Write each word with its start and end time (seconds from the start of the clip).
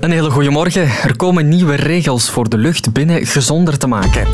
Een 0.00 0.10
hele 0.10 0.30
goede 0.30 0.50
morgen. 0.50 0.82
Er 0.82 1.16
komen 1.16 1.48
nieuwe 1.48 1.74
regels 1.74 2.30
voor 2.30 2.48
de 2.48 2.56
lucht 2.56 2.92
binnen 2.92 3.26
gezonder 3.26 3.78
te 3.78 3.86
maken. 3.86 4.26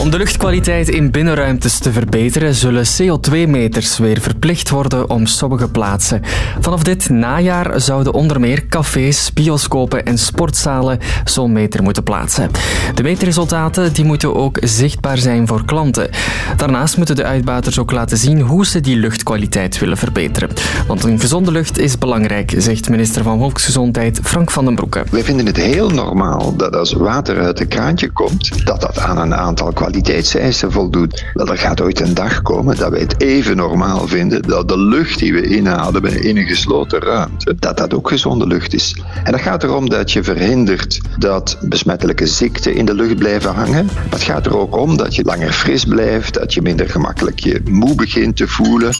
Om 0.00 0.10
de 0.10 0.16
luchtkwaliteit 0.16 0.88
in 0.88 1.10
binnenruimtes 1.10 1.78
te 1.78 1.92
verbeteren, 1.92 2.54
zullen 2.54 2.84
CO2-meters 2.86 3.98
weer 3.98 4.20
verplicht 4.20 4.70
worden 4.70 5.10
om 5.10 5.26
sommige 5.26 5.68
plaatsen. 5.68 6.22
Vanaf 6.60 6.82
dit 6.82 7.08
najaar 7.08 7.80
zouden 7.80 8.12
onder 8.12 8.40
meer 8.40 8.66
cafés, 8.66 9.32
bioscopen 9.32 10.04
en 10.04 10.18
sportzalen 10.18 10.98
zo'n 11.24 11.52
meter 11.52 11.82
moeten 11.82 12.02
plaatsen. 12.02 12.50
De 12.94 13.02
meetresultaten 13.02 13.92
die 13.92 14.04
moeten 14.04 14.34
ook 14.34 14.58
zichtbaar 14.60 15.18
zijn 15.18 15.46
voor 15.46 15.64
klanten. 15.64 16.10
Daarnaast 16.56 16.96
moeten 16.96 17.16
de 17.16 17.24
uitbaters 17.24 17.78
ook 17.78 17.92
laten 17.92 18.16
zien 18.16 18.40
hoe 18.40 18.66
ze 18.66 18.80
die 18.80 18.96
luchtkwaliteit 18.96 19.78
willen 19.78 19.96
verbeteren. 19.96 20.50
Want 20.86 21.04
een 21.04 21.20
gezonde 21.20 21.50
lucht 21.50 21.78
is 21.78 21.98
belangrijk, 21.98 22.54
zegt 22.56 22.88
minister 22.88 23.22
van 23.22 23.38
Volksgezondheid 23.38 24.20
Frank 24.22 24.50
van 24.50 24.64
den 24.64 24.73
Wij 25.10 25.24
vinden 25.24 25.46
het 25.46 25.56
heel 25.56 25.90
normaal 25.90 26.56
dat 26.56 26.76
als 26.76 26.92
water 26.92 27.40
uit 27.40 27.60
een 27.60 27.68
kraantje 27.68 28.10
komt, 28.10 28.66
dat 28.66 28.80
dat 28.80 28.98
aan 28.98 29.18
een 29.18 29.34
aantal 29.34 29.72
kwaliteitseisen 29.72 30.72
voldoet. 30.72 31.24
Wel, 31.34 31.46
er 31.46 31.58
gaat 31.58 31.80
ooit 31.80 32.00
een 32.00 32.14
dag 32.14 32.42
komen 32.42 32.76
dat 32.76 32.90
wij 32.90 33.00
het 33.00 33.20
even 33.20 33.56
normaal 33.56 34.06
vinden 34.06 34.42
dat 34.42 34.68
de 34.68 34.78
lucht 34.78 35.18
die 35.18 35.32
we 35.32 35.56
inademen 35.56 36.22
in 36.22 36.36
een 36.36 36.46
gesloten 36.46 37.00
ruimte, 37.00 37.56
dat 37.58 37.76
dat 37.76 37.94
ook 37.94 38.08
gezonde 38.08 38.46
lucht 38.46 38.74
is. 38.74 39.02
En 39.24 39.32
dat 39.32 39.40
gaat 39.40 39.62
erom 39.62 39.88
dat 39.88 40.12
je 40.12 40.22
verhindert 40.22 41.00
dat 41.18 41.58
besmettelijke 41.60 42.26
ziekten 42.26 42.74
in 42.74 42.84
de 42.84 42.94
lucht 42.94 43.16
blijven 43.16 43.54
hangen. 43.54 43.84
Maar 43.84 44.04
het 44.10 44.22
gaat 44.22 44.46
er 44.46 44.58
ook 44.58 44.76
om 44.76 44.96
dat 44.96 45.14
je 45.14 45.24
langer 45.24 45.52
fris 45.52 45.84
blijft, 45.84 46.34
dat 46.34 46.54
je 46.54 46.62
minder 46.62 46.88
gemakkelijk 46.88 47.38
je 47.38 47.60
moe 47.70 47.94
begint 47.94 48.36
te 48.36 48.48
voelen. 48.48 48.94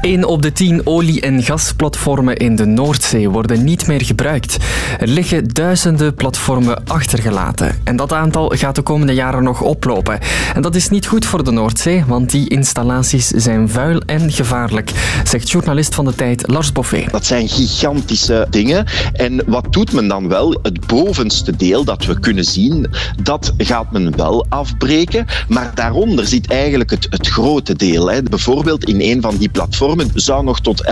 1 0.00 0.24
op 0.24 0.42
de 0.42 0.52
10 0.52 0.86
olie- 0.86 1.20
en 1.20 1.42
gasplatformen 1.42 2.36
in 2.36 2.56
de 2.56 2.64
Noordzee 2.64 3.30
worden 3.30 3.64
niet 3.64 3.86
meer 3.86 4.04
gebruikt. 4.04 4.56
Er 4.98 5.08
liggen 5.08 5.48
duizenden 5.48 6.14
platformen 6.14 6.84
achtergelaten. 6.86 7.80
En 7.84 7.96
dat 7.96 8.12
aantal 8.12 8.48
gaat 8.48 8.74
de 8.74 8.82
komende 8.82 9.14
jaren 9.14 9.42
nog 9.42 9.60
oplopen. 9.60 10.18
En 10.54 10.62
dat 10.62 10.74
is 10.74 10.88
niet 10.88 11.06
goed 11.06 11.26
voor 11.26 11.44
de 11.44 11.50
Noordzee, 11.50 12.04
want 12.06 12.30
die 12.30 12.48
installaties 12.48 13.28
zijn 13.28 13.68
vuil 13.68 14.00
en 14.00 14.32
gevaarlijk, 14.32 14.90
zegt 15.24 15.50
journalist 15.50 15.94
van 15.94 16.04
de 16.04 16.14
tijd 16.14 16.50
Lars 16.50 16.72
Boffet. 16.72 17.10
Dat 17.10 17.26
zijn 17.26 17.48
gigantische 17.48 18.46
dingen. 18.50 18.86
En 19.12 19.42
wat 19.46 19.72
doet 19.72 19.92
men 19.92 20.08
dan 20.08 20.28
wel? 20.28 20.58
Het 20.62 20.86
bovenste 20.86 21.56
deel 21.56 21.84
dat 21.84 22.04
we 22.04 22.20
kunnen 22.20 22.44
zien, 22.44 22.86
dat 23.22 23.54
gaat 23.58 23.92
men 23.92 24.16
wel 24.16 24.46
afbreken. 24.48 25.26
Maar 25.48 25.70
daaronder 25.74 26.26
zit 26.26 26.50
eigenlijk 26.50 26.90
het, 26.90 27.06
het 27.10 27.28
grote 27.28 27.74
deel. 27.74 28.10
Hè. 28.10 28.22
Bijvoorbeeld 28.22 28.84
in 28.84 29.00
een 29.00 29.20
van 29.20 29.36
die 29.36 29.48
platformen 29.48 30.10
zou 30.14 30.44
nog 30.44 30.60
tot 30.60 30.84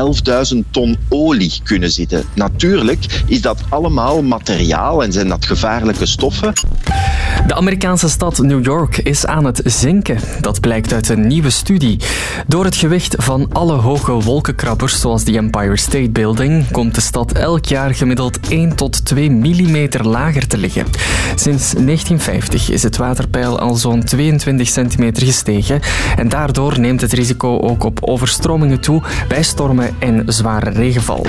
11.000 0.55 0.59
ton 0.71 0.97
olie 1.09 1.61
kunnen 1.63 1.91
zitten. 1.91 2.25
Natuurlijk 2.35 3.23
is 3.27 3.41
dat 3.41 3.61
allemaal 3.69 3.91
materiaal 3.93 5.03
en 5.03 5.13
zijn 5.13 5.29
dat 5.29 5.47
gevaarlijke 5.47 6.07
stoffen. 6.07 6.53
De 7.47 7.55
Amerikaanse 7.55 8.09
stad 8.09 8.39
New 8.39 8.65
York 8.65 8.99
is 8.99 9.27
aan 9.27 9.45
het 9.45 9.61
zinken. 9.65 10.19
Dat 10.41 10.61
blijkt 10.61 10.93
uit 10.93 11.09
een 11.09 11.27
nieuwe 11.27 11.51
studie. 11.51 12.01
Door 12.47 12.65
het 12.65 12.77
gewicht 12.77 13.15
van 13.19 13.53
alle 13.53 13.73
hoge 13.73 14.13
wolkenkrabbers, 14.13 15.01
zoals 15.01 15.25
de 15.25 15.37
Empire 15.37 15.77
State 15.77 16.11
Building, 16.11 16.71
komt 16.71 16.95
de 16.95 17.01
stad 17.01 17.33
elk 17.33 17.65
jaar 17.65 17.95
gemiddeld 17.95 18.39
1 18.49 18.77
tot 18.77 19.05
2 19.05 19.31
millimeter 19.31 20.09
lager 20.09 20.47
te 20.47 20.59
liggen. 20.59 20.87
Sinds 21.35 21.73
1950 21.73 22.71
is 22.71 22.83
het 22.83 22.97
waterpeil 22.97 23.59
al 23.59 23.75
zo'n 23.75 24.05
22 24.05 24.69
centimeter 24.69 25.27
gestegen 25.27 25.81
en 26.17 26.29
daardoor 26.29 26.81
neemt 26.81 27.01
het 27.01 27.13
risico 27.13 27.61
ook 27.61 27.85
op 27.85 27.99
overstromingen 28.03 28.81
toe 28.81 29.03
bij 29.29 29.43
stormen 29.43 29.91
en 29.99 30.23
zware 30.27 30.71
regenval. 30.71 31.27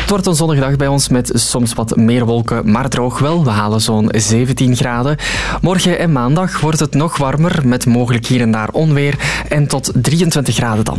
Het 0.00 0.10
wordt 0.10 0.26
een 0.26 0.34
zonnige 0.34 0.60
dag 0.60 0.76
bij 0.76 0.86
ons 0.86 1.08
met 1.08 1.30
soms 1.34 1.72
wat 1.72 1.96
meer 1.96 2.24
wolken, 2.24 2.70
maar 2.70 2.88
droog 2.88 3.18
wel. 3.18 3.44
We 3.44 3.50
halen 3.50 3.80
zo'n 3.80 4.08
17 4.16 4.76
graden. 4.76 5.16
Morgen 5.60 5.98
en 5.98 6.12
maandag 6.12 6.60
wordt 6.60 6.80
het 6.80 6.94
nog 6.94 7.16
warmer 7.16 7.60
met 7.64 7.86
mogelijk 7.86 8.26
hier 8.26 8.40
en 8.40 8.50
daar 8.50 8.68
onweer 8.70 9.14
en 9.48 9.66
tot 9.66 9.92
23 9.94 10.54
graden 10.54 10.84
dan. 10.84 10.98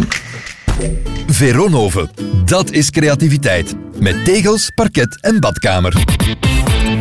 Veronoven, 1.27 2.09
dat 2.45 2.71
is 2.71 2.89
creativiteit. 2.89 3.75
Met 3.99 4.25
tegels, 4.25 4.69
parket 4.75 5.17
en 5.21 5.39
badkamer. 5.39 5.91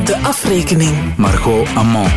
De 0.04 0.16
afrekening. 0.22 1.16
Margot 1.16 1.68
Amand. 1.74 2.10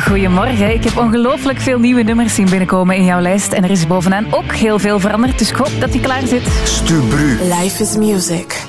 Goedemorgen. 0.00 0.74
Ik 0.74 0.84
heb 0.84 0.96
ongelooflijk 0.96 1.60
veel 1.60 1.78
nieuwe 1.78 2.02
nummers 2.02 2.34
zien 2.34 2.48
binnenkomen 2.50 2.96
in 2.96 3.04
jouw 3.04 3.20
lijst. 3.20 3.52
En 3.52 3.64
er 3.64 3.70
is 3.70 3.86
bovenaan 3.86 4.26
ook 4.30 4.54
heel 4.54 4.78
veel 4.78 5.00
veranderd. 5.00 5.38
Dus 5.38 5.50
ik 5.50 5.56
hoop 5.56 5.70
dat 5.80 5.92
die 5.92 6.00
klaar 6.00 6.26
zit. 6.26 6.42
Stubru. 6.64 7.38
Life 7.42 7.82
is 7.82 7.96
music. 7.96 8.64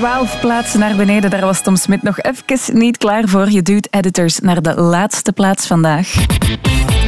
12 0.00 0.40
plaatsen 0.40 0.80
naar 0.80 0.96
beneden. 0.96 1.30
Daar 1.30 1.40
was 1.40 1.62
Tom 1.62 1.76
Smit 1.76 2.02
nog 2.02 2.20
even 2.20 2.78
niet 2.78 2.96
klaar 2.98 3.28
voor. 3.28 3.50
Je 3.50 3.62
duwt 3.62 3.88
editors 3.90 4.38
naar 4.38 4.62
de 4.62 4.74
laatste 4.74 5.32
plaats 5.32 5.66
vandaag. 5.66 6.12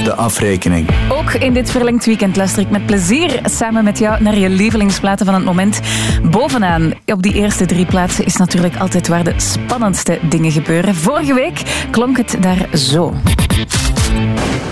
De 0.05 0.15
afrekening. 0.15 0.89
Ook 1.09 1.33
in 1.33 1.53
dit 1.53 1.71
verlengd 1.71 2.05
weekend 2.05 2.37
luister 2.37 2.63
ik 2.63 2.71
met 2.71 2.87
plezier 2.87 3.41
samen 3.45 3.85
met 3.85 3.99
jou 3.99 4.23
naar 4.23 4.39
je 4.39 4.49
lievelingsplaten 4.49 5.27
van 5.27 5.35
het 5.35 5.45
moment. 5.45 5.81
Bovenaan, 6.23 6.93
op 7.07 7.23
die 7.23 7.35
eerste 7.35 7.67
drie 7.67 7.87
plaatsen, 7.87 8.25
is 8.25 8.37
natuurlijk 8.37 8.77
altijd 8.77 9.09
waar 9.09 9.25
de 9.25 9.35
spannendste 9.37 10.19
dingen 10.23 10.53
gebeuren. 10.53 10.95
Vorige 10.95 11.35
week 11.35 11.87
klonk 11.91 12.17
het 12.17 12.37
daar 12.41 12.69
zo. 12.77 13.15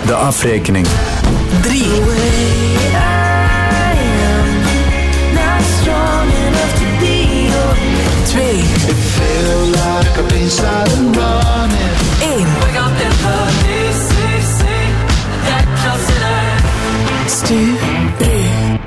De 0.05 0.13
afrekening. 0.13 0.87
3. 1.61 2.70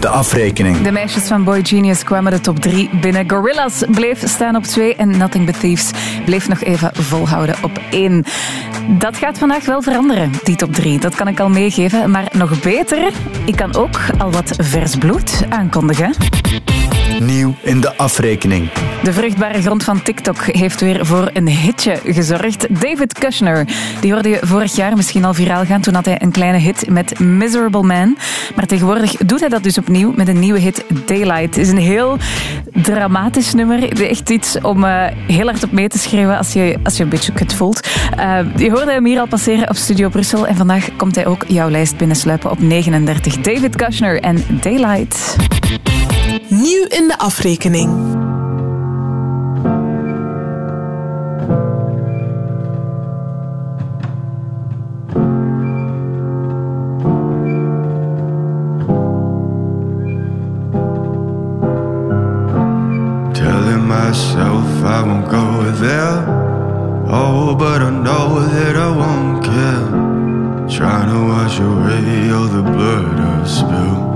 De 0.00 0.08
afrekening. 0.08 0.82
De 0.82 0.92
meisjes 0.92 1.22
van 1.22 1.44
Boy 1.44 1.60
Genius 1.64 2.04
kwamen 2.04 2.32
de 2.32 2.40
top 2.40 2.60
3 2.60 2.90
binnen. 3.00 3.30
Gorillaz 3.30 3.82
bleef 3.90 4.28
staan 4.28 4.56
op 4.56 4.64
2 4.64 4.94
en 4.94 5.16
Nothing 5.16 5.46
But 5.46 5.60
Thieves 5.60 5.90
bleef 6.24 6.48
nog 6.48 6.62
even 6.62 6.90
volhouden 6.94 7.54
op 7.62 7.80
1. 7.90 8.24
Dat 8.88 9.16
gaat 9.16 9.38
vandaag 9.38 9.64
wel 9.64 9.82
veranderen, 9.82 10.32
die 10.42 10.56
top 10.56 10.72
3. 10.72 10.98
Dat 10.98 11.14
kan 11.14 11.28
ik 11.28 11.40
al 11.40 11.48
meegeven. 11.48 12.10
Maar 12.10 12.28
nog 12.32 12.62
beter, 12.62 13.12
ik 13.44 13.56
kan 13.56 13.74
ook 13.74 13.98
al 14.18 14.30
wat 14.30 14.54
vers 14.58 14.96
bloed 14.96 15.44
aankondigen. 15.48 16.14
Nieuw 17.20 17.54
in 17.62 17.80
de 17.80 17.96
afrekening. 17.96 18.70
De 19.02 19.12
vruchtbare 19.12 19.62
grond 19.62 19.84
van 19.84 20.02
TikTok 20.02 20.36
heeft 20.44 20.80
weer 20.80 21.06
voor 21.06 21.30
een 21.32 21.48
hitje 21.48 22.00
gezorgd. 22.04 22.80
David 22.80 23.18
Kushner, 23.18 23.66
die 24.00 24.12
hoorde 24.12 24.28
je 24.28 24.38
vorig 24.42 24.76
jaar 24.76 24.96
misschien 24.96 25.24
al 25.24 25.34
viraal 25.34 25.64
gaan. 25.64 25.80
Toen 25.80 25.94
had 25.94 26.04
hij 26.04 26.22
een 26.22 26.30
kleine 26.30 26.58
hit 26.58 26.88
met 26.88 27.18
Miserable 27.18 27.82
Man. 27.82 28.16
Maar 28.56 28.66
tegenwoordig 28.66 29.16
doet 29.16 29.40
hij 29.40 29.48
dat 29.48 29.62
dus 29.62 29.78
opnieuw 29.78 30.12
met 30.16 30.28
een 30.28 30.38
nieuwe 30.38 30.58
hit 30.58 30.84
Daylight. 31.06 31.56
Het 31.56 31.56
is 31.56 31.68
een 31.68 31.78
heel 31.78 32.18
dramatisch 32.72 33.54
nummer. 33.54 34.08
Echt 34.08 34.30
iets 34.30 34.60
om 34.60 34.84
eh, 34.84 35.04
heel 35.26 35.46
hard 35.46 35.64
op 35.64 35.72
mee 35.72 35.88
te 35.88 35.98
schrijven 35.98 36.38
als 36.38 36.52
je, 36.52 36.78
als 36.82 36.96
je 36.96 37.02
een 37.02 37.08
beetje 37.08 37.32
kut 37.32 37.54
voelt. 37.54 37.88
Eh, 38.16 38.38
hoorde 38.74 38.92
hem 38.92 39.04
hier 39.04 39.20
al 39.20 39.26
passeren 39.26 39.68
op 39.68 39.76
Studio 39.76 40.08
Brussel. 40.08 40.46
En 40.46 40.56
vandaag 40.56 40.96
komt 40.96 41.14
hij 41.14 41.26
ook 41.26 41.44
jouw 41.48 41.70
lijst 41.70 41.96
binnensluipen 41.96 42.50
op 42.50 42.60
39. 42.60 43.40
David 43.40 43.76
Kushner 43.76 44.20
en 44.20 44.44
Daylight. 44.60 45.36
Nieuw 46.48 46.84
in 46.88 47.08
de 47.08 47.14
afrekening. 47.18 47.92
But 67.52 67.82
I 67.82 67.90
know 67.90 68.40
that 68.40 68.74
I 68.74 68.90
won't 68.90 69.44
care. 69.44 69.88
Trying 70.76 71.08
to 71.12 71.20
wash 71.28 71.58
away 71.60 72.30
all 72.30 72.48
the 72.48 72.62
blood 72.62 73.20
I've 73.20 73.48
spilled. 73.48 74.12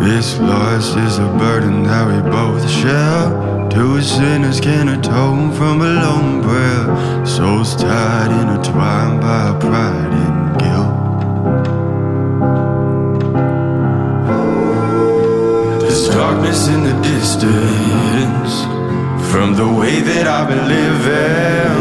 This 0.00 0.38
loss 0.38 0.96
is 0.96 1.18
a 1.18 1.28
burden 1.36 1.82
that 1.82 2.06
we 2.06 2.20
both 2.30 2.68
share. 2.70 3.68
Two 3.68 4.00
sinners 4.00 4.60
can 4.60 4.88
atone 4.88 5.52
from 5.52 5.82
a 5.82 5.92
lone 6.04 6.42
prayer. 6.42 7.26
Souls 7.26 7.74
tied, 7.76 8.30
intertwined 8.30 9.20
by 9.20 9.52
pride 9.60 10.12
and 10.24 10.58
guilt. 10.62 10.94
There's 15.80 16.08
darkness 16.08 16.68
in 16.68 16.82
the 16.84 16.94
distance 17.02 18.75
from 19.30 19.54
the 19.54 19.66
way 19.66 20.00
that 20.00 20.26
I've 20.26 20.48
been 20.48 20.66
living, 20.68 21.76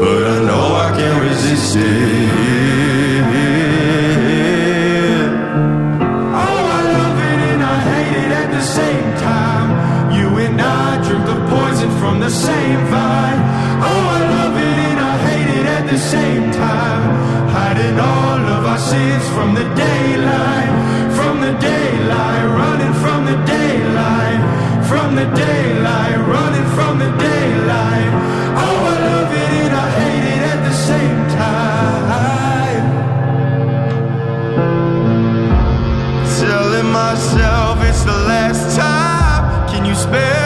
but 0.00 0.22
I 0.34 0.38
know 0.48 0.64
I 0.86 0.88
can't 0.98 1.22
resist 1.22 1.76
it. 1.76 2.26
Oh, 6.44 6.62
I 6.78 6.82
love 6.98 7.18
it 7.30 7.40
and 7.52 7.62
I 7.62 7.78
hate 7.90 8.16
it 8.24 8.32
at 8.42 8.50
the 8.50 8.64
same 8.78 9.08
time. 9.32 9.68
You 10.16 10.26
and 10.44 10.60
I 10.60 10.98
drink 11.06 11.24
the 11.26 11.40
poison 11.54 11.90
from 12.00 12.20
the 12.20 12.30
same 12.30 12.80
vine. 12.92 13.40
Oh, 13.90 14.04
I 14.18 14.20
love 14.36 14.56
it 14.56 14.78
and 14.88 14.98
I 15.12 15.14
hate 15.28 15.50
it 15.60 15.66
at 15.78 15.84
the 15.92 15.98
same 15.98 16.50
time. 16.52 17.02
Hiding 17.56 17.98
all 17.98 18.40
of 18.56 18.62
our 18.72 18.78
sins 18.78 19.24
from 19.34 19.54
the 19.54 19.66
daylight, 19.74 20.70
from 21.16 21.40
the 21.40 21.52
daylight, 21.58 22.44
running 22.60 22.94
from 23.02 23.20
the 23.30 23.36
daylight, 23.46 23.85
from 24.88 25.16
the 25.16 25.24
daylight, 25.24 26.18
running 26.18 26.68
from 26.76 26.98
the 26.98 27.10
daylight. 27.18 28.10
Oh, 28.64 28.78
I 28.92 28.96
love 29.10 29.32
it 29.32 29.52
and 29.64 29.74
I 29.74 29.88
hate 29.98 30.26
it 30.34 30.42
at 30.52 30.60
the 30.68 30.74
same 30.90 31.20
time. 31.44 32.84
Telling 36.40 36.90
myself 36.92 37.82
it's 37.82 38.04
the 38.04 38.18
last 38.32 38.76
time. 38.76 39.68
Can 39.68 39.84
you 39.84 39.94
spare 39.94 40.45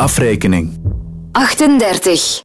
afrekening. 0.00 0.76
38. 1.32 2.44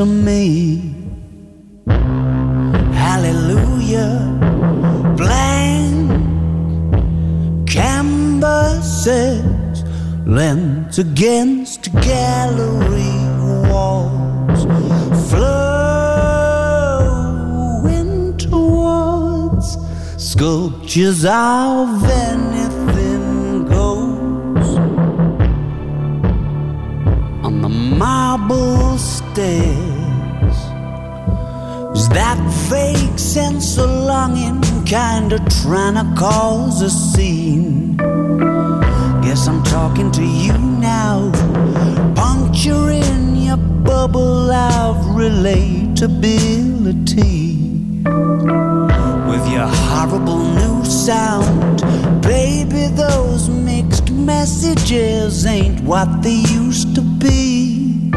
Of 0.00 0.08
me. 0.08 0.94
Hallelujah, 2.94 4.14
blank 5.16 6.10
canvases 7.66 9.42
lent 10.26 10.98
against 10.98 11.92
gallery 11.94 13.16
walls, 13.70 14.66
flowing 15.30 15.88
towards 18.36 19.78
sculptures 20.16 21.24
of 21.24 22.04
anything 22.04 23.64
goes 23.64 24.78
on 27.44 27.62
the 27.62 27.68
marble 27.68 28.96
stairs. 28.98 29.87
Sense 33.28 33.76
of 33.76 33.90
longing 33.90 34.58
kinda 34.86 35.38
trying 35.60 35.96
to 36.00 36.06
cause 36.18 36.80
a 36.80 36.88
scene? 36.88 37.94
Guess 39.22 39.46
I'm 39.48 39.62
talking 39.64 40.10
to 40.12 40.24
you 40.24 40.56
now, 40.56 41.30
puncturing 42.14 43.36
your 43.36 43.58
bubble 43.58 44.50
of 44.50 44.96
relatability. 45.20 47.58
With 49.30 49.44
your 49.54 49.68
horrible 49.84 50.42
new 50.60 50.82
sound, 50.86 51.82
baby, 52.22 52.86
those 52.86 53.50
mixed 53.50 54.10
messages 54.10 55.44
ain't 55.44 55.82
what 55.82 56.22
they 56.22 56.40
used 56.64 56.94
to 56.94 57.02
be. 57.02 58.10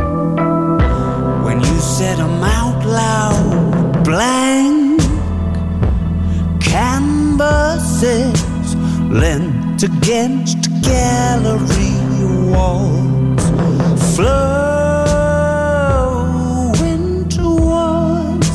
When 1.45 1.59
you 1.59 1.79
said 1.95 2.17
them 2.17 2.41
out 2.61 2.85
loud, 2.85 4.05
blank 4.05 4.50
lent 9.11 9.83
against 9.83 10.71
gallery 10.81 11.99
walls, 12.49 13.43
flowing 14.15 15.27
towards 17.27 18.49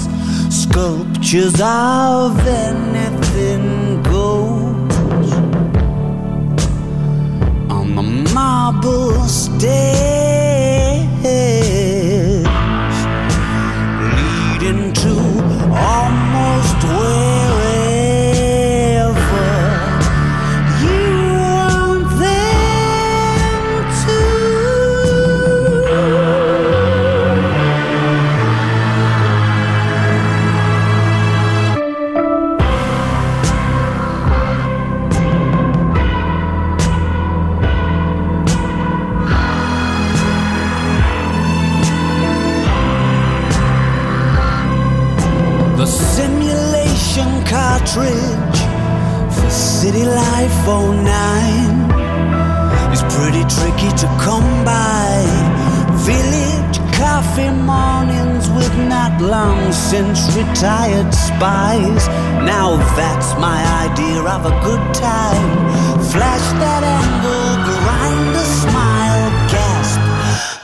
sculptures 0.49 1.61
of 1.61 2.39
anything 2.47 4.03
goes. 4.03 5.33
On 7.71 7.95
the 7.95 8.03
marble 8.35 9.25
stairs 9.29 11.07
leading 14.17 14.93
to 14.95 15.13
almost 15.77 16.83
wherever 16.85 17.46
Life 50.07 50.67
09 50.69 51.03
is 52.95 53.03
pretty 53.13 53.43
tricky 53.51 53.91
to 53.99 54.07
come 54.23 54.65
by. 54.65 55.27
Village 56.07 56.79
coffee 56.95 57.51
mornings 57.51 58.49
with 58.51 58.73
not 58.89 59.21
long 59.21 59.73
since 59.73 60.21
retired 60.37 61.13
spies. 61.13 62.07
Now 62.47 62.77
that's 62.95 63.35
my 63.41 63.61
idea 63.83 64.23
of 64.23 64.47
a 64.47 64.55
good 64.63 64.95
time. 64.95 65.51
Flash 66.15 66.47
that 66.63 66.85
angle, 66.85 67.57
grind 67.67 68.37
a 68.37 68.47
smile, 68.63 69.31
gasp, 69.51 70.01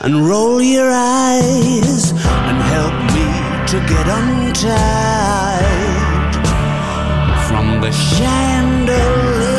and 0.05 0.25
roll 0.25 0.61
your 0.61 0.89
eyes 0.89 2.13
and 2.47 2.57
help 2.73 2.95
me 3.11 3.27
to 3.71 3.77
get 3.91 4.07
untied 4.07 5.82
the 7.83 7.91
chandelier 7.91 9.52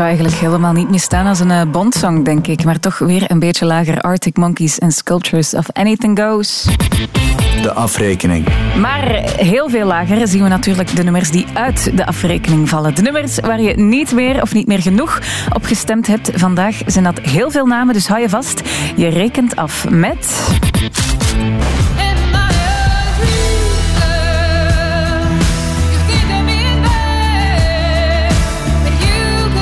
Zou 0.00 0.12
eigenlijk 0.12 0.42
helemaal 0.42 0.72
niet 0.72 0.90
meer 0.90 1.00
staan 1.00 1.26
als 1.26 1.40
een 1.40 1.50
eh, 1.50 1.62
Bond-song, 1.70 2.22
denk 2.22 2.46
ik. 2.46 2.64
Maar 2.64 2.80
toch 2.80 2.98
weer 2.98 3.30
een 3.30 3.38
beetje 3.38 3.64
lager. 3.64 4.00
Arctic 4.00 4.36
Monkeys 4.36 4.78
en 4.78 4.92
Sculptures 4.92 5.54
of 5.54 5.72
Anything 5.72 6.20
Goes. 6.20 6.66
De 7.62 7.72
afrekening. 7.72 8.46
Maar 8.78 9.04
heel 9.36 9.68
veel 9.68 9.86
lager 9.86 10.28
zien 10.28 10.42
we 10.42 10.48
natuurlijk 10.48 10.96
de 10.96 11.02
nummers 11.02 11.30
die 11.30 11.46
uit 11.54 11.96
de 11.96 12.06
afrekening 12.06 12.68
vallen. 12.68 12.94
De 12.94 13.02
nummers 13.02 13.40
waar 13.40 13.60
je 13.60 13.76
niet 13.76 14.12
meer 14.12 14.42
of 14.42 14.54
niet 14.54 14.66
meer 14.66 14.82
genoeg 14.82 15.18
op 15.54 15.64
gestemd 15.64 16.06
hebt. 16.06 16.30
Vandaag 16.34 16.76
zijn 16.86 17.04
dat 17.04 17.20
heel 17.20 17.50
veel 17.50 17.66
namen, 17.66 17.94
dus 17.94 18.08
hou 18.08 18.20
je 18.20 18.28
vast. 18.28 18.62
Je 18.96 19.08
rekent 19.08 19.56
af 19.56 19.88
met... 19.88 20.40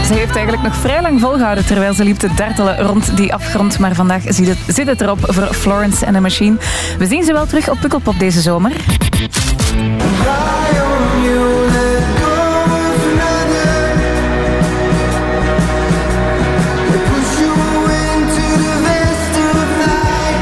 Ze 0.08 0.14
heeft 0.14 0.34
eigenlijk 0.34 0.62
nog 0.62 0.76
vrij 0.76 1.02
lang 1.02 1.20
volgehouden 1.20 1.66
terwijl 1.66 1.94
ze 1.94 2.04
liep 2.04 2.16
te 2.16 2.34
dartelen 2.34 2.78
rond 2.78 3.16
die 3.16 3.34
afgrond. 3.34 3.78
Maar 3.78 3.94
vandaag 3.94 4.22
zit 4.26 4.48
het, 4.48 4.58
zit 4.66 5.00
erop 5.00 5.18
voor 5.22 5.54
Florence 5.54 6.06
and 6.06 6.14
the 6.14 6.20
Machine. 6.20 6.56
We 6.98 7.06
zien 7.06 7.24
ze 7.24 7.32
wel 7.32 7.46
terug 7.46 7.70
op 7.70 7.78
Pukkelpop 7.80 8.18
deze 8.18 8.40
zomer. 8.40 8.72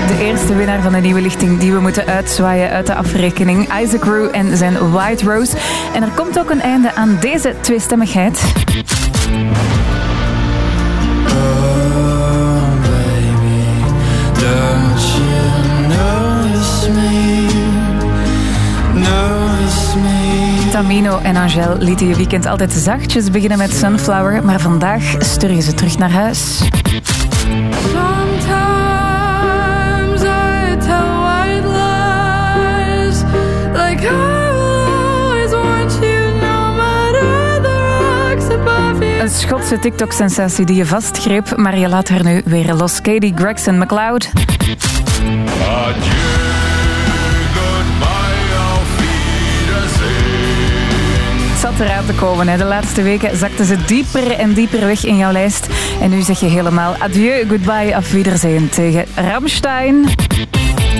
De 0.06 0.24
eerste 0.24 0.54
winnaar 0.54 0.82
van 0.82 0.92
de 0.92 0.98
nieuwe 0.98 1.20
lichting 1.20 1.58
die 1.58 1.72
we 1.72 1.80
moeten 1.80 2.06
uitzwaaien 2.06 2.70
uit 2.70 2.86
de 2.86 2.94
afrekening. 2.94 3.80
Isaac 3.82 4.04
Rue 4.04 4.30
en 4.30 4.56
zijn 4.56 4.90
White 4.90 5.24
Rose. 5.24 5.56
En 5.94 6.02
er 6.02 6.10
komt 6.14 6.38
ook 6.38 6.50
een 6.50 6.60
einde 6.60 6.94
aan 6.94 7.16
deze 7.20 7.54
tweestemmigheid. 7.60 8.42
Tamino 20.76 21.18
en 21.18 21.36
Angel 21.36 21.76
lieten 21.78 22.06
je 22.06 22.14
weekend 22.14 22.46
altijd 22.46 22.72
zachtjes 22.72 23.30
beginnen 23.30 23.58
met 23.58 23.72
Sunflower, 23.72 24.44
maar 24.44 24.60
vandaag 24.60 25.14
stuur 25.18 25.50
je 25.50 25.60
ze 25.60 25.74
terug 25.74 25.98
naar 25.98 26.10
huis. 26.10 26.60
Schotse 39.28 39.78
TikTok-sensatie 39.78 40.66
die 40.66 40.76
je 40.76 40.86
vastgreep, 40.86 41.56
maar 41.56 41.78
je 41.78 41.88
laat 41.88 42.08
haar 42.08 42.24
nu 42.24 42.42
weer 42.44 42.74
los. 42.74 43.00
Katie 43.00 43.32
Gregson 43.34 43.78
McLeod. 43.78 44.30
Het 51.50 51.60
zat 51.60 51.80
eraan 51.80 52.06
te 52.06 52.12
komen. 52.12 52.48
Hè. 52.48 52.56
De 52.56 52.64
laatste 52.64 53.02
weken 53.02 53.36
zakte 53.36 53.64
ze 53.64 53.84
dieper 53.84 54.30
en 54.30 54.52
dieper 54.52 54.80
weg 54.80 55.04
in 55.04 55.16
jouw 55.16 55.32
lijst. 55.32 55.66
En 56.00 56.10
nu 56.10 56.22
zeg 56.22 56.40
je 56.40 56.46
helemaal 56.46 56.94
adieu, 56.98 57.46
goodbye, 57.48 57.94
auf 57.94 58.12
Wiedersehen 58.12 58.68
tegen 58.68 59.04
Ramstein. 59.14 60.04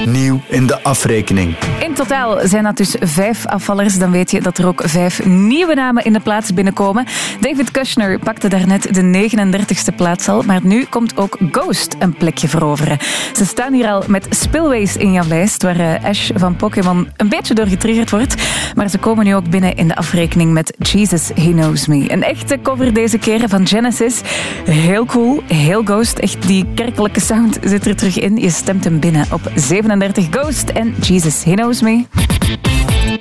Nieuw 0.06 0.40
in 0.48 0.66
de 0.66 0.82
afrekening. 0.82 1.54
In 1.80 1.94
totaal 1.94 2.38
zijn 2.42 2.64
dat 2.64 2.76
dus 2.76 2.96
vijf 3.00 3.46
afvallers. 3.46 3.98
Dan 3.98 4.10
weet 4.10 4.30
je 4.30 4.40
dat 4.40 4.58
er 4.58 4.66
ook 4.66 4.82
vijf 4.84 5.24
nieuwe 5.24 5.74
namen 5.74 6.04
in 6.04 6.12
de 6.12 6.20
plaats 6.20 6.54
binnenkomen. 6.54 7.06
David 7.40 7.70
Kushner 7.70 8.18
pakte 8.18 8.48
daarnet 8.48 8.94
de 8.94 9.30
39ste 9.30 9.94
plaats 9.96 10.28
al. 10.28 10.42
Maar 10.42 10.60
nu 10.62 10.84
komt 10.84 11.16
ook 11.16 11.36
Ghost 11.50 11.96
een 11.98 12.14
plekje 12.14 12.48
veroveren. 12.48 12.98
Ze 13.32 13.44
staan 13.44 13.72
hier 13.72 13.88
al 13.88 14.02
met 14.06 14.26
Spillways 14.30 14.96
in 14.96 15.12
jouw 15.12 15.26
lijst. 15.28 15.62
Waar 15.62 15.80
eh, 15.80 16.04
Ash 16.04 16.30
van 16.34 16.56
Pokémon 16.56 17.08
een 17.16 17.28
beetje 17.28 17.54
door 17.54 17.66
getriggerd 17.66 18.10
wordt. 18.10 18.34
Maar 18.74 18.88
ze 18.88 18.98
komen 18.98 19.24
nu 19.24 19.34
ook 19.34 19.50
binnen 19.50 19.76
in 19.76 19.88
de 19.88 19.96
afrekening 19.96 20.52
met 20.52 20.74
Jesus, 20.78 21.30
He 21.34 21.50
Knows 21.50 21.86
Me. 21.86 22.12
Een 22.12 22.22
echte 22.22 22.58
cover 22.62 22.92
deze 22.92 23.18
keer 23.18 23.48
van 23.48 23.66
Genesis. 23.66 24.20
Heel 24.64 25.04
cool, 25.04 25.42
heel 25.46 25.82
Ghost. 25.82 26.18
Echt 26.18 26.46
die 26.46 26.66
kerkelijke 26.74 27.20
sound 27.20 27.58
zit 27.62 27.86
er 27.86 27.96
terug 27.96 28.18
in. 28.18 28.36
Je 28.36 28.50
stemt 28.50 28.84
hem 28.84 29.00
binnen 29.00 29.26
op 29.30 29.50
37 29.54 29.94
Ghost 30.30 30.70
en 30.70 30.94
Jesus, 31.00 31.44
He 31.44 31.54
Knows 31.54 31.80
Me. 31.80 32.06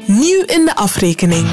Nieuw 0.07 0.43
in 0.45 0.65
de 0.65 0.75
afrekening. 0.75 1.47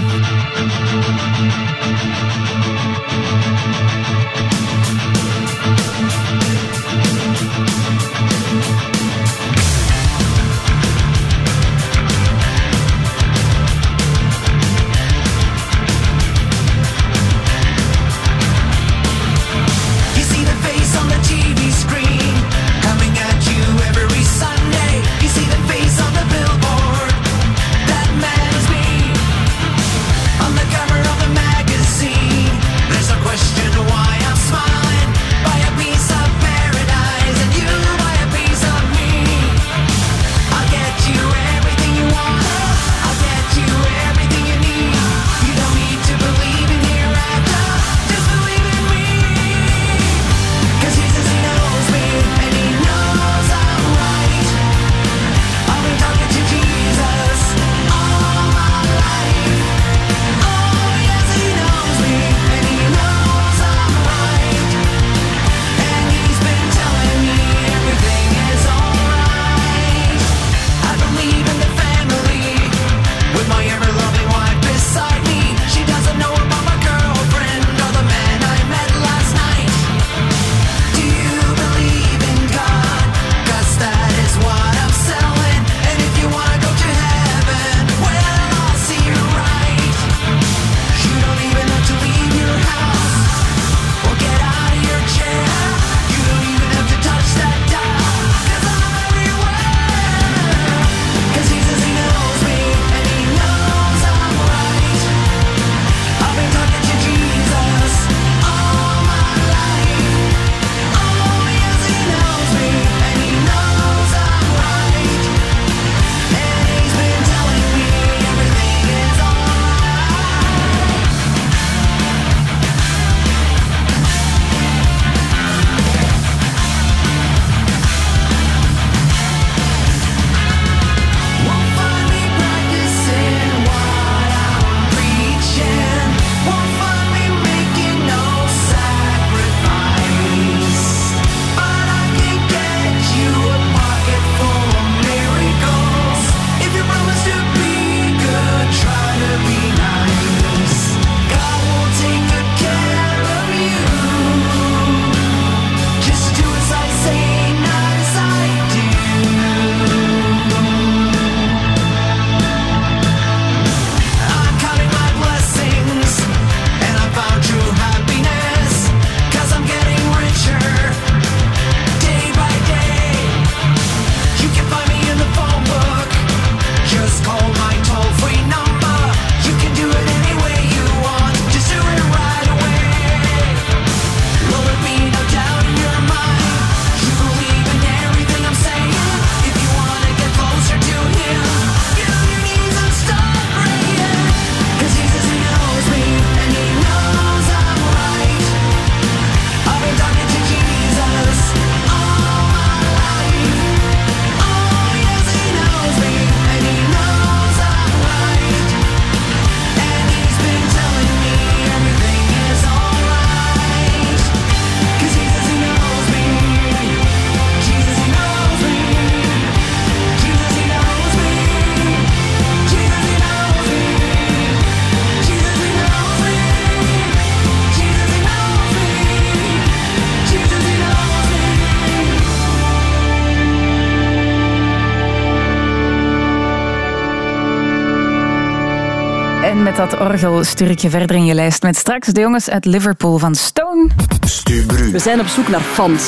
Dat 239.92 240.00
orgel 240.00 240.44
stuur 240.44 240.70
ik 240.70 240.78
je 240.78 240.90
verder 240.90 241.16
in 241.16 241.24
je 241.24 241.34
lijst 241.34 241.62
met 241.62 241.76
straks 241.76 242.08
de 242.08 242.20
jongens 242.20 242.50
uit 242.50 242.64
Liverpool 242.64 243.18
van 243.18 243.34
Stone. 243.34 243.88
Stubru. 244.26 244.90
We 244.90 244.98
zijn 244.98 245.20
op 245.20 245.26
zoek 245.26 245.48
naar 245.48 245.60
fans. 245.60 246.02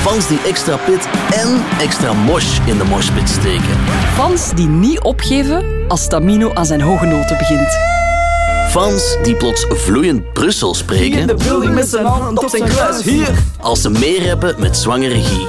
Fans 0.00 0.28
die 0.28 0.38
extra 0.46 0.76
pit 0.76 1.08
en 1.30 1.62
extra 1.80 2.12
mosh 2.12 2.58
in 2.66 2.78
de 2.78 2.84
moshpit 2.84 3.28
steken. 3.28 3.78
Fans 4.14 4.50
die 4.54 4.66
niet 4.66 5.00
opgeven 5.00 5.64
als 5.88 6.08
Tamino 6.08 6.54
aan 6.54 6.66
zijn 6.66 6.80
hoge 6.80 7.06
noten 7.06 7.38
begint. 7.38 7.78
Fans 8.68 9.16
die 9.22 9.34
plots 9.34 9.66
vloeiend 9.68 10.32
Brussel 10.32 10.74
spreken. 10.74 11.18
In 11.18 11.26
de 11.26 11.34
building 11.34 11.74
met 11.74 11.88
zijn 11.88 12.04
hand 12.04 12.38
op 12.38 12.48
zijn 12.48 12.64
kruis. 12.64 13.02
Hier. 13.02 13.30
Als 13.60 13.80
ze 13.80 13.90
meerappen 13.90 14.54
met 14.58 14.76
zwangere 14.76 15.22
Guy. 15.22 15.46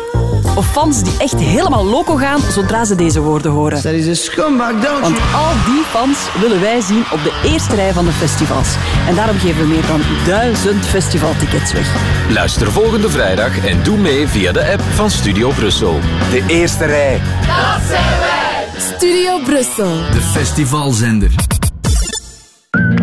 Of 0.58 0.72
fans 0.72 1.04
die 1.04 1.18
echt 1.18 1.40
helemaal 1.40 1.86
loco 1.86 2.16
gaan 2.16 2.40
zodra 2.52 2.86
ze 2.86 2.96
deze 2.96 3.20
woorden 3.20 3.52
horen. 3.52 3.82
Dat 3.84 3.94
is 3.94 4.08
een 4.08 4.16
scumbag, 4.16 4.72
don't 4.72 5.02
Want 5.02 5.18
al 5.36 5.52
die 5.66 5.84
fans 5.84 6.18
willen 6.42 6.62
wij 6.62 6.82
zien 6.82 7.04
op 7.12 7.24
de 7.24 7.42
eerste 7.44 7.76
rij 7.76 7.94
van 7.94 8.06
de 8.06 8.12
festivals. 8.12 8.76
En 9.08 9.16
daarom 9.16 9.38
geven 9.38 9.62
we 9.62 9.68
meer 9.68 9.86
dan 9.88 10.02
duizend 10.26 10.86
festivaltickets 10.86 11.74
weg. 11.74 11.96
Luister 12.30 12.72
volgende 12.72 13.10
vrijdag 13.10 13.66
en 13.66 13.84
doe 13.84 13.98
mee 13.98 14.28
via 14.28 14.52
de 14.52 14.72
app 14.72 14.82
van 14.82 15.10
Studio 15.10 15.50
Brussel. 15.50 16.00
De 16.32 16.44
eerste 16.48 16.86
rij. 16.86 17.22
Dat 17.48 17.88
zijn 17.88 18.20
wij! 18.20 18.48
Studio 18.96 19.40
Brussel. 19.44 19.96
De 20.12 20.22
festivalzender. 20.22 21.32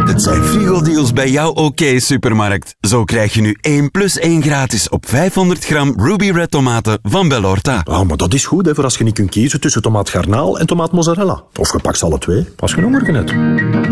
Het 0.04 0.22
zijn 0.22 0.42
frigo-deals 0.42 1.12
bij 1.12 1.30
jouw 1.30 1.50
OK-supermarkt. 1.50 2.73
Zo 2.94 3.04
krijg 3.04 3.34
je 3.34 3.40
nu 3.40 3.56
1 3.60 3.90
plus 3.90 4.18
1 4.18 4.42
gratis 4.42 4.88
op 4.88 5.08
500 5.08 5.64
gram 5.64 5.94
Ruby 5.96 6.30
Red 6.30 6.50
tomaten 6.50 6.98
van 7.02 7.28
Bellorta. 7.28 7.80
Ah, 7.84 8.08
maar 8.08 8.16
dat 8.16 8.34
is 8.34 8.46
goed 8.46 8.66
hè, 8.66 8.74
voor 8.74 8.84
als 8.84 8.98
je 8.98 9.04
niet 9.04 9.14
kunt 9.14 9.30
kiezen 9.30 9.60
tussen 9.60 9.82
tomaat 9.82 10.08
garnaal 10.08 10.58
en 10.58 10.66
tomaat 10.66 10.92
mozzarella. 10.92 11.42
Of 11.56 11.72
je 11.72 11.78
pakt 11.78 11.98
ze 11.98 12.04
alle 12.04 12.18
twee, 12.18 12.46
als 12.58 12.74
je 12.74 12.80
honger 12.80 13.14
hebt. 13.14 13.30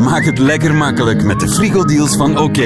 Maak 0.03 0.25
het 0.25 0.39
lekker 0.39 0.75
makkelijk 0.75 1.23
met 1.23 1.41
de 1.41 1.49
frigo-deals 1.49 2.17
van 2.17 2.39
OK. 2.39 2.59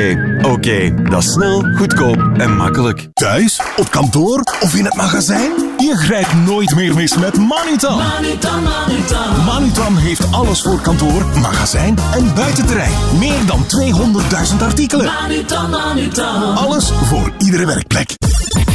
OK, 0.43 0.67
dat 1.11 1.23
is 1.23 1.33
snel, 1.33 1.65
goedkoop 1.77 2.31
en 2.37 2.57
makkelijk. 2.57 3.09
Thuis, 3.13 3.61
op 3.77 3.91
kantoor 3.91 4.41
of 4.61 4.75
in 4.75 4.85
het 4.85 4.95
magazijn? 4.95 5.53
Je 5.77 5.97
grijpt 5.97 6.35
nooit 6.35 6.75
meer 6.75 6.95
mis 6.95 7.17
met 7.17 7.39
Manutan. 7.39 7.99
Manutan, 7.99 8.63
Manutan. 8.63 9.45
Manutan 9.45 9.97
heeft 9.97 10.33
alles 10.33 10.63
voor 10.63 10.81
kantoor, 10.81 11.27
magazijn 11.41 11.97
en 12.15 12.35
buitenterrein. 12.35 12.93
Meer 13.19 13.47
dan 13.47 13.65
200.000 14.53 14.63
artikelen. 14.63 15.05
Manutan, 15.05 15.71
Manutan. 15.71 16.57
Alles 16.57 16.91
voor 16.91 17.33
iedere 17.39 17.67
werkplek. 17.67 18.15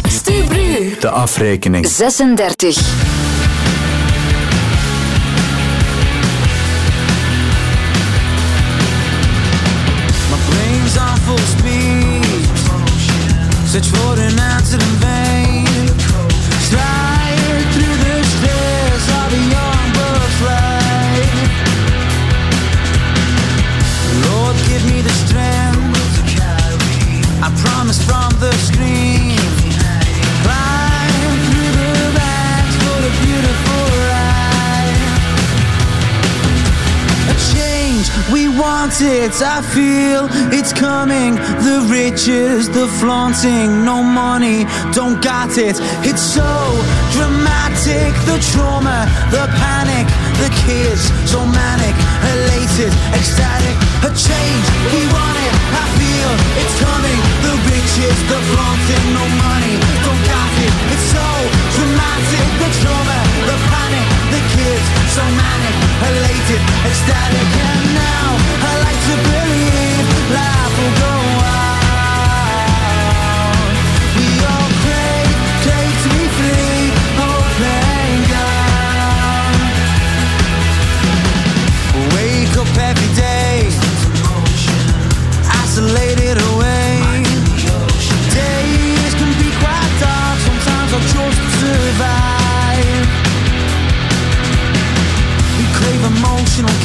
Stubru. 0.07 0.95
De 0.99 1.09
afrekening. 1.09 1.87
36. 1.87 3.40
Want 38.61 39.01
it. 39.01 39.33
I 39.41 39.59
feel 39.73 40.29
it's 40.53 40.71
coming. 40.71 41.35
The 41.65 41.81
riches, 41.89 42.69
the 42.69 42.87
flaunting, 43.01 43.83
no 43.83 44.03
money, 44.03 44.69
don't 44.93 45.17
got 45.21 45.57
it. 45.57 45.81
It's 46.05 46.21
so 46.21 46.51
dramatic. 47.17 48.13
The 48.29 48.37
trauma, 48.53 49.09
the 49.33 49.49
panic, 49.57 50.05
the 50.37 50.49
kids, 50.61 51.09
so 51.25 51.41
manic, 51.41 51.95
elated, 52.31 52.93
ecstatic. 53.17 53.75
A 54.05 54.09
change, 54.13 54.65
we 54.93 55.01
want 55.09 55.37
it. 55.41 55.53
I 55.81 55.85
feel 55.97 56.31
it's 56.61 56.77
coming. 56.77 57.19
The 57.41 57.53
riches, 57.65 58.17
the 58.29 58.39
flaunting, 58.53 59.05
no 59.17 59.25
money, 59.41 59.75
don't 60.05 60.23
got 60.29 60.51
it. 60.61 60.73
It's 60.93 61.07
so 61.09 61.27
dramatic. 61.75 62.45
The 62.61 62.69
trauma, 62.77 63.19
the 63.49 63.57
panic, 63.73 64.07
the 64.29 64.41
kids, 64.53 64.85
so 65.17 65.23
manic, 65.33 65.80
elated, 66.09 66.61
ecstatic. 66.89 67.49
And 67.69 67.85
now 67.93 68.27
I 68.67 68.71
like 68.85 69.01
to 69.09 69.15
believe 69.29 70.05
life 70.33 70.73
will 70.77 70.95
go 71.01 71.20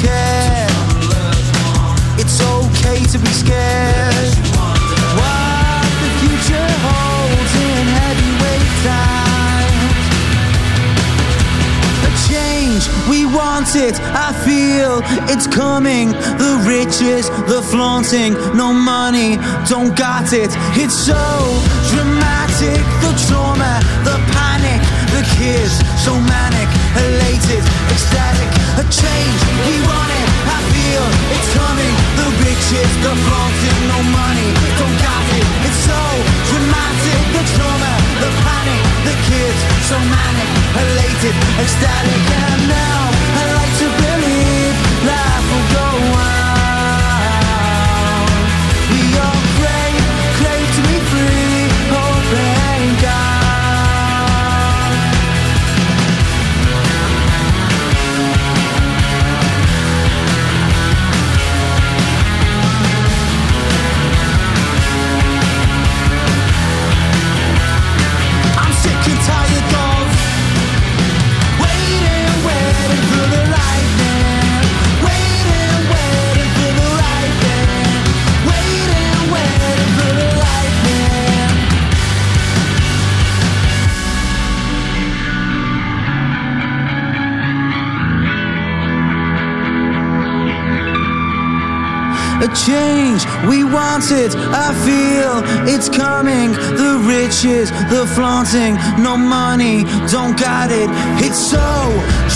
care. 0.03 0.67
It's 2.19 2.41
okay 2.41 3.05
to 3.12 3.19
be 3.19 3.33
scared. 3.43 4.33
What 5.19 5.85
the 6.03 6.11
future 6.21 6.71
holds 6.87 7.53
in 7.69 7.85
heavyweight 7.99 8.73
times. 8.87 10.07
A 12.09 12.11
change, 12.29 12.85
we 13.09 13.27
want 13.27 13.77
it. 13.77 14.01
I 14.01 14.33
feel 14.47 15.03
it's 15.33 15.47
coming. 15.47 16.12
The 16.12 16.53
riches, 16.67 17.29
the 17.47 17.62
flaunting, 17.62 18.35
no 18.57 18.73
money, 18.73 19.37
don't 19.69 19.95
got 19.97 20.33
it. 20.33 20.51
It's 20.77 20.95
so 20.95 21.23
dramatic. 21.93 22.81
The 23.05 23.12
trauma, 23.27 23.81
the 24.05 24.17
panic, 24.33 24.81
the 25.12 25.23
kids, 25.37 25.75
so 26.05 26.12
manic, 26.15 26.69
elated, 26.97 27.65
ecstatic. 27.93 28.36
A 28.77 28.85
change, 28.93 29.41
we 29.65 29.81
want 29.89 30.11
it. 30.12 30.29
I 30.53 30.59
feel 30.69 31.05
it's 31.33 31.51
coming. 31.57 31.95
The 32.21 32.29
riches, 32.45 32.93
the 33.01 33.12
flaunting, 33.25 33.81
no 33.89 33.99
money, 34.12 34.51
don't 34.77 34.97
got 35.01 35.25
it. 35.33 35.47
It's 35.65 35.81
so 35.89 36.03
dramatic. 36.53 37.21
The 37.33 37.43
trauma, 37.57 37.93
the 38.21 38.31
panic, 38.45 38.83
the 39.09 39.17
kids, 39.33 39.61
so 39.89 39.97
manic, 39.97 40.51
elated, 40.77 41.37
ecstatic. 41.57 42.21
And 42.37 42.69
now 42.69 43.01
I 43.41 43.43
like 43.57 43.75
to 43.81 43.89
believe 43.97 44.75
life 45.09 45.47
will 45.49 45.67
go 45.73 45.86
a 92.42 92.49
change. 92.53 93.25
We 93.49 93.64
want 93.64 94.11
it, 94.11 94.35
I 94.37 94.72
feel 94.85 95.40
it's 95.64 95.88
coming. 95.88 96.53
The 96.53 97.01
riches, 97.07 97.70
the 97.88 98.05
flaunting, 98.14 98.77
no 99.01 99.16
money, 99.16 99.85
don't 100.11 100.37
got 100.37 100.70
it. 100.70 100.88
It's 101.25 101.38
so 101.38 101.68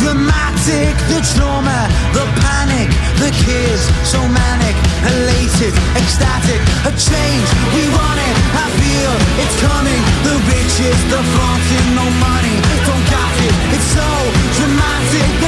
dramatic. 0.01 0.93
The 1.09 1.21
trauma, 1.35 1.89
the 2.13 2.25
panic, 2.45 2.89
the 3.17 3.33
kids, 3.45 3.83
so 4.05 4.21
manic, 4.29 4.77
elated, 5.09 5.75
ecstatic. 5.97 6.61
A 6.85 6.93
change, 6.95 7.49
we 7.75 7.83
want 7.97 8.19
it, 8.21 8.37
I 8.55 8.67
feel 8.79 9.13
it's 9.41 9.57
coming. 9.61 10.01
The 10.23 10.37
riches, 10.47 10.99
the 11.11 11.21
flaunting, 11.33 11.87
no 11.97 12.07
money, 12.21 12.57
don't 12.87 13.07
got 13.09 13.35
it. 13.41 13.55
It's 13.75 13.89
so 13.97 14.09
dramatic 14.57 15.40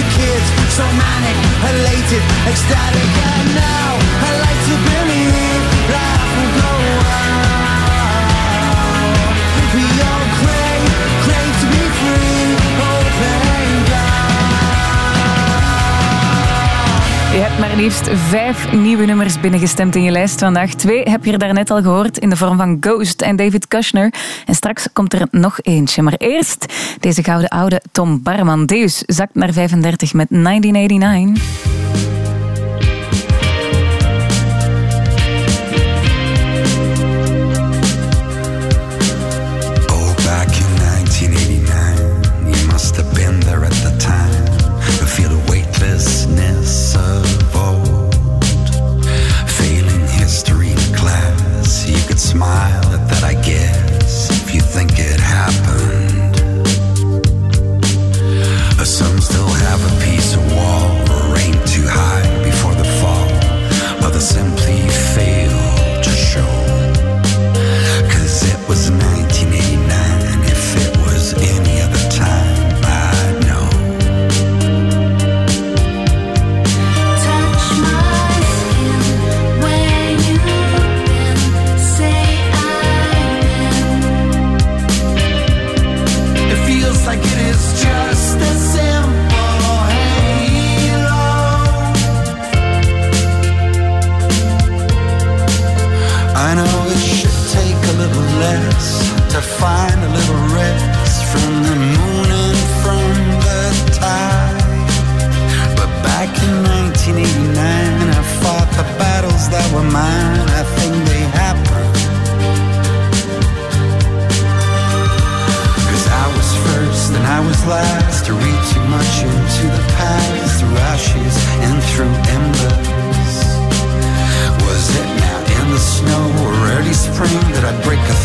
the 0.00 0.08
kids, 0.16 0.48
so 0.72 0.84
manic, 0.96 1.36
elated, 1.68 2.24
ecstatic, 2.48 3.10
and 3.36 3.48
now 3.54 3.90
I 4.24 4.30
like 4.40 4.60
to 4.68 5.04
be. 5.04 5.09
Manic, 17.30 17.42
elated, 17.42 17.58
Maar 17.58 17.76
liefst 17.76 18.08
vijf 18.12 18.72
nieuwe 18.72 19.04
nummers 19.04 19.40
binnengestemd 19.40 19.96
in 19.96 20.02
je 20.02 20.10
lijst 20.10 20.38
vandaag. 20.38 20.74
Twee 20.74 21.02
heb 21.02 21.24
je 21.24 21.32
er 21.32 21.38
daarnet 21.38 21.70
al 21.70 21.82
gehoord 21.82 22.18
in 22.18 22.30
de 22.30 22.36
vorm 22.36 22.56
van 22.56 22.76
Ghost 22.80 23.22
en 23.22 23.36
David 23.36 23.68
Kushner. 23.68 24.12
En 24.46 24.54
straks 24.54 24.88
komt 24.92 25.12
er 25.12 25.26
nog 25.30 25.58
eentje. 25.62 26.02
Maar 26.02 26.14
eerst 26.18 26.74
deze 27.00 27.22
gouden 27.22 27.48
oude 27.48 27.82
Tom 27.92 28.22
Barman. 28.22 28.66
Deus 28.66 29.02
zakt 29.06 29.34
naar 29.34 29.52
35 29.52 30.12
met 30.12 30.26
1989. 30.30 31.69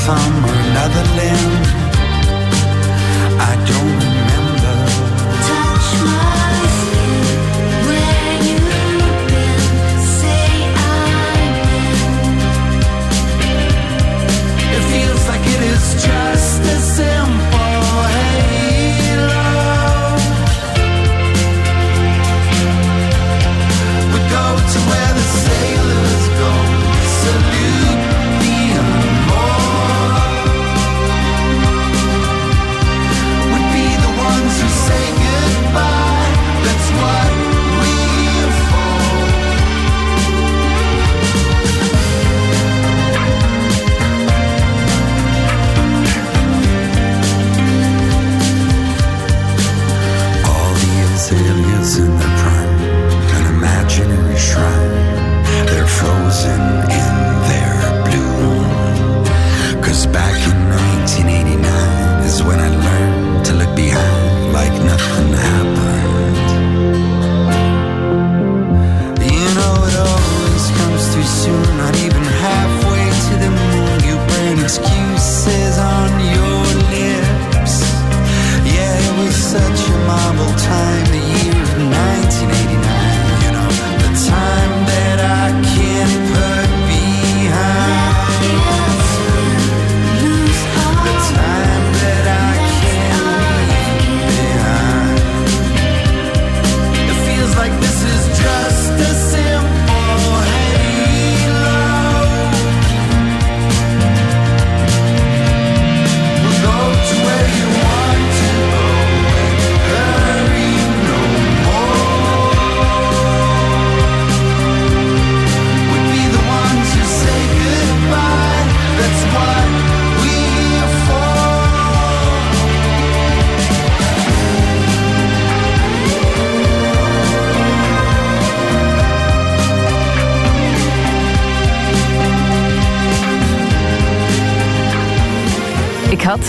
Thumb 0.05 0.45
or 0.45 0.53
another 0.53 1.03
limb? 1.15 1.84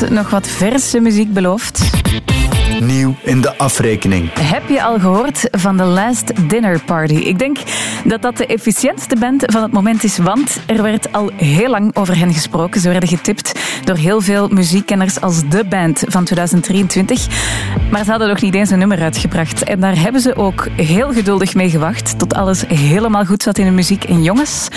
Nog 0.09 0.31
wat 0.31 0.49
verse 0.49 1.01
muziek 1.01 1.33
beloofd. 1.33 1.91
Nieuw 2.81 3.15
in 3.23 3.41
de 3.41 3.59
afrekening. 3.59 4.31
Heb 4.41 4.69
je 4.69 4.83
al 4.83 4.99
gehoord 4.99 5.49
van 5.51 5.77
The 5.77 5.85
Last 5.85 6.49
Dinner 6.49 6.81
Party? 6.85 7.15
Ik 7.15 7.39
denk 7.39 7.59
dat 8.05 8.23
dat 8.23 8.37
de 8.37 8.47
efficiëntste 8.47 9.17
band 9.17 9.43
van 9.47 9.63
het 9.63 9.73
moment 9.73 10.05
is, 10.05 10.19
want 10.19 10.61
er 10.67 10.83
werd 10.83 11.13
al 11.13 11.31
heel 11.37 11.71
lang 11.71 11.97
over 11.97 12.19
hen 12.19 12.35
gesproken. 12.35 12.81
Ze 12.81 12.89
werden 12.89 13.09
getipt 13.09 13.53
door 13.85 13.97
heel 13.97 14.21
veel 14.21 14.49
muziekkenners 14.49 15.21
als 15.21 15.49
de 15.49 15.65
band 15.65 16.03
van 16.07 16.25
2023. 16.25 17.27
Maar 17.91 18.05
ze 18.05 18.11
hadden 18.11 18.29
nog 18.29 18.41
niet 18.41 18.55
eens 18.55 18.71
een 18.71 18.79
nummer 18.79 19.03
uitgebracht. 19.03 19.63
En 19.63 19.81
daar 19.81 19.99
hebben 19.99 20.21
ze 20.21 20.37
ook 20.37 20.69
heel 20.77 21.13
geduldig 21.13 21.55
mee 21.55 21.71
gewacht 21.71 22.19
tot 22.19 22.35
alles 22.35 22.65
helemaal 22.67 23.25
goed 23.25 23.43
zat 23.43 23.59
in 23.59 23.65
de 23.65 23.71
muziek. 23.71 24.05
En 24.05 24.23
jongens, 24.23 24.69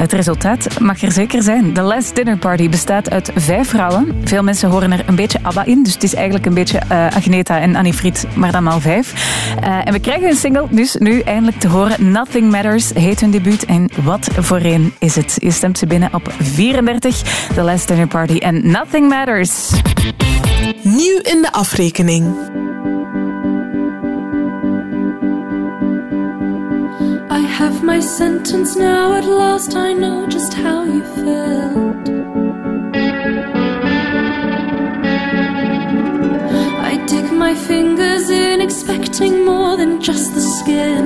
het 0.00 0.12
resultaat 0.12 0.80
mag 0.80 1.02
er 1.02 1.12
zeker 1.12 1.42
zijn. 1.42 1.72
The 1.72 1.82
Last 1.82 2.14
Dinner 2.14 2.36
Party 2.36 2.68
bestaat 2.68 3.10
uit 3.10 3.30
vijf 3.34 3.68
vrouwen. 3.68 4.20
Veel 4.24 4.42
mensen 4.42 4.70
horen 4.70 4.92
er 4.92 5.02
een 5.06 5.14
beetje 5.14 5.38
ABBA 5.42 5.64
in, 5.64 5.82
dus 5.82 5.94
het 5.94 6.02
is 6.02 6.14
eigenlijk 6.14 6.46
een 6.46 6.54
beetje 6.54 6.78
eh, 6.78 7.06
Agneta 7.06 7.60
en 7.60 7.76
Annie 7.76 7.92
Fried, 7.92 8.26
maar 8.34 8.52
dan 8.52 8.62
maal 8.62 8.80
vijf. 8.80 9.12
Eh, 9.60 9.86
en 9.86 9.92
we 9.92 10.00
krijgen 10.00 10.28
een 10.28 10.36
single, 10.36 10.66
dus 10.70 10.96
nu 10.98 11.20
eindelijk 11.20 11.58
te 11.60 11.68
horen. 11.68 12.10
Nothing 12.10 12.50
Matters 12.50 12.90
heet 12.94 13.20
hun 13.20 13.30
debuut. 13.30 13.64
En 13.64 13.90
wat 14.02 14.28
voor 14.38 14.60
een 14.60 14.92
is 14.98 15.16
het? 15.16 15.36
Je 15.38 15.50
stemt 15.50 15.78
ze 15.78 15.86
binnen 15.86 16.14
op 16.14 16.32
34, 16.38 17.16
The 17.54 17.62
Last 17.62 17.88
Dinner 17.88 18.06
Party 18.06 18.38
en 18.38 18.70
Nothing 18.70 19.08
Matters. 19.08 19.70
Nieuw 20.82 21.18
in 21.22 21.42
de 21.42 21.52
afrekening. 21.52 22.49
sentence 28.02 28.76
now. 28.76 29.14
At 29.14 29.24
last, 29.24 29.74
I 29.74 29.92
know 29.92 30.26
just 30.26 30.54
how 30.54 30.84
you 30.84 31.02
felt. 31.22 32.08
I 36.90 36.92
dig 37.06 37.26
my 37.32 37.54
fingers 37.54 38.30
in, 38.30 38.60
expecting 38.60 39.44
more 39.44 39.76
than 39.76 40.00
just 40.00 40.34
the 40.34 40.40
skin. 40.40 40.99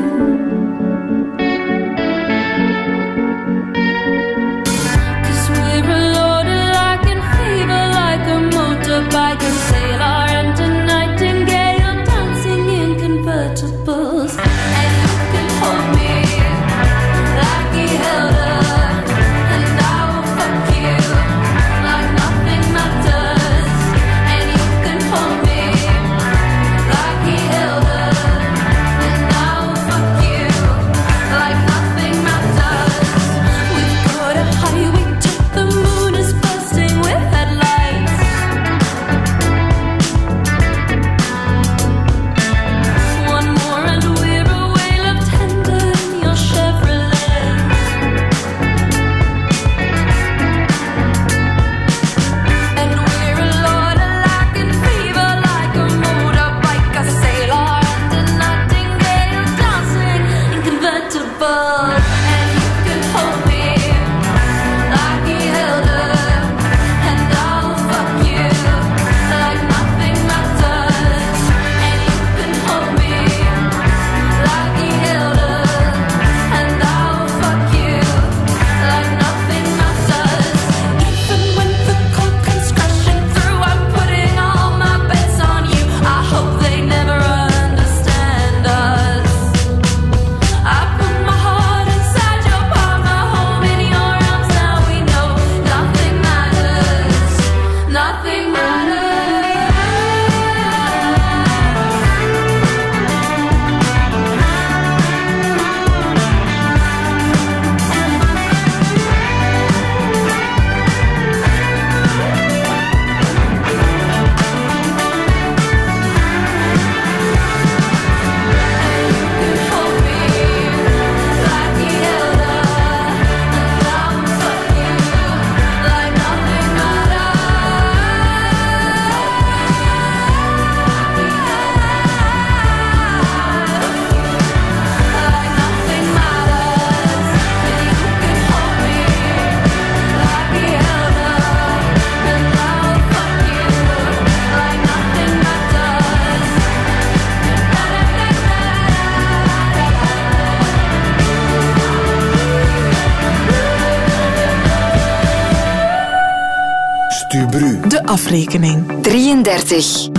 33. 158.35 160.14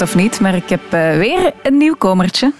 Het 0.00 0.08
of 0.08 0.14
niet, 0.14 0.40
maar 0.40 0.54
ik 0.54 0.68
heb 0.68 0.80
eh, 0.90 1.16
weer 1.16 1.52
een 1.62 1.76
nieuwkomertje. 1.76 2.52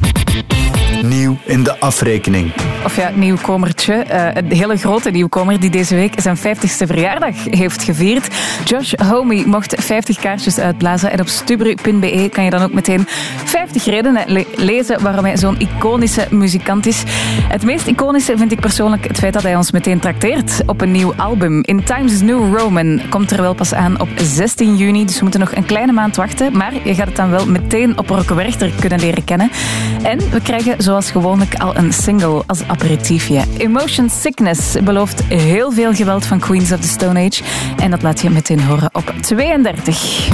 Nieuw 1.03 1.37
in 1.45 1.63
de 1.63 1.79
afrekening. 1.79 2.53
Of 2.85 2.97
ja, 2.97 3.11
nieuwkomertje. 3.15 3.80
Eh, 3.95 4.43
een 4.43 4.53
hele 4.53 4.77
grote 4.77 5.11
nieuwkomer 5.11 5.61
die 5.61 5.71
deze 5.71 5.95
week 5.95 6.21
zijn 6.21 6.37
50ste 6.39 6.87
verjaardag 6.87 7.35
heeft 7.45 7.83
gevierd. 7.83 8.29
Josh 8.65 8.93
Homey 9.09 9.45
mocht 9.47 9.75
50 9.79 10.17
kaartjes 10.19 10.59
uitblazen. 10.59 11.11
En 11.13 11.21
op 11.21 11.29
stubru.be 11.29 12.29
kan 12.33 12.45
je 12.45 12.51
dan 12.51 12.63
ook 12.63 12.73
meteen 12.73 13.07
50 13.45 13.85
redenen 13.85 14.25
le- 14.27 14.45
lezen 14.57 15.03
waarom 15.03 15.25
hij 15.25 15.37
zo'n 15.37 15.61
iconische 15.61 16.27
muzikant 16.31 16.87
is. 16.87 17.03
Het 17.49 17.63
meest 17.65 17.87
iconische 17.87 18.37
vind 18.37 18.53
ik 18.53 18.61
persoonlijk 18.61 19.09
het 19.09 19.19
feit 19.19 19.33
dat 19.33 19.43
hij 19.43 19.57
ons 19.57 19.71
meteen 19.71 19.99
trakteert 20.01 20.63
op 20.67 20.81
een 20.81 20.91
nieuw 20.93 21.15
album. 21.17 21.61
In 21.63 21.85
Times 21.85 22.21
New 22.21 22.57
Roman 22.57 23.01
komt 23.09 23.31
er 23.31 23.43
wel 23.43 23.55
pas 23.55 23.75
aan 23.75 24.01
op 24.01 24.09
16 24.17 24.77
juni, 24.77 25.05
dus 25.05 25.15
we 25.15 25.23
moeten 25.23 25.41
nog 25.41 25.55
een 25.55 25.65
kleine 25.67 25.93
maand 25.93 26.17
wachten. 26.17 26.57
Maar 26.57 26.73
je 26.85 26.95
gaat 26.95 27.07
het 27.07 27.17
dan 27.17 27.31
wel 27.31 27.47
meteen 27.47 27.99
op 27.99 28.09
Rokke 28.09 28.35
Werchter 28.35 28.71
kunnen 28.81 29.01
leren 29.01 29.25
kennen. 29.25 29.51
En 30.03 30.19
we 30.31 30.41
krijgen 30.43 30.83
zoals 30.83 31.11
gewoonlijk 31.11 31.55
al 31.55 31.77
een 31.77 31.93
single 31.93 32.43
als 32.47 32.63
aperitiefje. 32.67 33.43
Emotion 33.81 34.11
Sickness 34.11 34.77
belooft 34.85 35.25
heel 35.25 35.73
veel 35.73 35.95
geweld 35.95 36.27
van 36.27 36.39
Queens 36.39 36.73
of 36.73 36.81
the 36.81 36.89
Stone 36.89 37.21
Age. 37.21 37.43
En 37.77 37.91
dat 37.91 38.03
laat 38.03 38.21
je 38.21 38.31
meteen 38.31 38.65
horen 38.65 38.91
op 38.93 39.13
32. 39.21 40.29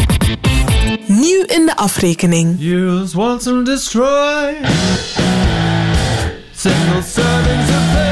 Nieuw 1.07 1.45
in 1.47 1.67
de 1.67 1.77
afrekening. 1.77 2.61
Use 2.61 3.19
once 3.19 3.51
and 3.51 3.67
destroy. 3.67 4.55
Single 6.55 7.03
servings 7.03 7.69
of 7.69 8.06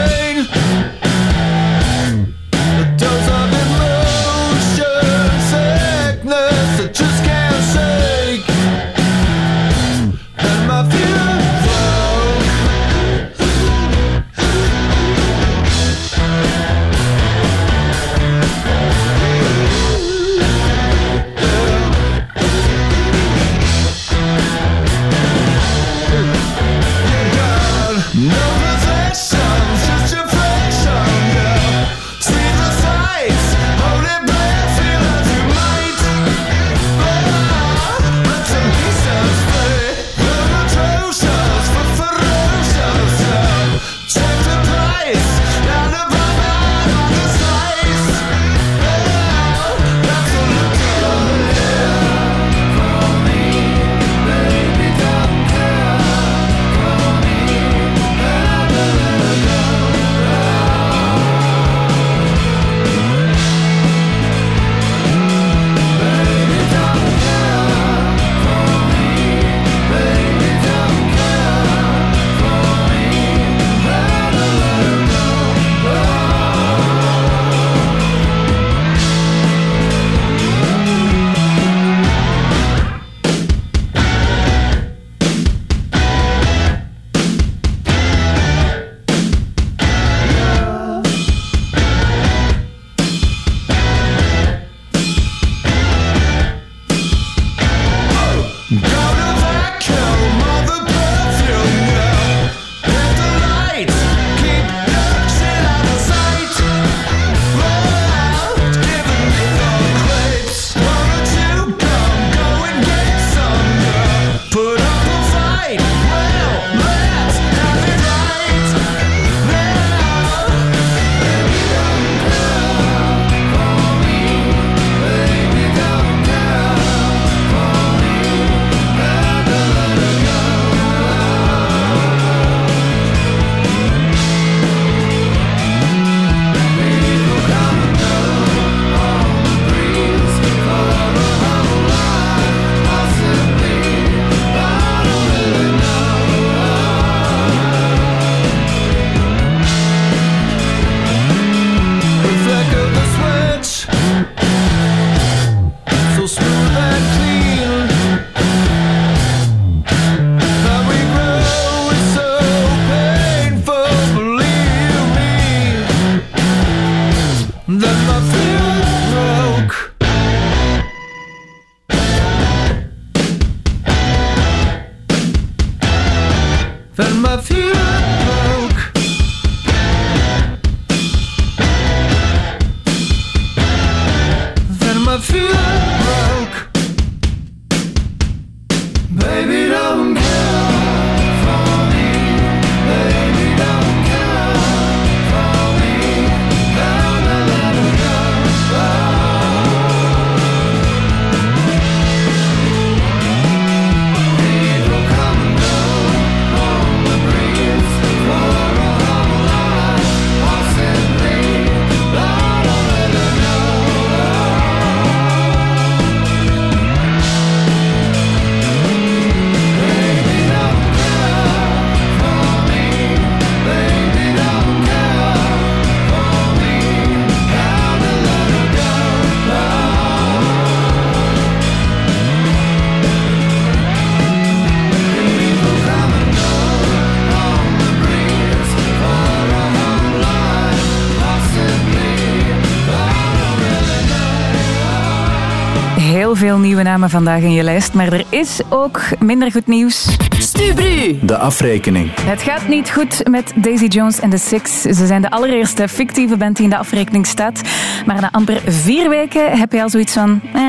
veel 246.44 246.58
nieuwe 246.58 246.82
namen 246.82 247.10
vandaag 247.10 247.40
in 247.40 247.52
je 247.52 247.62
lijst, 247.62 247.94
maar 247.94 248.12
er 248.12 248.24
is 248.28 248.60
ook 248.68 249.00
minder 249.18 249.52
goed 249.52 249.66
nieuws. 249.66 250.16
Stubru. 250.38 251.18
De 251.22 251.38
afrekening. 251.38 252.10
Het 252.20 252.42
gaat 252.42 252.68
niet 252.68 252.90
goed 252.90 253.28
met 253.28 253.52
Daisy 253.54 253.84
Jones 253.84 254.20
en 254.20 254.30
de 254.30 254.38
Six. 254.38 254.80
Ze 254.80 255.06
zijn 255.06 255.22
de 255.22 255.30
allereerste 255.30 255.88
fictieve 255.88 256.36
band 256.36 256.56
die 256.56 256.64
in 256.64 256.70
de 256.70 256.76
afrekening 256.76 257.26
staat. 257.26 257.60
Maar 258.06 258.20
na 258.20 258.32
amper 258.32 258.60
vier 258.66 259.08
weken 259.08 259.58
heb 259.58 259.72
je 259.72 259.82
al 259.82 259.88
zoiets 259.88 260.12
van... 260.12 260.40
Eh. 260.54 260.62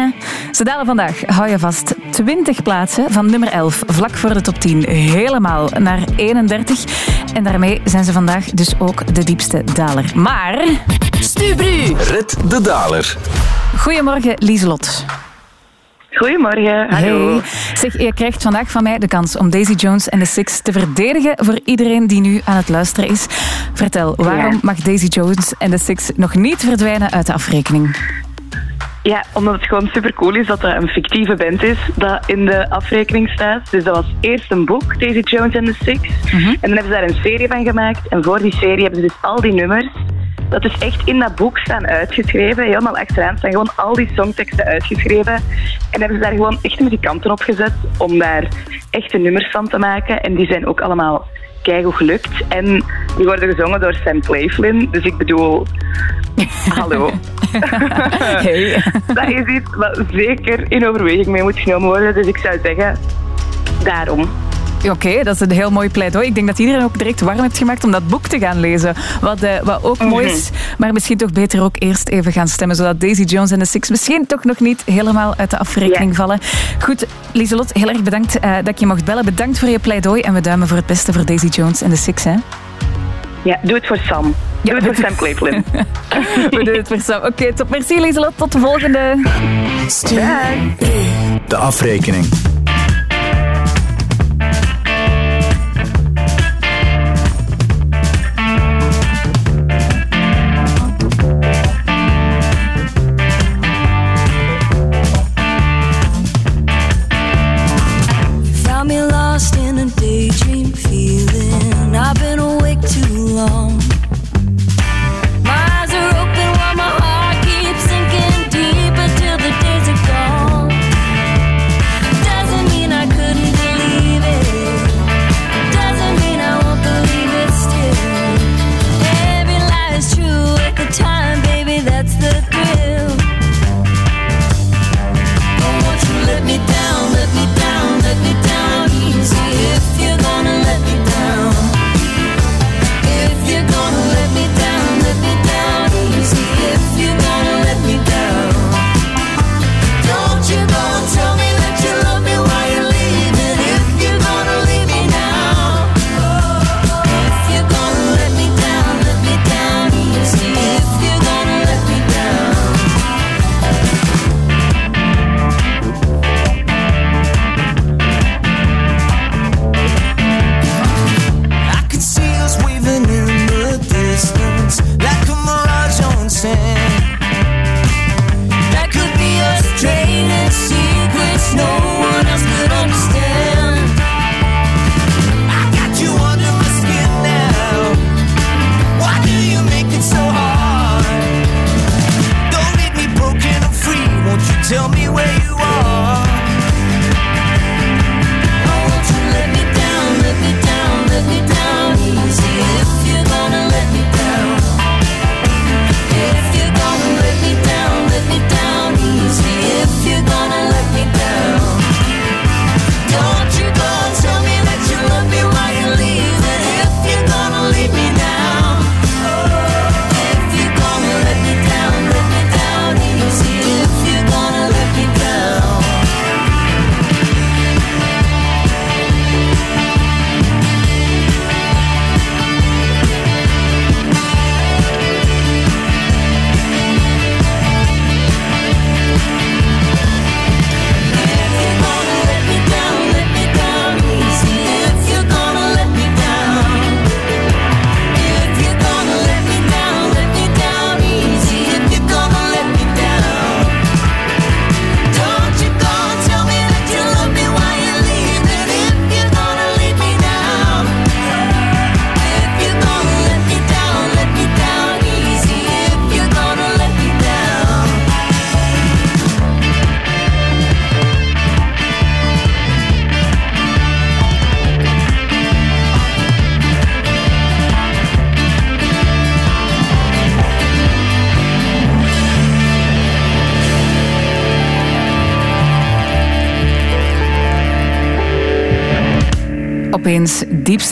Ze 0.52 0.64
dalen 0.64 0.86
vandaag, 0.86 1.22
hou 1.26 1.50
je 1.50 1.60
vast, 1.60 1.94
20 2.10 2.64
plaatsen 2.64 3.12
van 3.12 3.30
nummer 3.30 3.50
11, 3.50 3.84
vlak 3.88 4.16
voor 4.16 4.34
de 4.34 4.42
top 4.42 4.60
10, 4.60 4.90
helemaal 4.90 5.70
naar 5.80 6.00
31. 6.16 6.84
En 7.34 7.44
daarmee 7.44 7.82
zijn 7.84 8.04
ze 8.04 8.12
vandaag 8.12 8.46
dus 8.46 8.74
ook 8.80 9.16
de 9.16 9.24
diepste 9.24 9.64
daler. 9.74 10.12
Maar... 10.16 10.64
Stubru. 11.20 11.94
Red 12.10 12.38
de 12.50 12.62
daler. 12.62 13.18
Goedemorgen, 13.78 14.34
Lieselot. 14.38 15.05
Goedemorgen, 16.26 16.90
hallo. 16.90 17.30
Hey. 17.30 17.42
Zeg, 17.74 17.98
je 18.02 18.14
krijgt 18.14 18.44
vandaag 18.44 18.72
van 18.72 18.84
mij 18.84 18.98
de 18.98 19.08
kans 19.08 19.38
om 19.38 19.50
Daisy 19.50 19.74
Jones 19.74 20.10
en 20.10 20.20
de 20.20 20.26
Six 20.26 20.62
te 20.62 20.72
verdedigen 20.72 21.34
voor 21.36 21.60
iedereen 21.66 22.08
die 22.08 22.22
nu 22.22 22.42
aan 22.46 22.56
het 22.56 22.70
luisteren 22.70 23.10
is. 23.10 23.26
Vertel, 23.74 24.14
waarom 24.16 24.52
Ja. 24.54 24.60
mag 24.62 24.76
Daisy 24.76 25.06
Jones 25.06 25.54
en 25.58 25.72
de 25.72 25.78
Six 25.78 26.12
nog 26.16 26.36
niet 26.36 26.64
verdwijnen 26.64 27.12
uit 27.12 27.26
de 27.26 27.34
afrekening? 27.34 27.96
Ja, 29.04 29.24
omdat 29.34 29.54
het 29.54 29.64
gewoon 29.68 29.90
super 29.94 30.14
cool 30.14 30.36
is 30.36 30.48
dat 30.48 30.62
dat 30.62 30.82
een 30.82 30.88
fictieve 30.88 31.36
band 31.36 31.64
is 31.64 31.78
dat 31.96 32.24
in 32.30 32.46
de 32.46 32.70
afrekening 32.70 33.30
staat. 33.30 33.72
Dus 33.72 33.84
dat 33.84 33.96
was 33.96 34.14
eerst 34.20 34.52
een 34.52 34.66
boek, 34.66 35.00
Daisy 35.00 35.20
Jones 35.20 35.56
and 35.56 35.66
the 35.66 35.76
Six. 35.84 36.00
En 36.32 36.58
dan 36.62 36.72
hebben 36.72 36.84
ze 36.84 36.90
daar 37.00 37.04
een 37.04 37.22
serie 37.24 37.48
van 37.48 37.64
gemaakt. 37.66 38.08
En 38.10 38.24
voor 38.24 38.40
die 38.40 38.56
serie 38.56 38.84
hebben 38.84 39.02
ze 39.02 39.08
dus 39.08 39.16
al 39.22 39.42
die 39.42 39.54
nummers. 39.54 39.88
Dat 40.50 40.66
is 40.66 40.78
echt 40.80 41.08
in 41.08 41.20
dat 41.20 41.36
boek 41.36 41.58
staan 41.58 41.88
uitgeschreven. 41.88 42.64
Helemaal 42.64 42.98
achteraan 42.98 43.38
staan 43.38 43.52
gewoon 43.52 43.76
al 43.76 43.94
die 43.94 44.10
songteksten 44.16 44.66
uitgeschreven. 44.66 45.34
En 45.92 46.00
hebben 46.00 46.18
ze 46.18 46.24
daar 46.24 46.34
gewoon 46.34 46.58
echte 46.62 46.84
muzikanten 46.84 47.32
op 47.32 47.40
gezet 47.40 47.74
om 47.98 48.20
daar 48.20 48.48
echte 48.90 49.18
nummers 49.18 49.52
van 49.52 49.68
te 49.68 49.78
maken. 49.78 50.22
En 50.22 50.36
die 50.36 50.48
zijn 50.48 50.68
ook 50.68 50.82
allemaal 50.82 51.28
keigoed 51.62 51.96
gelukt. 51.96 52.48
En 52.48 52.66
die 53.18 53.26
worden 53.26 53.50
gezongen 53.50 53.80
door 53.80 53.94
Sam 53.94 54.22
Claflin. 54.22 54.88
Dus 54.92 55.04
ik 55.04 55.18
bedoel, 55.18 55.66
hallo. 56.80 57.12
Hey. 58.46 58.84
Dat 59.14 59.30
is 59.30 59.46
iets 59.46 59.76
wat 59.76 60.02
zeker 60.12 60.72
in 60.72 60.88
overweging 60.88 61.28
mee 61.28 61.44
moet 61.44 61.60
genomen 61.60 61.88
worden. 61.88 62.14
Dus 62.14 62.28
ik 62.28 62.38
zou 62.38 62.60
zeggen, 62.64 62.98
daarom. 63.84 64.30
Oké, 64.90 65.24
dat 65.24 65.36
is 65.36 65.40
een 65.40 65.52
heel 65.52 65.72
mooi 65.72 65.90
pleidooi. 65.90 66.28
Ik 66.28 66.36
denk 66.36 66.48
dat 66.48 66.60
iedereen 66.60 66.84
ook 66.84 66.98
direct 66.98 67.22
warm 67.22 67.40
heeft 67.40 67.58
gemaakt 67.58 67.84
om 67.84 67.92
dat 67.92 68.08
boek 68.08 68.28
te 68.28 68.40
gaan 68.40 68.60
lezen. 68.60 68.96
Wat, 69.22 69.42
eh, 69.42 69.52
wat 69.64 69.84
ook 69.84 70.04
mooi 70.04 70.28
is. 70.28 70.50
Maar 70.78 70.94
misschien 70.94 71.18
toch 71.18 71.32
beter 71.32 71.62
ook 71.64 71.76
eerst 71.80 72.10
even 72.10 72.32
gaan 72.32 72.48
stemmen. 72.48 72.76
Zodat 72.76 73.00
Daisy 73.00 73.24
Jones 73.24 73.52
en 73.52 73.60
de 73.60 73.66
Six 73.66 73.90
misschien 73.90 74.28
toch 74.28 74.44
nog 74.44 74.60
niet 74.60 74.84
helemaal 74.86 75.34
uit 75.38 75.50
de 75.50 75.58
afrekening 75.58 76.16
vallen. 76.16 76.40
Goed, 76.80 77.06
Lieselot, 77.32 77.74
heel 77.74 77.90
erg 77.90 78.04
bedankt 78.04 78.40
eh, 78.40 78.56
dat 78.64 78.80
je 78.80 78.86
mocht 78.86 79.06
bellen. 79.06 79.26
Bedankt 79.26 79.60
voor 79.60 79.70
je 79.70 79.80
pleidooi. 79.80 80.22
En 80.22 80.34
we 80.34 80.42
duimen 80.42 80.68
voor 80.68 80.78
het 80.78 80.86
beste 80.86 81.14
voor 81.14 81.26
Daisy 81.26 81.48
Jones 81.48 81.82
en 81.82 81.90
de 81.90 81.96
Six. 81.96 82.24
Hè? 82.24 82.36
Ja, 83.42 83.60
doe 83.62 83.76
het 83.76 83.88
voor 83.88 83.98
Sam. 83.98 84.36
Doe 84.62 84.76
het 84.76 84.86
voor 84.86 84.96
Sam 84.96 85.16
Claflin. 85.16 85.66
We 86.58 86.64
doen 86.64 86.76
het 86.76 86.88
voor 86.88 87.00
Sam. 87.00 87.24
Oké, 87.24 87.54
top. 87.54 87.70
Merci 87.70 88.00
Lieselot. 88.00 88.32
Tot 88.36 88.52
de 88.52 88.60
volgende. 88.60 89.22
De 91.48 91.56
afrekening. 91.56 92.55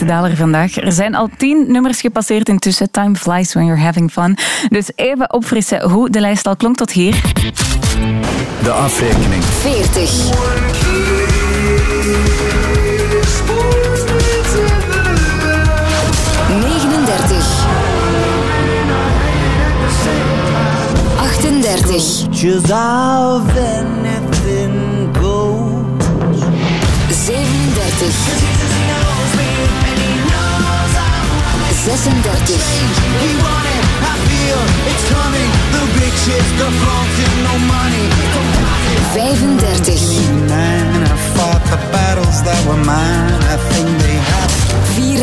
daler 0.04 0.36
vandaag. 0.36 0.76
Er 0.76 0.92
zijn 0.92 1.14
al 1.14 1.28
tien 1.36 1.64
nummers 1.68 2.00
gepasseerd 2.00 2.48
intussen. 2.48 2.90
Time 2.90 3.14
flies 3.14 3.54
when 3.54 3.66
you're 3.66 3.82
having 3.82 4.10
fun. 4.10 4.36
Dus 4.68 4.90
even 4.94 5.32
opfrissen 5.32 5.90
hoe 5.90 6.10
de 6.10 6.20
lijst 6.20 6.46
al 6.46 6.56
klonk 6.56 6.76
tot 6.76 6.92
hier. 6.92 7.22
De 8.62 8.70
afrekening. 8.70 9.44
40. 9.44 10.32
38. 21.16 22.26
37. 27.08 28.53
36. 31.84 32.56
He 33.20 33.36
it, 33.76 33.84
feel 34.24 34.56
it's 34.88 35.04
coming. 35.12 35.50
The 35.76 35.84
the 36.56 36.70
no 37.44 37.54
money. 37.68 38.08
35. 39.12 39.92
Battles 41.92 42.42
that 42.42 42.56
were 42.66 42.80
mine. 42.84 43.36
I 43.52 43.56
think 43.70 43.88
they 44.00 44.16
had. 44.16 44.50
34. 44.88 45.14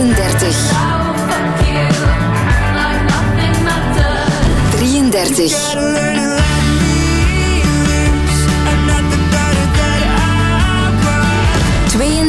33. 4.72 5.12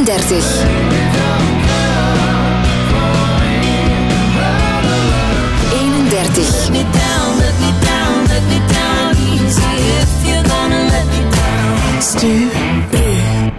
Dertig. 0.05 1.62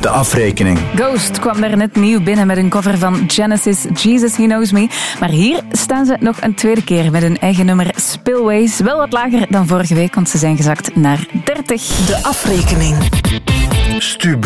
De 0.04 0.10
afrekening. 0.10 0.80
Ghost 0.96 1.40
kwam 1.40 1.62
daar 1.62 1.78
net 1.78 1.96
nieuw 1.96 2.22
binnen 2.22 2.48
met 2.48 2.58
een 2.58 2.70
cover 2.70 2.98
van 2.98 3.24
Genesis, 3.28 3.86
Jesus 4.02 4.38
He 4.38 4.44
Knows 4.44 4.72
Me. 4.72 4.88
Maar 5.20 5.30
hier 5.30 5.62
staan 5.72 6.06
ze 6.06 6.18
nog 6.20 6.42
een 6.42 6.54
tweede 6.54 6.84
keer 6.84 7.12
met 7.12 7.22
hun 7.22 7.40
eigen 7.40 7.66
nummer 7.66 7.92
Spillways. 7.96 8.80
Wel 8.80 8.98
wat 8.98 9.12
lager 9.12 9.46
dan 9.50 9.68
vorige 9.68 9.96
week, 9.96 10.16
want 10.16 10.30
ze 10.30 10.38
zijn 10.38 10.58
gezakt 10.58 10.96
naar 10.96 11.28
30. 11.44 11.82
De 12.06 12.24
afrekening. 12.24 12.96
Stu. 13.98 14.40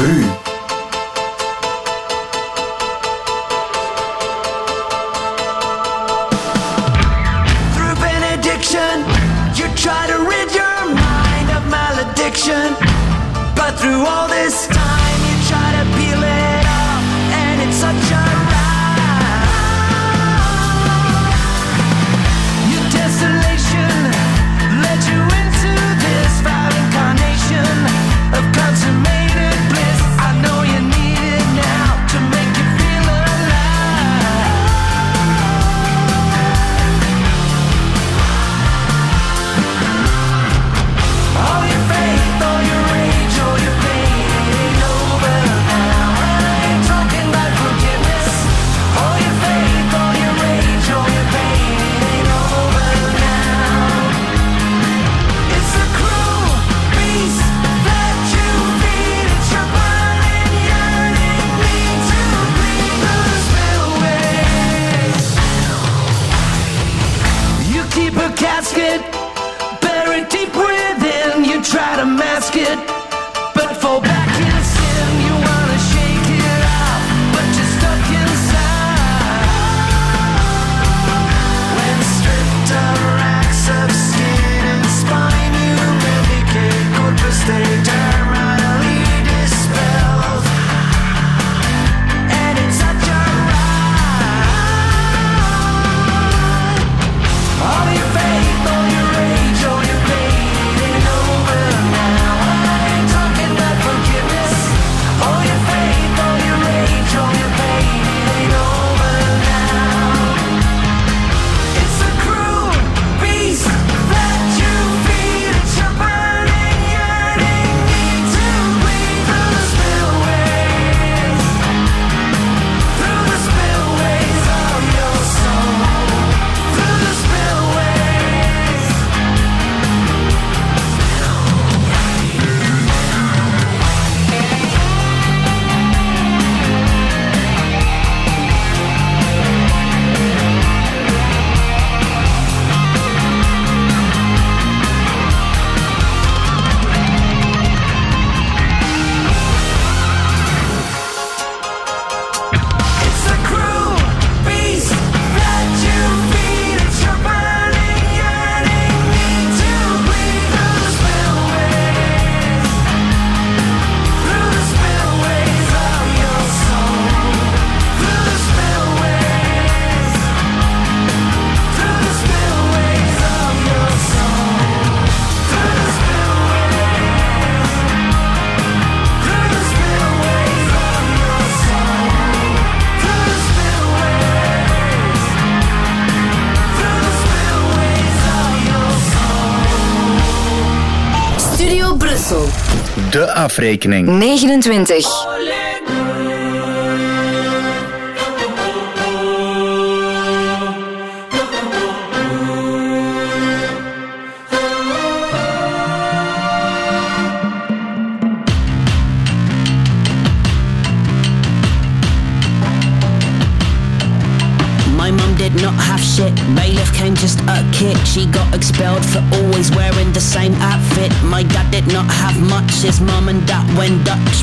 afrekening. 193.48 194.06
29. 194.06 195.27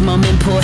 Mom, 0.01 0.25
and 0.25 0.41
poor 0.41 0.64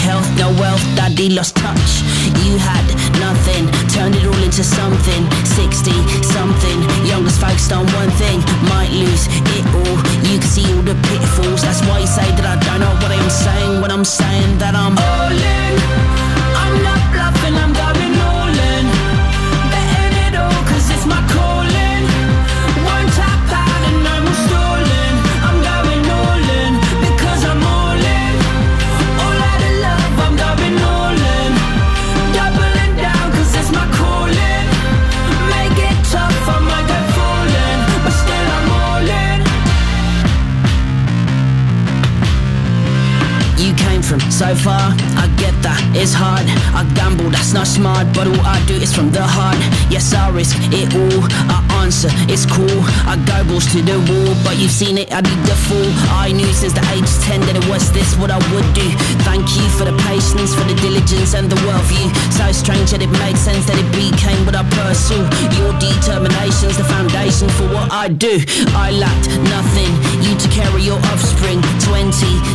it's 46.01 46.16
hard. 46.16 46.48
I 46.72 46.88
gamble, 46.96 47.28
that's 47.28 47.53
not 47.53 47.66
smart, 47.66 48.09
but 48.16 48.26
all 48.26 48.40
I 48.40 48.57
do 48.64 48.74
is 48.74 48.92
from 48.92 49.12
the 49.12 49.22
heart. 49.22 49.61
Yes, 49.92 50.14
I 50.16 50.32
risk 50.32 50.57
it 50.72 50.88
all, 50.96 51.20
I 51.53 51.61
answer, 51.84 52.09
it's 52.32 52.48
cool. 52.48 52.80
I 53.05 53.20
go 53.28 53.44
balls 53.44 53.68
to 53.76 53.84
the 53.84 54.01
wall, 54.09 54.32
but 54.42 54.57
you've 54.57 54.72
seen 54.72 54.96
it, 54.96 55.12
I 55.12 55.20
did 55.20 55.40
the 55.44 55.57
fool. 55.68 55.90
I 56.16 56.32
knew 56.32 56.48
since 56.57 56.72
the 56.72 56.84
age 56.96 57.09
10 57.28 57.44
that 57.44 57.57
it 57.61 57.66
was 57.68 57.92
this 57.92 58.16
what 58.16 58.32
I 58.32 58.40
would 58.51 58.68
do. 58.72 58.88
Thank 59.28 59.44
you 59.53 59.66
for 59.76 59.84
the 59.84 59.96
patience, 60.09 60.57
for 60.57 60.64
the 60.64 60.74
diligence, 60.80 61.36
and 61.36 61.53
the 61.53 61.61
worldview. 61.68 62.09
So 62.32 62.48
strange 62.53 62.96
that 62.96 63.05
it 63.05 63.12
made 63.20 63.36
sense 63.36 63.68
that 63.68 63.76
it 63.76 63.88
became 63.92 64.40
what 64.48 64.57
I 64.57 64.64
pursue. 64.80 65.20
Your 65.61 65.76
determination's 65.76 66.80
the 66.80 66.88
foundation 66.88 67.53
for 67.61 67.68
what 67.68 67.92
I 67.92 68.09
do. 68.09 68.40
I 68.72 68.96
lacked 68.96 69.28
nothing, 69.53 69.92
you 70.24 70.32
to 70.32 70.48
carry 70.48 70.80
your 70.80 70.98
offspring. 71.12 71.61
20 71.84 72.09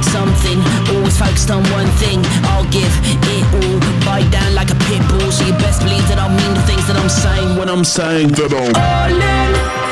something, 0.10 0.58
always 0.98 1.18
focused 1.18 1.52
on 1.52 1.62
one 1.70 1.90
thing. 2.02 2.26
I'll 2.50 2.70
give 2.74 2.90
it 3.06 3.35
all, 3.44 3.80
bite 4.06 4.30
down 4.32 4.54
like 4.56 4.70
a 4.72 4.78
pit 4.88 5.02
bull. 5.10 5.32
So 5.32 5.46
you 5.46 5.54
best 5.54 5.82
believe 5.82 6.08
that 6.10 6.20
I 6.20 6.28
mean 6.28 6.54
the 6.54 6.62
things 6.64 6.86
that 6.88 6.98
I'm 6.98 7.10
saying 7.10 7.58
when 7.58 7.70
I'm 7.70 7.84
saying 7.84 8.30
that 8.40 8.54
I'm 8.54 8.74
all 8.76 9.80
in. 9.80 9.85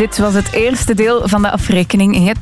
Dit 0.00 0.18
was 0.18 0.34
het 0.34 0.52
eerste 0.52 0.94
deel 0.94 1.28
van 1.28 1.42
de 1.42 1.50
afrekening. 1.50 2.14
Je 2.14 2.34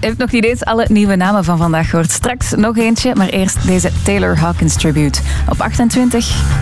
hebt, 0.00 0.18
nog 0.18 0.30
niet 0.30 0.44
eens 0.44 0.64
alle 0.64 0.86
nieuwe 0.88 1.16
namen 1.16 1.44
van 1.44 1.58
vandaag 1.58 1.90
gehoord. 1.90 2.10
Straks 2.10 2.50
nog 2.50 2.76
eentje, 2.76 3.14
maar 3.14 3.28
eerst 3.28 3.66
deze 3.66 3.90
Taylor 4.04 4.38
Hawkins 4.38 4.74
tribute. 4.74 5.20
Op 5.48 5.60
28. 5.60 6.55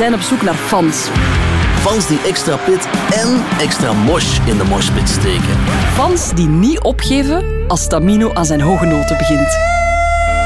Zijn 0.00 0.14
op 0.14 0.20
zoek 0.20 0.42
naar 0.42 0.54
fans. 0.54 1.08
Fans 1.80 2.06
die 2.06 2.20
extra 2.26 2.56
pit 2.56 2.88
en 3.10 3.44
extra 3.58 3.92
mosh 3.92 4.38
in 4.46 4.56
de 4.56 4.64
moshpit 4.64 5.08
steken. 5.08 5.56
Fans 5.94 6.30
die 6.34 6.46
niet 6.46 6.80
opgeven 6.80 7.44
als 7.68 7.86
Tamino 7.86 8.32
aan 8.32 8.44
zijn 8.44 8.60
hoge 8.60 8.84
noten 8.84 9.16
begint. 9.16 9.58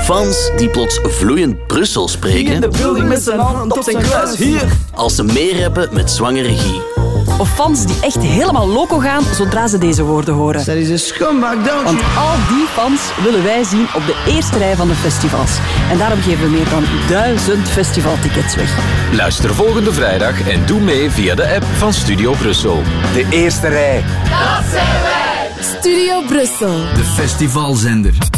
Fans 0.02 0.50
die 0.57 0.68
plots 0.68 1.00
vloeiend 1.02 1.66
Brussel 1.66 2.09
spreken. 2.09 2.70
building 2.70 3.09
met 3.09 3.22
zijn 3.22 3.38
hand 3.38 3.76
op 3.76 3.82
zijn 3.82 3.98
kruis. 3.98 4.36
Hier. 4.36 4.62
Als 4.94 5.14
ze 5.14 5.22
meerappen 5.22 5.88
met 5.92 6.11
zwangere 6.11 6.48
regie. 6.48 6.93
Of 7.39 7.55
fans 7.55 7.87
die 7.87 8.01
echt 8.01 8.22
helemaal 8.22 8.68
loco 8.68 8.99
gaan 8.99 9.22
zodra 9.35 9.66
ze 9.66 9.78
deze 9.78 10.03
woorden 10.03 10.35
horen. 10.35 10.64
Dat 10.64 10.76
is 10.76 10.89
een 10.89 10.99
scumbag, 10.99 11.55
don't 11.55 11.82
Want 11.85 12.01
al 12.16 12.35
die 12.49 12.66
fans 12.66 13.01
willen 13.22 13.43
wij 13.43 13.64
zien 13.64 13.87
op 13.95 14.03
de 14.07 14.24
eerste 14.28 14.59
rij 14.59 14.76
van 14.76 14.89
de 14.89 14.95
festivals. 14.95 15.59
En 15.91 15.99
daarom 15.99 16.20
geven 16.20 16.45
we 16.45 16.51
meer 16.51 16.68
dan 16.68 16.85
duizend 17.09 17.68
festivaltickets 17.68 18.55
weg. 18.55 18.78
Luister 19.12 19.55
volgende 19.55 19.93
vrijdag 19.93 20.49
en 20.49 20.66
doe 20.66 20.80
mee 20.80 21.11
via 21.11 21.35
de 21.35 21.55
app 21.55 21.64
van 21.64 21.93
Studio 21.93 22.32
Brussel. 22.32 22.82
De 23.12 23.26
eerste 23.30 23.68
rij. 23.68 24.05
Dat 24.22 24.70
zijn 24.70 25.03
wij. 25.03 25.35
Studio 25.78 26.22
Brussel. 26.26 26.74
De 26.95 27.05
festivalzender. 27.14 28.34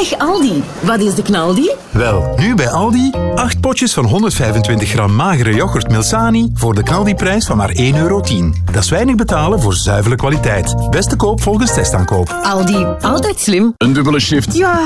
Zeg 0.00 0.18
Aldi, 0.18 0.62
wat 0.80 1.00
is 1.00 1.14
de 1.14 1.22
knaldi? 1.22 1.70
Wel, 1.90 2.34
nu 2.36 2.54
bij 2.54 2.70
Aldi 2.70 3.10
8 3.34 3.60
potjes 3.60 3.92
van 3.92 4.04
125 4.04 4.88
gram 4.88 5.14
magere 5.14 5.54
yoghurt 5.54 5.90
Milsani 5.90 6.50
voor 6.54 6.74
de 6.74 6.82
Knaldi-prijs 6.82 7.46
van 7.46 7.56
maar 7.56 7.74
1,10 7.76 7.76
euro. 7.94 8.22
Dat 8.72 8.82
is 8.82 8.90
weinig 8.90 9.14
betalen 9.14 9.60
voor 9.60 9.74
zuivere 9.74 10.16
kwaliteit. 10.16 10.90
Beste 10.90 11.16
koop 11.16 11.42
volgens 11.42 11.74
testaankoop. 11.74 12.40
Aldi, 12.42 12.86
altijd 13.00 13.40
slim. 13.40 13.74
Een 13.76 13.92
dubbele 13.92 14.20
shift. 14.20 14.56
Ja. 14.56 14.80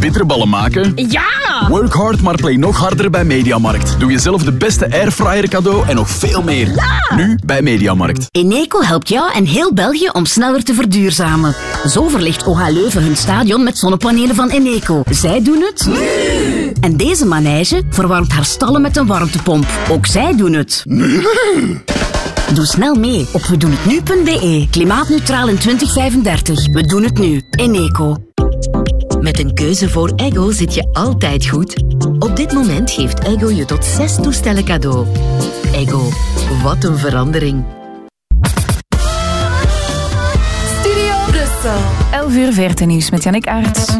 Bitterballen 0.00 0.48
maken. 0.48 0.92
Ja! 0.94 1.68
Work 1.68 1.92
hard, 1.92 2.22
maar 2.22 2.34
play 2.34 2.56
nog 2.56 2.76
harder 2.76 3.10
bij 3.10 3.24
Mediamarkt. 3.24 3.94
Doe 3.98 4.10
jezelf 4.10 4.42
de 4.42 4.52
beste 4.52 4.92
airfryer 4.92 5.48
cadeau 5.48 5.88
en 5.88 5.94
nog 5.94 6.10
veel 6.10 6.42
meer. 6.42 6.68
Ja! 6.74 7.16
Nu 7.16 7.38
bij 7.44 7.62
Mediamarkt. 7.62 8.26
Eneco 8.30 8.82
helpt 8.82 9.08
jou 9.08 9.32
en 9.32 9.44
heel 9.44 9.72
België 9.72 10.08
om 10.08 10.26
sneller 10.26 10.64
te 10.64 10.74
verduurzamen. 10.74 11.54
Zo 11.86 12.08
verlicht 12.08 12.46
OH 12.46 12.68
Leuven 12.68 13.02
hun 13.02 13.16
stadion 13.16 13.62
met 13.62 13.78
zonnepanelen 13.78 14.34
van 14.34 14.50
Eneco. 14.60 15.02
Zij 15.10 15.42
doen 15.42 15.60
het 15.60 15.86
nu. 15.86 16.72
En 16.80 16.96
deze 16.96 17.26
manege 17.26 17.82
verwarmt 17.90 18.32
haar 18.32 18.44
stallen 18.44 18.80
met 18.80 18.96
een 18.96 19.06
warmtepomp. 19.06 19.66
Ook 19.90 20.06
zij 20.06 20.36
doen 20.36 20.52
het 20.52 20.82
nu. 20.86 21.22
Doe 22.54 22.66
snel 22.66 22.94
mee 22.94 23.26
op 23.32 23.42
wedoenhetnu.be. 23.42 24.66
Klimaatneutraal 24.70 25.48
in 25.48 25.58
2035. 25.58 26.72
We 26.72 26.82
doen 26.86 27.02
het 27.02 27.18
nu. 27.18 27.42
Eneco. 27.50 28.16
Met 29.20 29.38
een 29.38 29.54
keuze 29.54 29.88
voor 29.88 30.12
Ego 30.16 30.50
zit 30.50 30.74
je 30.74 30.88
altijd 30.92 31.46
goed. 31.46 31.82
Op 32.18 32.36
dit 32.36 32.52
moment 32.52 32.90
geeft 32.90 33.24
Ego 33.24 33.50
je 33.50 33.64
tot 33.64 33.84
zes 33.84 34.14
toestellen 34.14 34.64
cadeau. 34.64 35.06
Ego, 35.72 36.08
wat 36.62 36.84
een 36.84 36.98
verandering. 36.98 37.64
Studio 40.80 41.14
Brussel. 41.26 41.80
11 42.12 42.34
uur 42.34 42.52
14 42.52 42.88
nieuws 42.88 43.10
met 43.10 43.22
Jannik 43.22 43.46
Aerts. 43.46 43.98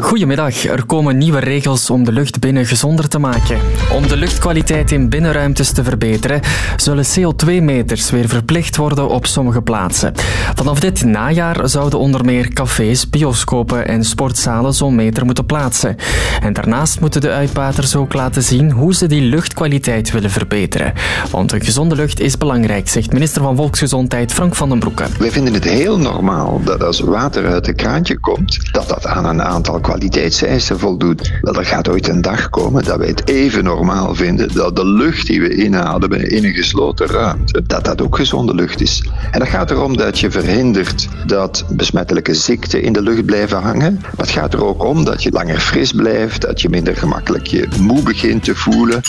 Goedemiddag. 0.00 0.64
Er 0.64 0.86
komen 0.86 1.18
nieuwe 1.18 1.38
regels 1.38 1.90
om 1.90 2.04
de 2.04 2.12
lucht 2.12 2.40
binnen 2.40 2.66
gezonder 2.66 3.08
te 3.08 3.18
maken. 3.18 3.58
Om 3.92 4.08
de 4.08 4.16
luchtkwaliteit 4.16 4.92
in 4.92 5.08
binnenruimtes 5.08 5.72
te 5.72 5.84
verbeteren, 5.84 6.40
zullen 6.76 7.04
CO2-meters 7.04 8.10
weer 8.10 8.28
verplicht 8.28 8.76
worden 8.76 9.08
op 9.08 9.26
sommige 9.26 9.62
plaatsen. 9.62 10.12
Vanaf 10.54 10.80
dit 10.80 11.04
najaar 11.04 11.68
zouden 11.68 11.98
onder 11.98 12.24
meer 12.24 12.48
cafés, 12.48 13.10
bioscopen 13.10 13.88
en 13.88 14.04
sportzalen 14.04 14.74
zo'n 14.74 14.94
meter 14.94 15.24
moeten 15.24 15.46
plaatsen. 15.46 15.96
En 16.40 16.52
daarnaast 16.52 17.00
moeten 17.00 17.20
de 17.20 17.30
uitbaters 17.30 17.96
ook 17.96 18.12
laten 18.12 18.42
zien 18.42 18.70
hoe 18.70 18.94
ze 18.94 19.06
die 19.06 19.22
luchtkwaliteit 19.22 20.10
willen 20.10 20.30
verbeteren. 20.30 20.92
Want 21.30 21.52
een 21.52 21.64
gezonde 21.64 21.94
lucht 21.94 22.20
is 22.20 22.38
belangrijk, 22.38 22.88
zegt 22.88 23.12
minister 23.12 23.42
van 23.42 23.56
Volksgezondheid 23.56 24.32
Frank 24.32 24.54
van 24.54 24.68
den 24.68 24.78
Broeke. 24.78 25.04
Wij 25.18 25.30
vinden 25.30 25.54
het 25.54 25.64
heel 25.64 25.98
normaal 25.98 26.60
dat 26.64 26.82
als 26.82 27.00
water 27.00 27.46
uit 27.46 27.68
een 27.68 27.76
kraantje 27.76 28.18
komt, 28.18 28.72
dat 28.72 28.88
dat 28.88 29.06
aan 29.06 29.24
een 29.24 29.42
aantal 29.42 29.80
kwaliteitseisen 29.86 30.78
voldoet. 30.78 31.32
Wel, 31.40 31.54
er 31.54 31.64
gaat 31.64 31.88
ooit 31.88 32.08
een 32.08 32.22
dag 32.22 32.50
komen 32.50 32.84
dat 32.84 32.98
wij 32.98 33.06
het 33.06 33.28
even 33.28 33.64
normaal 33.64 34.14
vinden 34.14 34.54
dat 34.54 34.76
de 34.76 34.86
lucht 34.86 35.26
die 35.26 35.40
we 35.40 35.54
inademen 35.54 36.30
in 36.30 36.44
een 36.44 36.54
gesloten 36.54 37.06
ruimte, 37.06 37.62
dat 37.66 37.84
dat 37.84 38.02
ook 38.02 38.16
gezonde 38.16 38.54
lucht 38.54 38.80
is. 38.80 39.08
En 39.30 39.38
dat 39.38 39.48
gaat 39.48 39.70
erom 39.70 39.96
dat 39.96 40.18
je 40.18 40.30
verhindert 40.30 41.08
dat 41.26 41.64
besmettelijke 41.68 42.34
ziekten 42.34 42.82
in 42.82 42.92
de 42.92 43.02
lucht 43.02 43.24
blijven 43.24 43.62
hangen. 43.62 43.98
Maar 44.02 44.26
het 44.26 44.30
gaat 44.30 44.54
er 44.54 44.64
ook 44.64 44.84
om 44.84 45.04
dat 45.04 45.22
je 45.22 45.30
langer 45.30 45.60
fris 45.60 45.92
blijft, 45.92 46.40
dat 46.40 46.60
je 46.60 46.68
minder 46.68 46.96
gemakkelijk 46.96 47.46
je 47.46 47.68
moe 47.80 48.02
begint 48.02 48.44
te 48.44 48.54
voelen. 48.54 49.00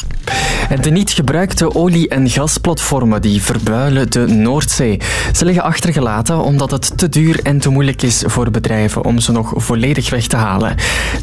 En 0.69 0.81
de 0.81 0.89
niet 0.89 1.11
gebruikte 1.11 1.75
olie- 1.75 2.07
en 2.07 2.29
gasplatformen 2.29 3.21
die 3.21 3.41
verbuilen 3.41 4.11
de 4.11 4.27
Noordzee. 4.27 4.99
Ze 5.33 5.45
liggen 5.45 5.63
achtergelaten 5.63 6.43
omdat 6.43 6.71
het 6.71 6.97
te 6.97 7.09
duur 7.09 7.39
en 7.43 7.59
te 7.59 7.69
moeilijk 7.69 8.01
is 8.01 8.23
voor 8.25 8.51
bedrijven 8.51 9.05
om 9.05 9.19
ze 9.19 9.31
nog 9.31 9.53
volledig 9.55 10.09
weg 10.09 10.27
te 10.27 10.35
halen. 10.35 10.66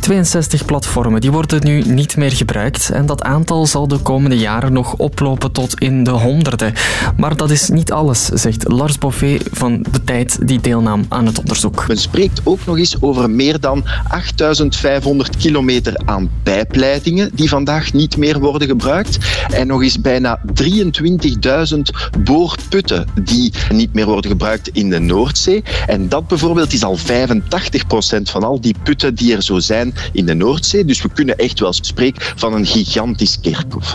62 0.00 0.64
platformen 0.64 1.20
die 1.20 1.32
worden 1.32 1.64
nu 1.64 1.82
niet 1.82 2.16
meer 2.16 2.32
gebruikt 2.32 2.90
en 2.90 3.06
dat 3.06 3.22
aantal 3.22 3.66
zal 3.66 3.88
de 3.88 3.98
komende 3.98 4.38
jaren 4.38 4.72
nog 4.72 4.94
oplopen 4.96 5.52
tot 5.52 5.80
in 5.80 6.04
de 6.04 6.10
honderden. 6.10 6.72
Maar 7.16 7.36
dat 7.36 7.50
is 7.50 7.68
niet 7.68 7.92
alles, 7.92 8.24
zegt 8.24 8.68
Lars 8.68 8.98
Boffet 8.98 9.48
van 9.52 9.84
de 9.90 10.04
tijd 10.04 10.46
die 10.46 10.60
deelnam 10.60 11.04
aan 11.08 11.26
het 11.26 11.38
onderzoek. 11.38 11.88
Men 11.88 11.98
spreekt 11.98 12.40
ook 12.44 12.66
nog 12.66 12.78
eens 12.78 12.96
over 13.00 13.30
meer 13.30 13.60
dan 13.60 13.84
8500 14.08 15.36
kilometer 15.36 16.00
aan 16.04 16.30
pijpleidingen 16.42 17.30
die 17.34 17.48
vandaag 17.48 17.92
niet 17.92 18.16
meer 18.16 18.38
worden 18.38 18.68
gebruikt. 18.68 19.18
En 19.48 19.66
nog 19.66 19.82
eens 19.82 20.00
bijna 20.00 20.40
23.000 20.62 21.78
boorputten 22.24 23.06
die 23.22 23.52
niet 23.72 23.94
meer 23.94 24.06
worden 24.06 24.30
gebruikt 24.30 24.68
in 24.68 24.90
de 24.90 24.98
Noordzee. 24.98 25.62
En 25.86 26.08
dat 26.08 26.28
bijvoorbeeld 26.28 26.72
is 26.72 26.84
al 26.84 26.98
85% 26.98 27.02
van 28.22 28.42
al 28.42 28.60
die 28.60 28.74
putten 28.82 29.14
die 29.14 29.33
zo 29.42 29.58
zijn 29.58 29.94
in 30.12 30.26
de 30.26 30.34
Noordzee. 30.34 30.84
Dus 30.84 31.02
we 31.02 31.08
kunnen 31.14 31.36
echt 31.36 31.60
wel 31.60 31.72
spreken 31.72 32.22
van 32.36 32.54
een 32.54 32.66
gigantisch 32.66 33.40
kerkhof. 33.40 33.94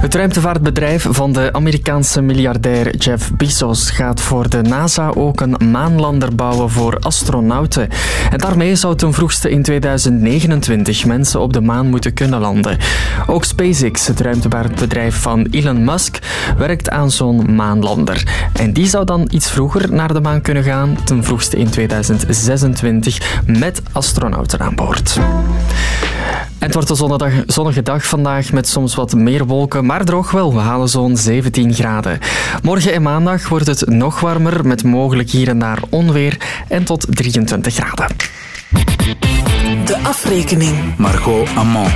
Het 0.00 0.14
ruimtevaartbedrijf 0.14 1.06
van 1.10 1.32
de 1.32 1.52
Amerikaanse 1.52 2.20
miljardair 2.20 2.96
Jeff 2.96 3.32
Bezos 3.36 3.90
gaat 3.90 4.20
voor 4.20 4.48
de 4.48 4.62
NASA 4.62 5.08
ook 5.14 5.40
een 5.40 5.70
maanlander 5.70 6.34
bouwen 6.34 6.70
voor 6.70 6.98
astronauten. 6.98 7.88
En 8.30 8.38
daarmee 8.38 8.74
zou 8.74 8.96
ten 8.96 9.12
vroegste 9.12 9.50
in 9.50 9.62
2029 9.62 11.04
mensen 11.04 11.40
op 11.40 11.52
de 11.52 11.60
maan 11.60 11.88
moeten 11.88 12.14
kunnen 12.14 12.40
landen. 12.40 12.78
Ook 13.26 13.44
SpaceX, 13.44 14.06
het 14.06 14.20
ruimtevaartbedrijf 14.20 15.20
van 15.20 15.46
Elon 15.50 15.84
Musk, 15.84 16.18
werkt 16.58 16.90
aan 16.90 17.10
zo'n 17.10 17.54
maanlander. 17.54 18.48
En 18.52 18.72
die 18.72 18.86
zou 18.86 19.04
dan 19.04 19.28
iets 19.30 19.50
vroeger 19.50 19.92
naar 19.92 20.12
de 20.12 20.20
maan 20.20 20.40
kunnen 20.40 20.62
gaan, 20.62 20.98
ten 21.04 21.24
vroegste 21.24 21.56
in 21.56 21.70
2026, 21.70 23.42
met 23.46 23.82
astronauten 23.92 24.25
aan 24.34 24.74
boord. 24.74 25.18
En 26.58 26.66
het 26.66 26.74
wordt 26.74 26.90
een 26.90 26.96
zonnedag, 26.96 27.32
zonnige 27.46 27.82
dag 27.82 28.06
vandaag 28.06 28.52
met 28.52 28.68
soms 28.68 28.94
wat 28.94 29.14
meer 29.14 29.46
wolken, 29.46 29.86
maar 29.86 30.04
droog 30.04 30.30
wel. 30.30 30.54
We 30.54 30.60
halen 30.60 30.88
zo'n 30.88 31.16
17 31.16 31.74
graden. 31.74 32.18
Morgen 32.62 32.92
en 32.92 33.02
maandag 33.02 33.48
wordt 33.48 33.66
het 33.66 33.88
nog 33.88 34.20
warmer 34.20 34.66
met 34.66 34.84
mogelijk 34.84 35.30
hier 35.30 35.48
en 35.48 35.58
daar 35.58 35.78
onweer 35.90 36.36
en 36.68 36.84
tot 36.84 37.06
23 37.10 37.74
graden. 37.74 38.06
De 39.84 39.98
afrekening. 40.02 40.96
Margot 40.96 41.48
Amand. 41.56 41.90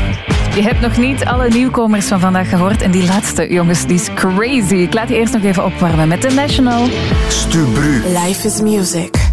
Je 0.55 0.63
hebt 0.63 0.81
nog 0.81 0.97
niet 0.97 1.25
alle 1.25 1.49
nieuwkomers 1.49 2.07
van 2.07 2.21
vandaag 2.21 2.49
gehoord. 2.49 2.83
En 2.83 2.91
die 2.91 3.07
laatste, 3.07 3.53
jongens, 3.53 3.87
die 3.87 3.95
is 3.95 4.09
crazy. 4.15 4.75
Ik 4.75 4.95
laat 4.95 5.09
je 5.09 5.15
eerst 5.15 5.33
nog 5.33 5.43
even 5.43 5.65
opwarmen 5.65 6.09
met 6.09 6.23
de 6.23 6.31
National. 6.31 6.89
Stubru. 7.29 8.03
Life 8.07 8.47
is 8.47 8.61
music. 8.61 9.30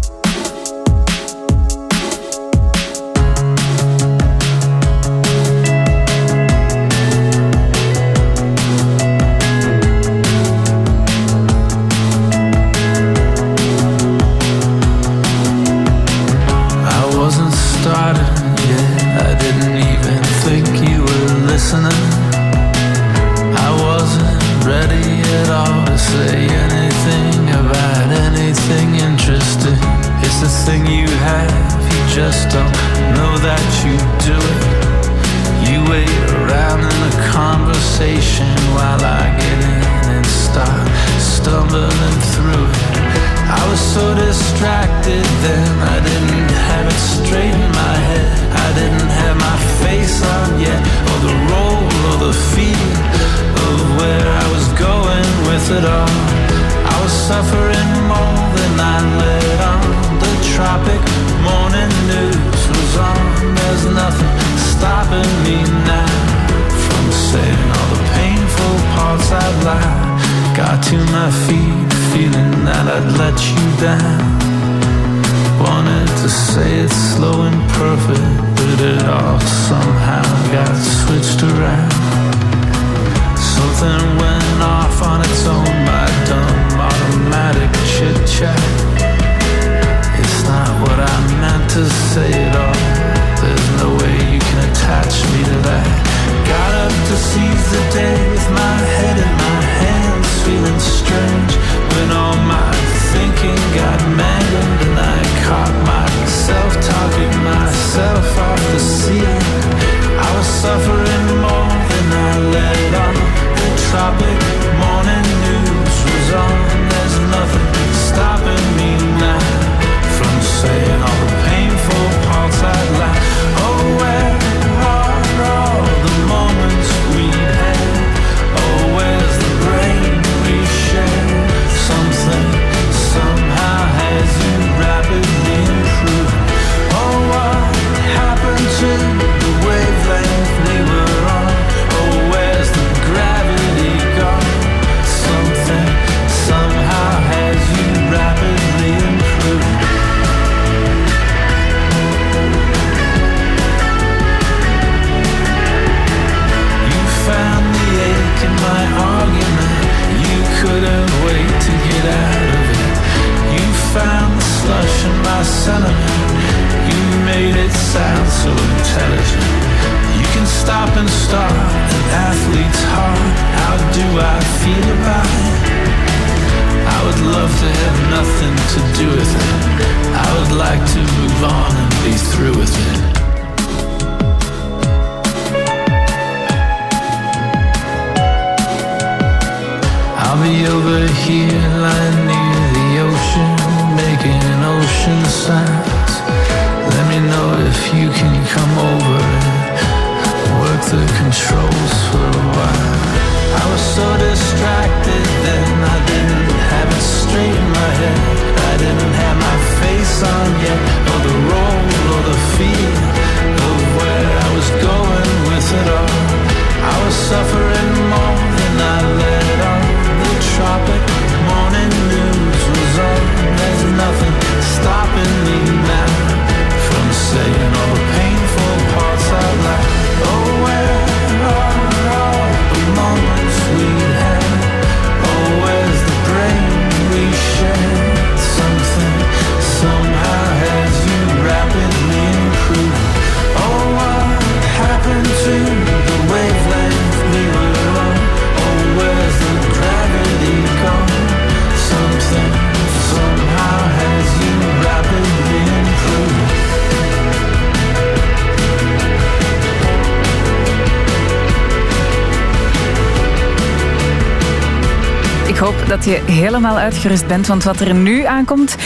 Bent, 267.26 267.46
want 267.46 267.64
wat 267.64 267.80
er 267.80 267.94
nu 267.94 268.24
aankomt 268.24 268.76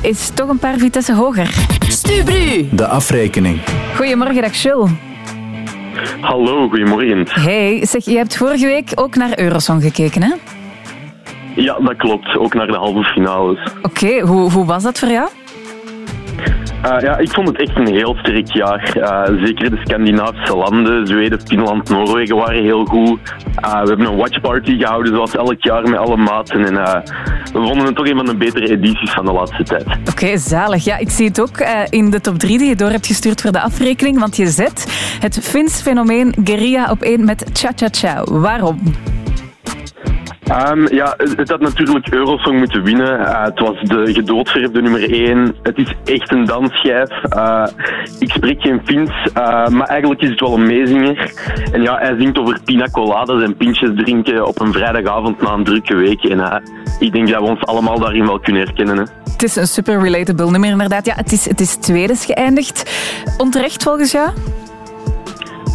is 0.00 0.30
toch 0.34 0.48
een 0.48 0.58
paar 0.58 0.78
vitesse 0.78 1.14
hoger. 1.14 1.50
Stubru! 1.88 2.68
De 2.70 2.86
afrekening. 2.86 3.60
Goedemorgen, 3.96 4.42
dag 4.42 4.54
Jules. 4.54 4.90
Hallo, 6.20 6.68
goedemorgen. 6.68 7.26
Hey, 7.30 7.86
zeg, 7.86 8.04
je 8.04 8.16
hebt 8.16 8.36
vorige 8.36 8.66
week 8.66 8.92
ook 8.94 9.16
naar 9.16 9.38
Eurosong 9.38 9.82
gekeken, 9.82 10.22
hè? 10.22 10.32
Ja, 11.54 11.78
dat 11.78 11.96
klopt. 11.96 12.38
Ook 12.38 12.54
naar 12.54 12.66
de 12.66 12.76
halve 12.76 13.02
finales. 13.02 13.72
Oké, 13.82 14.20
hoe, 14.20 14.52
hoe 14.52 14.64
was 14.64 14.82
dat 14.82 14.98
voor 14.98 15.08
jou? 15.08 15.28
Eh, 16.82 17.00
ja, 17.00 17.16
ik 17.16 17.30
vond 17.30 17.48
het 17.48 17.60
echt 17.60 17.76
een 17.76 17.94
heel 17.94 18.16
sterk 18.18 18.52
jaar. 18.52 18.96
Eh, 18.96 19.44
zeker 19.44 19.70
de 19.70 19.80
Scandinavische 19.84 20.56
landen, 20.56 21.06
Zweden, 21.06 21.40
Finland, 21.40 21.88
Noorwegen 21.88 22.36
waren 22.36 22.62
heel 22.62 22.84
goed. 22.84 23.18
Eh, 23.60 23.82
we 23.82 23.88
hebben 23.88 24.06
een 24.06 24.16
watchparty 24.16 24.78
gehouden 24.78 25.12
zoals 25.14 25.36
elk 25.36 25.62
jaar 25.62 25.82
met 25.82 25.98
alle 25.98 26.16
maten. 26.16 26.66
En 26.66 26.76
eh, 26.84 27.02
we 27.60 27.66
vonden 27.66 27.86
het 27.86 27.96
toch 27.96 28.06
een 28.06 28.16
van 28.16 28.26
de 28.26 28.36
betere 28.36 28.68
edities 28.68 29.10
van 29.10 29.24
de 29.24 29.32
laatste 29.32 29.62
tijd. 29.62 29.86
Oké, 30.10 30.38
zalig. 30.38 30.84
Ja, 30.84 30.96
ik 30.96 31.10
zie 31.10 31.26
het 31.26 31.40
ook 31.40 31.56
eh, 31.56 31.80
in 31.88 32.10
de 32.10 32.20
top 32.20 32.38
3 32.38 32.58
die 32.58 32.68
je 32.68 32.76
door 32.76 32.90
hebt 32.90 33.06
gestuurd 33.06 33.40
voor 33.40 33.52
de 33.52 33.60
afrekening, 33.60 34.18
want 34.18 34.36
je 34.36 34.46
zet 34.46 34.86
het 35.20 35.38
Fins 35.42 35.82
fenomeen 35.82 36.34
Guerilla 36.44 36.90
op 36.90 37.02
één 37.02 37.24
met 37.24 37.44
Cha 37.52 37.72
Cha 37.76 37.88
Cha. 37.90 38.24
Waarom? 38.24 38.78
Ehm, 40.48 40.94
ja, 40.94 41.14
het 41.16 41.48
had 41.48 41.60
natuurlijk 41.60 42.08
Eurosong 42.08 42.58
moeten 42.58 42.82
winnen. 42.82 43.26
Eh, 43.26 43.44
het 43.44 43.58
was 43.58 43.80
de 43.80 44.12
gedoodverfde 44.12 44.82
nummer 44.82 45.12
1. 45.12 45.54
Het 45.62 45.78
is 45.78 45.94
echt 46.04 46.32
een 46.32 46.44
dansschijf. 46.44 47.10
Eh, 47.22 47.66
ik 48.18 48.30
spreek 48.30 48.60
geen 48.60 48.80
Fins, 48.84 49.10
eh, 49.34 49.66
maar 49.68 49.86
eigenlijk 49.86 50.20
is 50.20 50.28
het 50.28 50.40
wel 50.40 50.54
een 50.54 50.66
meezinger. 50.66 51.32
En 51.72 51.82
ja, 51.82 51.98
hij 51.98 52.16
zingt 52.18 52.38
over 52.38 52.58
pina 52.64 52.86
coladas 52.90 53.42
en 53.42 53.56
pintjes 53.56 53.90
drinken 53.96 54.46
op 54.46 54.60
een 54.60 54.72
vrijdagavond 54.72 55.42
na 55.42 55.52
een 55.52 55.64
drukke 55.64 55.94
week. 55.94 56.24
En 56.24 56.62
ik 56.98 57.12
denk 57.12 57.28
dat 57.28 57.42
we 57.42 57.48
ons 57.48 57.64
allemaal 57.64 57.98
daarin 57.98 58.26
wel 58.26 58.40
kunnen 58.40 58.62
herkennen. 58.62 58.96
Hè. 58.96 59.04
Het 59.32 59.42
is 59.42 59.56
een 59.56 59.66
super 59.66 60.00
relatable 60.00 60.50
nummer, 60.50 60.70
inderdaad. 60.70 61.06
Ja, 61.06 61.14
het 61.14 61.32
is, 61.32 61.48
het 61.48 61.60
is 61.60 61.76
tweede 61.76 62.12
is 62.12 62.24
geëindigd. 62.24 62.90
Onterecht 63.36 63.82
volgens 63.82 64.12
jou? 64.12 64.30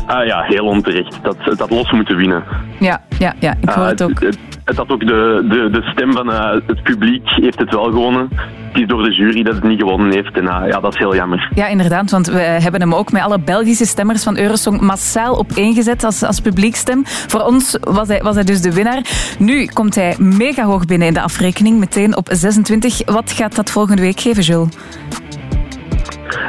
Ah 0.07 0.25
ja, 0.25 0.41
heel 0.41 0.65
onterecht. 0.65 1.19
Dat, 1.21 1.37
had 1.57 1.69
los 1.69 1.91
moeten 1.91 2.17
winnen. 2.17 2.43
Ja, 2.79 3.01
ja, 3.19 3.33
ja 3.39 3.55
ik 3.61 3.69
hoor 3.69 3.83
Ah, 3.83 3.89
het 3.89 4.01
ook. 4.01 4.19
Het, 4.19 4.23
het 4.23 4.52
had 4.65 4.89
ook 4.89 4.99
de, 4.99 5.45
de, 5.49 5.69
de 5.71 5.81
stem 5.81 6.11
van 6.13 6.31
eh, 6.31 6.51
het 6.65 6.83
publiek 6.83 7.29
heeft 7.29 7.59
het 7.59 7.73
wel 7.73 7.83
gewonnen. 7.83 8.29
Het 8.71 8.81
is 8.81 8.87
door 8.87 9.03
de 9.03 9.13
jury 9.13 9.43
dat 9.43 9.55
het 9.55 9.63
niet 9.63 9.79
gewonnen 9.79 10.11
heeft. 10.11 10.37
En 10.37 10.47
eh, 10.47 10.67
ja, 10.67 10.79
dat 10.79 10.93
is 10.93 10.99
heel 10.99 11.15
jammer. 11.15 11.49
Ja, 11.55 11.67
inderdaad, 11.67 12.11
want 12.11 12.27
we 12.27 12.39
hebben 12.39 12.81
hem 12.81 12.93
ook 12.93 13.11
met 13.11 13.21
alle 13.21 13.39
Belgische 13.39 13.85
stemmers 13.85 14.23
van 14.23 14.37
Eurosong 14.37 14.81
massaal 14.81 15.37
opeengezet 15.37 16.03
als, 16.03 16.23
als 16.23 16.39
publiekstem. 16.39 17.01
Voor 17.05 17.41
ons 17.41 17.77
was 17.81 18.07
hij, 18.07 18.21
was 18.21 18.35
hij 18.35 18.43
dus 18.43 18.61
de 18.61 18.73
winnaar. 18.73 19.01
Nu 19.39 19.65
komt 19.65 19.95
hij 19.95 20.15
mega 20.19 20.63
hoog 20.63 20.85
binnen 20.85 21.07
in 21.07 21.13
de 21.13 21.21
afrekening, 21.21 21.79
meteen 21.79 22.17
op 22.17 22.27
26. 22.31 23.01
Wat 23.05 23.31
gaat 23.31 23.55
dat 23.55 23.71
volgende 23.71 24.01
week 24.01 24.19
geven, 24.19 24.43
Jules? 24.43 24.69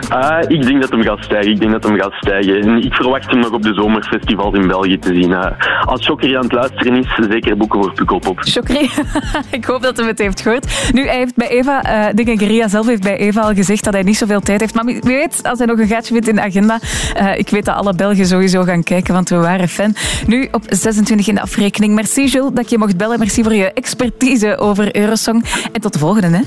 Ah, 0.08 0.42
ik 0.48 0.66
denk 0.66 0.80
dat 0.80 0.90
hem 0.90 1.02
gaat 1.02 1.24
stijgen. 1.24 1.50
Ik 1.50 1.60
denk 1.60 1.72
dat 1.72 1.82
hem 1.82 1.98
gaat 1.98 2.12
stijgen. 2.12 2.82
Ik 2.82 2.94
verwacht 2.94 3.30
hem 3.30 3.38
nog 3.38 3.50
op 3.50 3.62
de 3.62 3.74
zomerfestivals 3.74 4.54
in 4.54 4.66
België 4.66 4.98
te 4.98 5.14
zien. 5.14 5.34
Ah. 5.34 5.86
Als 5.86 6.06
Chokri 6.06 6.34
aan 6.36 6.42
het 6.42 6.52
luisteren 6.52 6.96
is, 6.96 7.18
zeker 7.30 7.56
boeken 7.56 7.82
voor 7.82 7.92
Pukkelpop. 7.92 8.38
Chokri, 8.40 8.90
ik 9.58 9.64
hoop 9.64 9.82
dat 9.82 9.96
hij 9.96 10.06
het 10.06 10.18
heeft 10.18 10.40
gehoord. 10.40 10.90
Nu, 10.92 11.06
hij 11.06 11.16
heeft 11.16 11.36
bij 11.36 11.48
Eva, 11.48 11.82
eh, 11.82 12.08
uh, 12.08 12.14
denk 12.14 12.28
ik, 12.28 12.40
Ria 12.40 12.68
zelf 12.68 12.86
heeft 12.86 13.02
bij 13.02 13.16
Eva 13.16 13.40
al 13.40 13.54
gezegd 13.54 13.84
dat 13.84 13.92
hij 13.92 14.02
niet 14.02 14.16
zoveel 14.16 14.40
tijd 14.40 14.60
heeft. 14.60 14.74
Maar 14.74 14.84
wie 14.84 15.00
weet, 15.00 15.40
als 15.42 15.58
hij 15.58 15.66
nog 15.66 15.78
een 15.78 15.86
gaatje 15.86 16.12
vindt 16.12 16.28
in 16.28 16.34
de 16.34 16.42
agenda, 16.42 16.78
eh, 17.14 17.38
ik 17.38 17.48
weet 17.48 17.64
dat 17.64 17.74
alle 17.76 17.94
Belgen 17.94 18.26
sowieso 18.26 18.62
gaan 18.62 18.82
kijken, 18.82 19.14
want 19.14 19.28
we 19.28 19.36
waren 19.36 19.68
fan. 19.68 19.94
Nu 20.26 20.48
op 20.52 20.62
26 20.68 21.28
in 21.28 21.34
de 21.34 21.40
afrekening. 21.40 21.94
Merci 21.94 22.26
Jules 22.26 22.52
dat 22.52 22.70
je 22.70 22.78
mocht 22.78 22.96
bellen. 22.96 23.18
Merci 23.18 23.42
voor 23.42 23.54
je 23.54 23.72
expertise 23.72 24.58
over 24.58 24.96
Eurosong. 24.96 25.44
En 25.72 25.80
tot 25.80 25.92
de 25.92 25.98
volgende, 25.98 26.36
hè. 26.36 26.42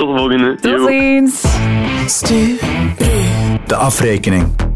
Tot 0.00 0.08
de 0.08 0.16
volgende. 0.16 0.54
Tot 0.60 0.88
ziens. 0.88 1.44
Stuur 2.06 2.58
de 3.66 3.74
afrekening. 3.74 4.69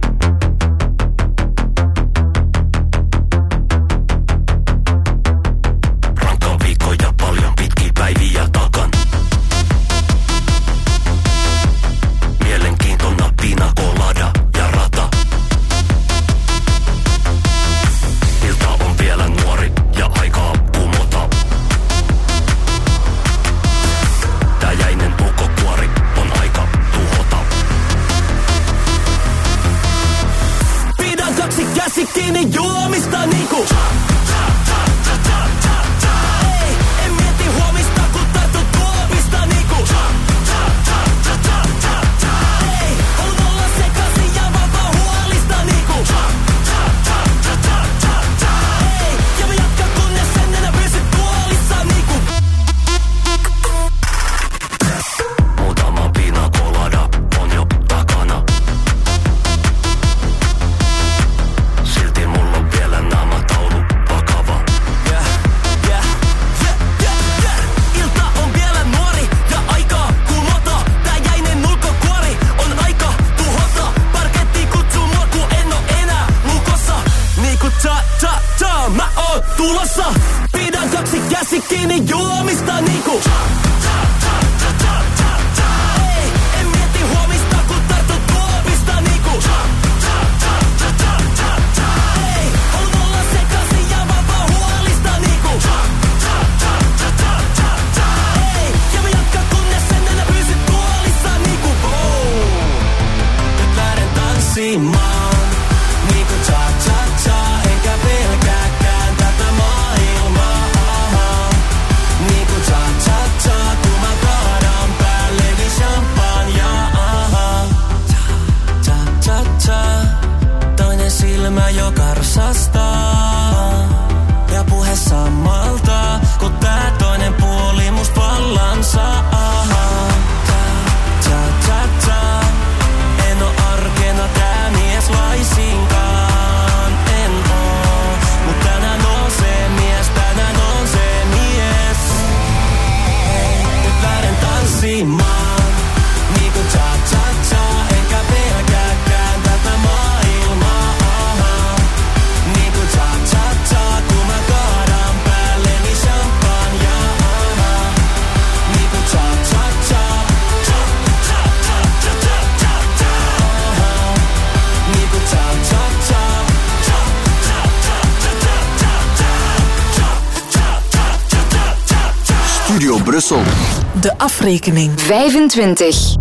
afrekening. 174.44 174.94
25. 174.96 176.13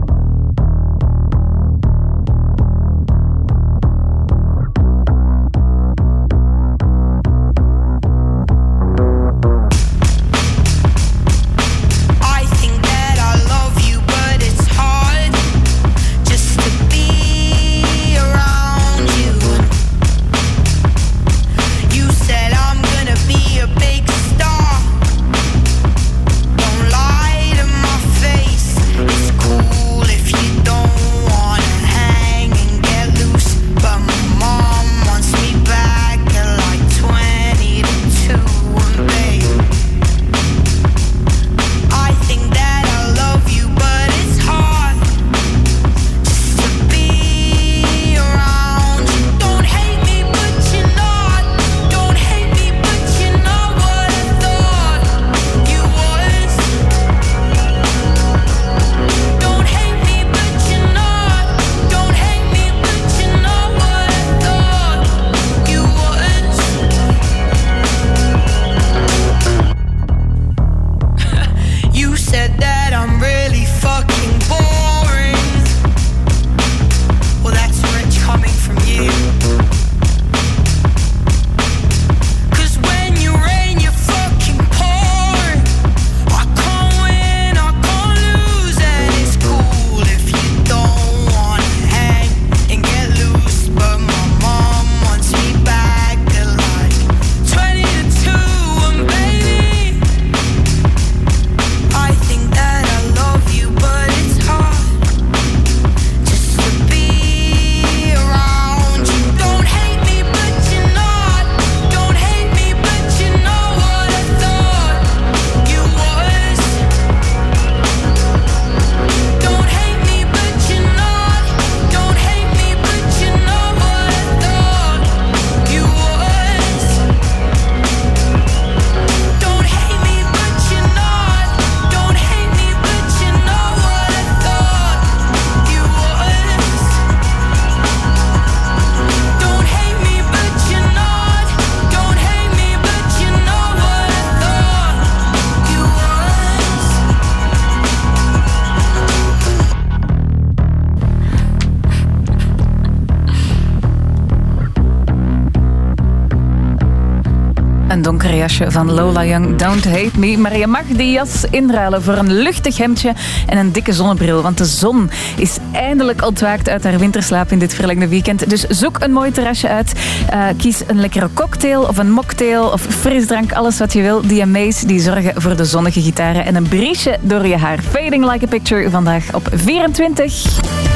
Jasje 158.63 158.71
van 158.71 158.91
Lola 158.91 159.25
Young, 159.25 159.55
Don't 159.55 159.85
Hate 159.85 160.19
Me. 160.19 160.37
Maar 160.37 160.57
je 160.57 160.67
mag 160.67 160.83
die 160.87 161.11
jas 161.11 161.45
inruilen 161.49 162.03
voor 162.03 162.17
een 162.17 162.33
luchtig 162.33 162.77
hemdje 162.77 163.13
en 163.47 163.57
een 163.57 163.71
dikke 163.71 163.93
zonnebril. 163.93 164.41
Want 164.41 164.57
de 164.57 164.65
zon 164.65 165.09
is 165.35 165.57
eindelijk 165.71 166.25
ontwaakt 166.25 166.69
uit 166.69 166.83
haar 166.83 166.99
winterslaap 166.99 167.51
in 167.51 167.59
dit 167.59 167.73
verlengde 167.73 168.07
weekend. 168.07 168.49
Dus 168.49 168.67
zoek 168.67 168.97
een 168.99 169.11
mooi 169.11 169.31
terrasje 169.31 169.67
uit. 169.67 169.93
Eh, 170.29 170.45
kies 170.57 170.81
een 170.87 170.99
lekkere 170.99 171.29
cocktail 171.33 171.81
of 171.81 171.97
een 171.97 172.11
mocktail 172.11 172.63
of 172.67 172.81
frisdrank, 172.81 173.53
alles 173.53 173.77
wat 173.77 173.93
je 173.93 174.01
wil. 174.01 174.21
DMA's 174.21 174.81
die 174.81 174.99
zorgen 174.99 175.41
voor 175.41 175.55
de 175.55 175.65
zonnige 175.65 176.01
gitaren 176.01 176.45
en 176.45 176.55
een 176.55 176.67
briesje 176.67 177.17
door 177.21 177.47
je 177.47 177.57
haar. 177.57 177.79
Fading 177.89 178.31
Like 178.31 178.45
a 178.45 178.47
Picture 178.47 178.89
vandaag 178.89 179.33
op 179.33 179.49
24. 179.53 180.33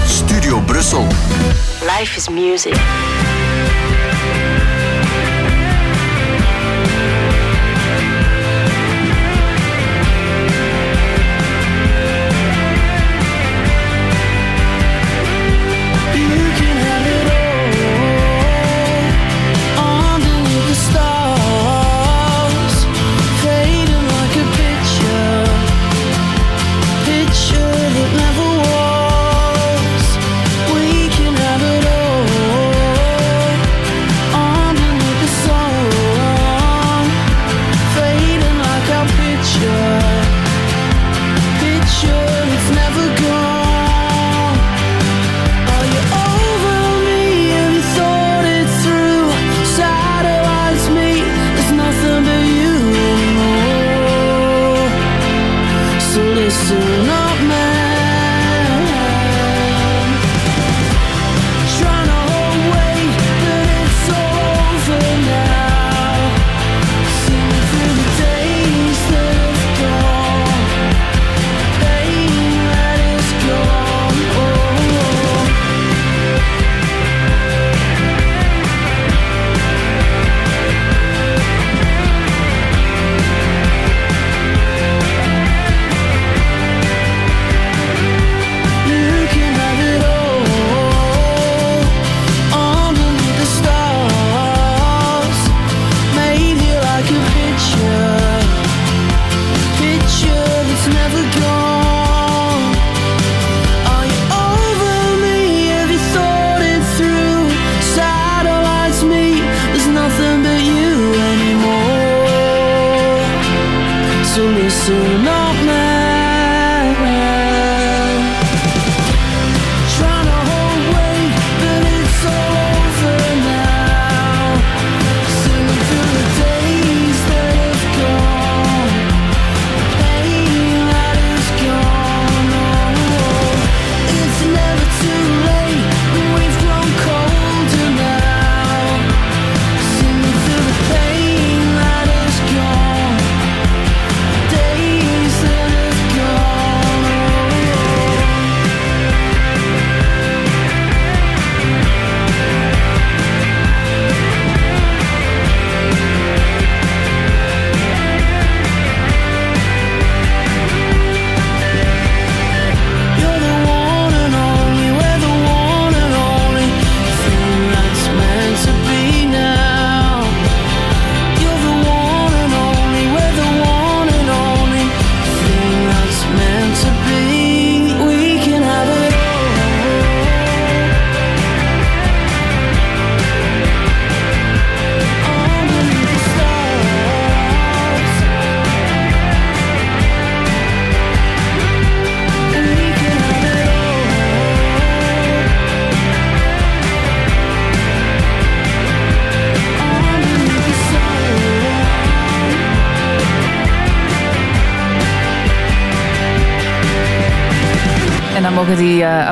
Studio 0.08 0.60
Brussel. 0.60 1.08
Life 1.82 2.18
is 2.18 2.30
music. 2.30 3.17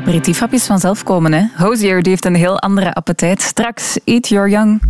Aperitiefhapjes 0.05 0.65
vanzelf 0.65 1.03
komen. 1.03 1.33
Hè? 1.33 1.43
Hozier 1.55 2.01
die 2.01 2.11
heeft 2.11 2.25
een 2.25 2.35
heel 2.35 2.59
andere 2.59 2.93
appetijt. 2.93 3.41
Straks 3.41 3.97
Eat 4.03 4.27
Your 4.27 4.49
Young. 4.49 4.81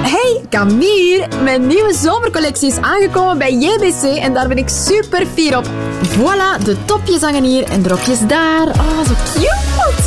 Hey, 0.00 0.40
Camille! 0.50 1.28
Mijn 1.42 1.66
nieuwe 1.66 1.94
zomercollectie 1.94 2.68
is 2.68 2.76
aangekomen 2.76 3.38
bij 3.38 3.52
JBC 3.52 4.02
en 4.02 4.32
daar 4.32 4.48
ben 4.48 4.58
ik 4.58 4.68
super 4.68 5.26
fier 5.34 5.56
op. 5.56 5.66
Voilà, 6.02 6.64
de 6.64 6.76
topjes 6.84 7.20
hangen 7.20 7.42
hier 7.42 7.64
en 7.64 7.82
de 7.82 7.88
rokjes 7.88 8.18
daar. 8.26 8.66
Oh, 8.66 9.04
zo 9.06 9.14
cute! 9.34 10.02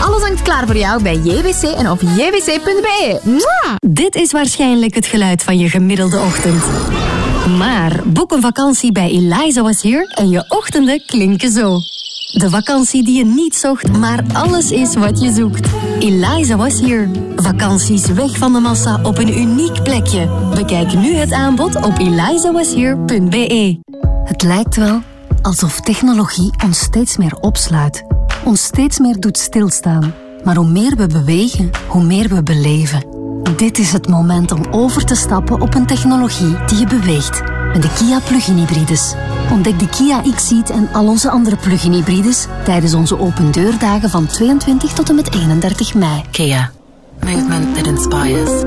Alles 0.00 0.22
hangt 0.22 0.42
klaar 0.42 0.66
voor 0.66 0.76
jou 0.76 1.02
bij 1.02 1.16
JBC 1.16 1.62
en 1.62 1.90
op 1.90 2.00
jbc.be. 2.00 3.20
Mwah! 3.22 3.74
Dit 3.88 4.14
is 4.14 4.32
waarschijnlijk 4.32 4.94
het 4.94 5.06
geluid 5.06 5.42
van 5.42 5.58
je 5.58 5.68
gemiddelde 5.68 6.18
ochtend. 6.18 6.62
Maar 7.58 8.00
boek 8.04 8.32
een 8.32 8.40
vakantie 8.42 8.92
bij 8.92 9.10
Eliza 9.10 9.62
Was 9.62 9.82
Here 9.82 10.14
en 10.14 10.28
je 10.28 10.44
ochtenden 10.48 11.02
klinken 11.06 11.50
zo. 11.50 11.78
De 12.34 12.50
vakantie 12.50 13.04
die 13.04 13.18
je 13.18 13.24
niet 13.24 13.56
zocht, 13.56 13.98
maar 13.98 14.24
alles 14.32 14.70
is 14.70 14.94
wat 14.94 15.20
je 15.20 15.32
zoekt. 15.32 15.68
Eliza 15.98 16.56
Was 16.56 16.80
Here. 16.80 17.08
Vakanties 17.36 18.06
weg 18.06 18.38
van 18.38 18.52
de 18.52 18.60
massa 18.60 19.00
op 19.02 19.18
een 19.18 19.38
uniek 19.38 19.82
plekje. 19.82 20.50
Bekijk 20.54 20.94
nu 20.94 21.14
het 21.14 21.32
aanbod 21.32 21.76
op 21.76 21.98
elizawashere.be. 21.98 23.78
Het 24.24 24.42
lijkt 24.42 24.76
wel 24.76 25.00
alsof 25.42 25.80
technologie 25.80 26.50
ons 26.64 26.78
steeds 26.78 27.16
meer 27.16 27.36
opsluit, 27.40 28.04
ons 28.44 28.62
steeds 28.62 28.98
meer 28.98 29.20
doet 29.20 29.38
stilstaan. 29.38 30.14
Maar 30.44 30.56
hoe 30.56 30.70
meer 30.70 30.96
we 30.96 31.06
bewegen, 31.06 31.70
hoe 31.88 32.04
meer 32.04 32.28
we 32.28 32.42
beleven. 32.42 33.13
Dit 33.52 33.78
is 33.78 33.92
het 33.92 34.08
moment 34.08 34.52
om 34.52 34.62
over 34.70 35.04
te 35.04 35.14
stappen 35.14 35.60
op 35.60 35.74
een 35.74 35.86
technologie 35.86 36.64
die 36.66 36.78
je 36.78 36.86
beweegt. 36.86 37.42
Met 37.72 37.82
de 37.82 37.92
Kia 37.98 38.20
plug-in 38.20 38.56
hybrides. 38.56 39.14
Ontdek 39.50 39.78
de 39.78 39.88
Kia 39.88 40.22
X-Seat 40.34 40.70
en 40.70 40.88
al 40.92 41.06
onze 41.06 41.30
andere 41.30 41.56
plug-in 41.56 41.92
hybrides 41.92 42.46
tijdens 42.64 42.94
onze 42.94 43.18
open 43.18 43.52
deurdagen 43.52 44.10
van 44.10 44.26
22 44.26 44.92
tot 44.92 45.08
en 45.08 45.14
met 45.14 45.34
31 45.34 45.94
mei. 45.94 46.22
Kia. 46.30 46.70
Movement 47.20 47.74
that 47.74 47.86
inspires. 47.86 48.62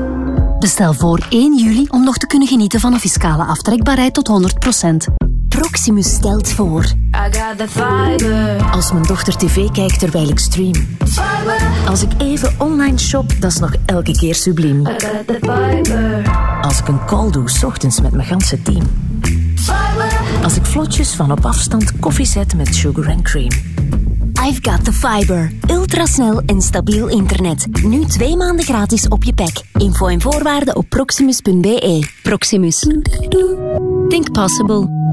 Bestel 0.58 0.94
voor 0.94 1.26
1 1.30 1.56
juli 1.56 1.86
om 1.88 2.04
nog 2.04 2.16
te 2.16 2.26
kunnen 2.26 2.48
genieten 2.48 2.80
van 2.80 2.92
een 2.92 3.00
fiscale 3.00 3.44
aftrekbaarheid 3.44 4.14
tot 4.14 4.28
100%. 4.28 5.27
Proximus 5.58 6.14
stelt 6.14 6.52
voor. 6.52 6.84
I 6.84 7.38
got 7.38 7.58
the 7.58 7.68
fiber. 7.68 8.70
Als 8.70 8.92
mijn 8.92 9.04
dochter 9.04 9.36
tv 9.36 9.70
kijkt 9.70 9.98
terwijl 9.98 10.28
ik 10.28 10.38
stream. 10.38 10.96
Als 11.86 12.02
ik 12.02 12.10
even 12.18 12.54
online 12.58 12.98
shop, 12.98 13.40
dat 13.40 13.50
is 13.50 13.58
nog 13.58 13.72
elke 13.86 14.12
keer 14.12 14.34
subliem. 14.34 14.86
Als 16.60 16.78
ik 16.78 16.88
een 16.88 17.04
call 17.04 17.30
doe, 17.30 17.50
s 17.50 17.64
ochtends 17.64 18.00
met 18.00 18.12
mijn 18.12 18.28
ganse 18.28 18.62
team. 18.62 18.82
Als 20.42 20.56
ik 20.56 20.64
vlotjes 20.64 21.14
van 21.14 21.32
op 21.32 21.44
afstand 21.44 21.98
koffie 21.98 22.26
zet 22.26 22.54
met 22.54 22.74
sugar 22.74 23.08
and 23.08 23.22
cream. 23.22 23.50
I've 24.46 24.60
got 24.62 24.84
the 24.84 24.92
fiber. 24.92 25.52
Ultrasnel 25.70 26.42
en 26.46 26.62
stabiel 26.62 27.08
internet. 27.08 27.66
Nu 27.82 28.04
twee 28.04 28.36
maanden 28.36 28.64
gratis 28.64 29.08
op 29.08 29.24
je 29.24 29.34
pack. 29.34 29.62
Info 29.78 30.06
en 30.06 30.20
voorwaarden 30.20 30.76
op 30.76 30.88
proximus.be. 30.88 32.08
Proximus. 32.22 32.78
Think 34.08 34.32
possible. 34.32 35.12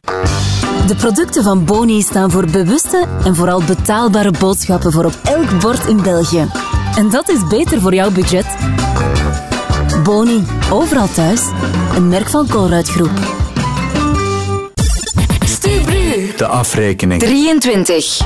De 0.87 0.95
producten 0.97 1.43
van 1.43 1.65
Boni 1.65 2.01
staan 2.01 2.31
voor 2.31 2.45
bewuste 2.45 3.07
en 3.23 3.35
vooral 3.35 3.61
betaalbare 3.63 4.31
boodschappen 4.39 4.91
voor 4.91 5.05
op 5.05 5.19
elk 5.23 5.59
bord 5.59 5.85
in 5.85 6.01
België. 6.01 6.47
En 6.95 7.09
dat 7.09 7.29
is 7.29 7.47
beter 7.47 7.81
voor 7.81 7.93
jouw 7.93 8.11
budget. 8.11 8.45
Boni, 10.03 10.43
overal 10.71 11.07
thuis. 11.13 11.41
Een 11.95 12.07
merk 12.07 12.29
van 12.29 12.49
Colruyt 12.49 12.89
Groep. 12.89 13.43
De 16.37 16.47
afrekening. 16.47 17.21
23. 17.21 18.21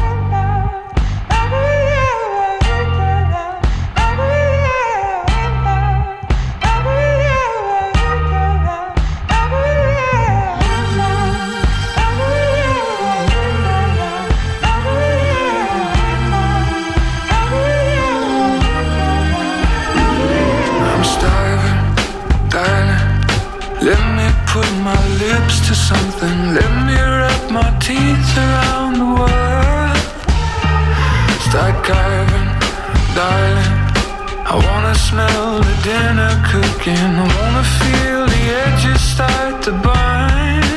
Put 24.60 24.74
my 24.84 25.02
lips 25.24 25.56
to 25.68 25.74
something. 25.74 26.38
Let 26.58 26.72
me 26.88 26.98
wrap 27.18 27.44
my 27.60 27.70
teeth 27.86 28.32
around 28.46 28.94
the 29.02 29.10
world. 29.20 29.98
Start 31.48 31.76
carving, 31.90 32.52
darling. 33.18 33.76
I 34.52 34.56
wanna 34.68 34.96
smell 35.10 35.48
the 35.68 35.76
dinner 35.90 36.34
cooking. 36.52 37.10
I 37.24 37.26
wanna 37.36 37.66
feel 37.80 38.22
the 38.36 38.44
edges 38.66 39.02
start 39.14 39.54
to 39.66 39.72
burn. 39.86 40.69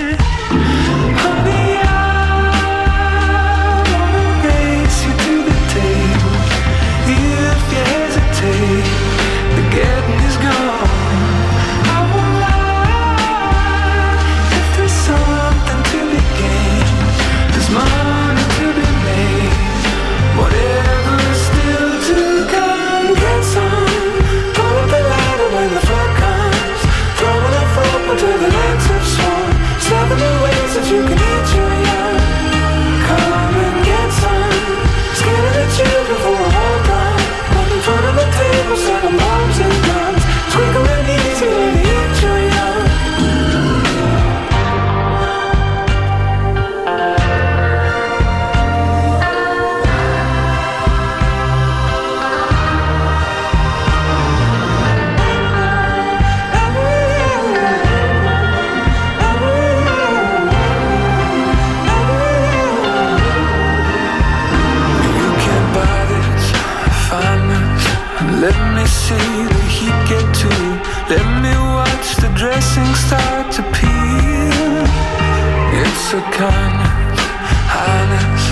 It's 76.25 76.37
a 76.37 76.39
kindness, 76.39 77.21
highness, 77.67 78.45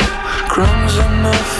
crumbs 0.48 0.96
enough 0.96 1.50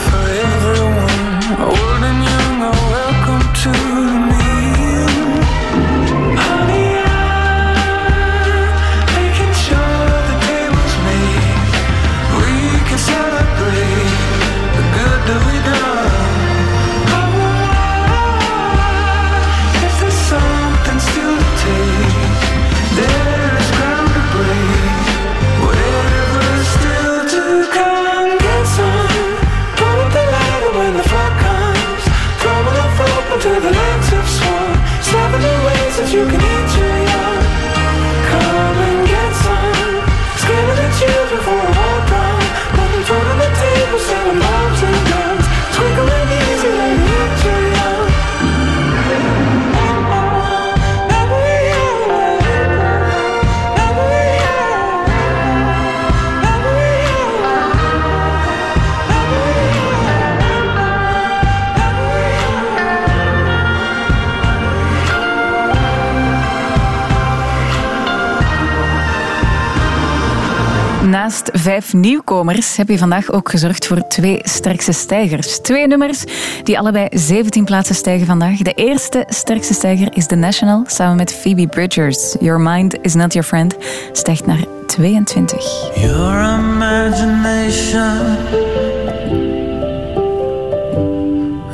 vijf 71.61 71.93
nieuwkomers 71.93 72.77
heb 72.77 72.87
je 72.87 72.97
vandaag 72.97 73.31
ook 73.31 73.49
gezorgd 73.49 73.87
voor 73.87 74.07
twee 74.07 74.39
sterkste 74.43 74.91
stijgers. 74.91 75.59
Twee 75.59 75.87
nummers 75.87 76.23
die 76.63 76.79
allebei 76.79 77.07
17 77.09 77.65
plaatsen 77.65 77.95
stijgen 77.95 78.27
vandaag. 78.27 78.57
De 78.57 78.73
eerste 78.73 79.23
sterkste 79.27 79.73
stijger 79.73 80.15
is 80.15 80.25
The 80.25 80.35
National 80.35 80.83
samen 80.87 81.15
met 81.15 81.33
Phoebe 81.33 81.67
Bridgers. 81.67 82.35
Your 82.39 82.61
Mind 82.61 82.97
is 83.01 83.13
Not 83.13 83.33
Your 83.33 83.47
Friend 83.47 83.75
stijgt 84.11 84.45
naar 84.45 84.65
22. 84.87 85.91
Your 85.95 86.59
imagination 86.59 88.37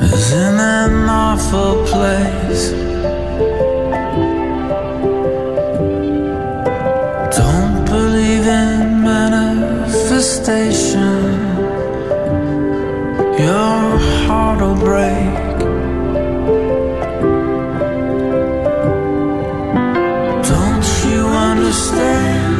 is 0.00 0.32
an 0.32 1.08
awful 1.08 1.82
place. 1.82 2.87
Manifestation. 10.18 11.22
Your 13.38 13.98
heart 14.26 14.60
will 14.60 14.74
break. 14.74 15.34
Don't 20.52 20.88
you 21.06 21.20
understand? 21.50 22.52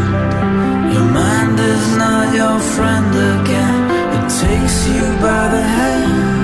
Your 0.94 1.08
mind 1.20 1.58
is 1.58 1.96
not 1.96 2.32
your 2.32 2.60
friend 2.60 3.12
again. 3.40 3.90
It 4.16 4.26
takes 4.40 4.86
you 4.86 5.02
by 5.20 5.48
the 5.54 5.62
hand 5.62 6.37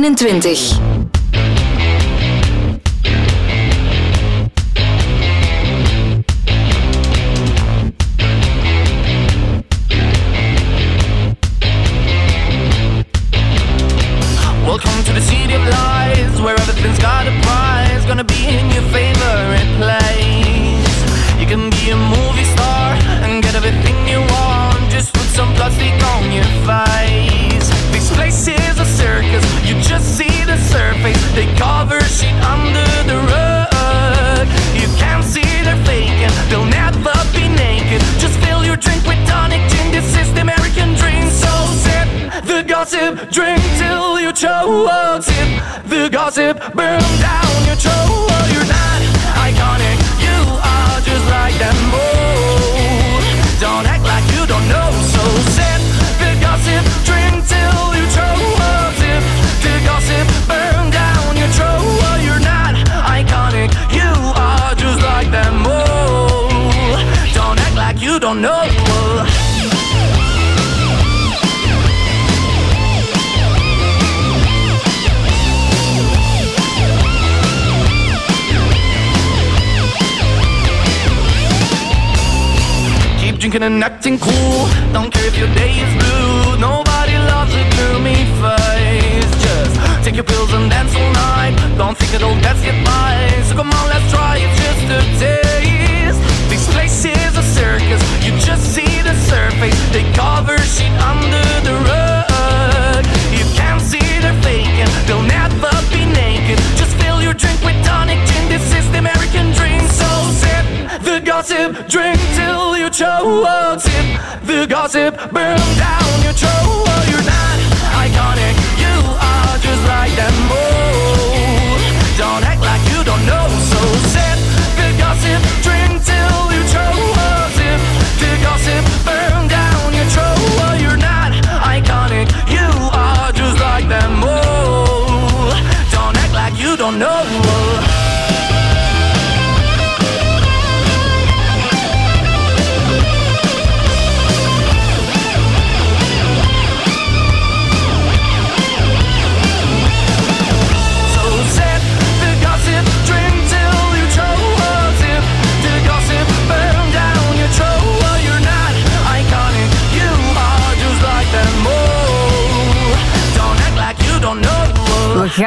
21. 0.00 0.89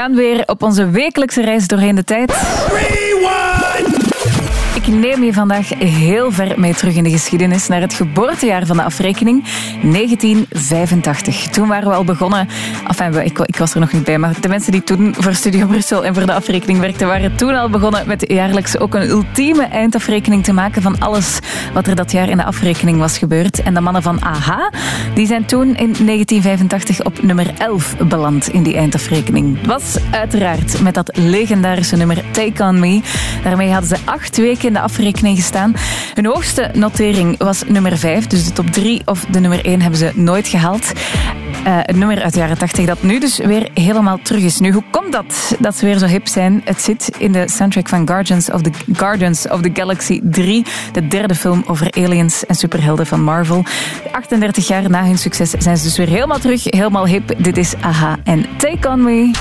Gaan 0.03 0.15
weer 0.15 0.43
op 0.45 0.63
onze 0.63 0.89
wekelijkse 0.89 1.41
reis 1.41 1.67
doorheen 1.67 1.95
de 1.95 2.03
tijd. 2.03 2.31
Ik 4.85 4.93
neem 4.93 5.23
je 5.23 5.33
vandaag 5.33 5.69
heel 5.77 6.31
ver 6.31 6.59
mee 6.59 6.73
terug 6.73 6.95
in 6.95 7.03
de 7.03 7.09
geschiedenis 7.09 7.67
naar 7.67 7.81
het 7.81 7.93
geboortejaar 7.93 8.65
van 8.65 8.77
de 8.77 8.83
afrekening 8.83 9.43
1985. 9.81 11.47
Toen 11.47 11.67
waren 11.67 11.89
we 11.89 11.95
al 11.95 12.03
begonnen. 12.03 12.47
Enfin, 12.87 13.25
ik, 13.25 13.39
ik 13.39 13.57
was 13.57 13.73
er 13.73 13.79
nog 13.79 13.91
niet 13.91 14.03
bij, 14.03 14.17
maar 14.17 14.41
de 14.41 14.47
mensen 14.47 14.71
die 14.71 14.83
toen 14.83 15.15
voor 15.17 15.33
Studio 15.33 15.67
Brussel 15.67 16.05
en 16.05 16.13
voor 16.13 16.25
de 16.25 16.33
afrekening 16.33 16.79
werkten, 16.79 17.07
waren 17.07 17.35
toen 17.35 17.55
al 17.55 17.69
begonnen 17.69 18.07
met 18.07 18.31
jaarlijks 18.31 18.77
ook 18.77 18.95
een 18.95 19.09
ultieme 19.09 19.63
eindafrekening 19.63 20.43
te 20.43 20.53
maken 20.53 20.81
van 20.81 20.99
alles 20.99 21.39
wat 21.73 21.87
er 21.87 21.95
dat 21.95 22.11
jaar 22.11 22.29
in 22.29 22.37
de 22.37 22.43
afrekening 22.43 22.97
was 22.97 23.17
gebeurd. 23.17 23.63
En 23.63 23.73
de 23.73 23.81
mannen 23.81 24.01
van 24.01 24.21
AHA, 24.21 24.71
die 25.13 25.27
zijn 25.27 25.45
toen 25.45 25.67
in 25.67 25.75
1985 25.75 27.03
op 27.03 27.21
nummer 27.21 27.53
11 27.57 27.95
beland 27.97 28.47
in 28.47 28.63
die 28.63 28.75
eindafrekening. 28.75 29.57
Het 29.57 29.67
was 29.67 29.97
uiteraard 30.11 30.81
met 30.81 30.93
dat 30.93 31.17
legendarische 31.17 31.95
nummer 31.95 32.23
Take 32.31 32.63
On 32.63 32.79
Me. 32.79 33.01
Daarmee 33.43 33.71
hadden 33.71 33.89
ze 33.89 33.97
acht 34.05 34.37
weken 34.37 34.72
in 34.73 34.79
de 34.79 34.85
afrekening 34.85 35.37
gestaan. 35.37 35.73
Hun 36.13 36.25
hoogste 36.25 36.69
notering 36.73 37.37
was 37.37 37.63
nummer 37.67 37.97
5, 37.97 38.27
dus 38.27 38.45
de 38.45 38.53
top 38.53 38.67
3 38.71 39.01
of 39.05 39.25
de 39.29 39.39
nummer 39.39 39.65
1 39.65 39.81
hebben 39.81 39.99
ze 39.99 40.11
nooit 40.15 40.47
gehaald. 40.47 40.91
Eh, 41.63 41.79
een 41.83 41.97
nummer 41.97 42.21
uit 42.21 42.33
de 42.33 42.39
jaren 42.39 42.57
80 42.57 42.85
dat 42.85 43.03
nu 43.03 43.19
dus 43.19 43.37
weer 43.37 43.69
helemaal 43.73 44.19
terug 44.23 44.43
is. 44.43 44.59
Nu, 44.59 44.71
hoe 44.71 44.83
komt 44.91 45.11
dat 45.11 45.55
dat 45.59 45.75
ze 45.75 45.85
weer 45.85 45.97
zo 45.97 46.05
hip 46.05 46.27
zijn? 46.27 46.61
Het 46.65 46.81
zit 46.81 47.11
in 47.17 47.31
de 47.31 47.49
soundtrack 47.49 47.89
van 47.89 48.07
Guardians 48.07 48.51
of 48.51 48.61
the, 48.61 48.71
Guardians 48.93 49.47
of 49.47 49.61
the 49.61 49.69
Galaxy 49.73 50.19
3, 50.23 50.65
de 50.91 51.07
derde 51.07 51.35
film 51.35 51.63
over 51.67 51.91
aliens 51.91 52.45
en 52.45 52.55
superhelden 52.55 53.05
van 53.05 53.23
Marvel. 53.23 53.63
38 54.11 54.67
jaar 54.67 54.89
na 54.89 55.05
hun 55.05 55.17
succes 55.17 55.49
zijn 55.49 55.77
ze 55.77 55.83
dus 55.83 55.97
weer 55.97 56.09
helemaal 56.09 56.39
terug, 56.39 56.63
helemaal 56.63 57.05
hip. 57.05 57.35
Dit 57.37 57.57
is 57.57 57.73
AHA 57.81 58.17
en 58.23 58.45
Take 58.57 58.89
On 58.89 59.03
Me. 59.03 59.31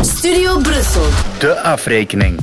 Studio 0.00 0.58
Brussel. 0.58 1.06
De 1.38 1.60
afrekening. 1.60 2.40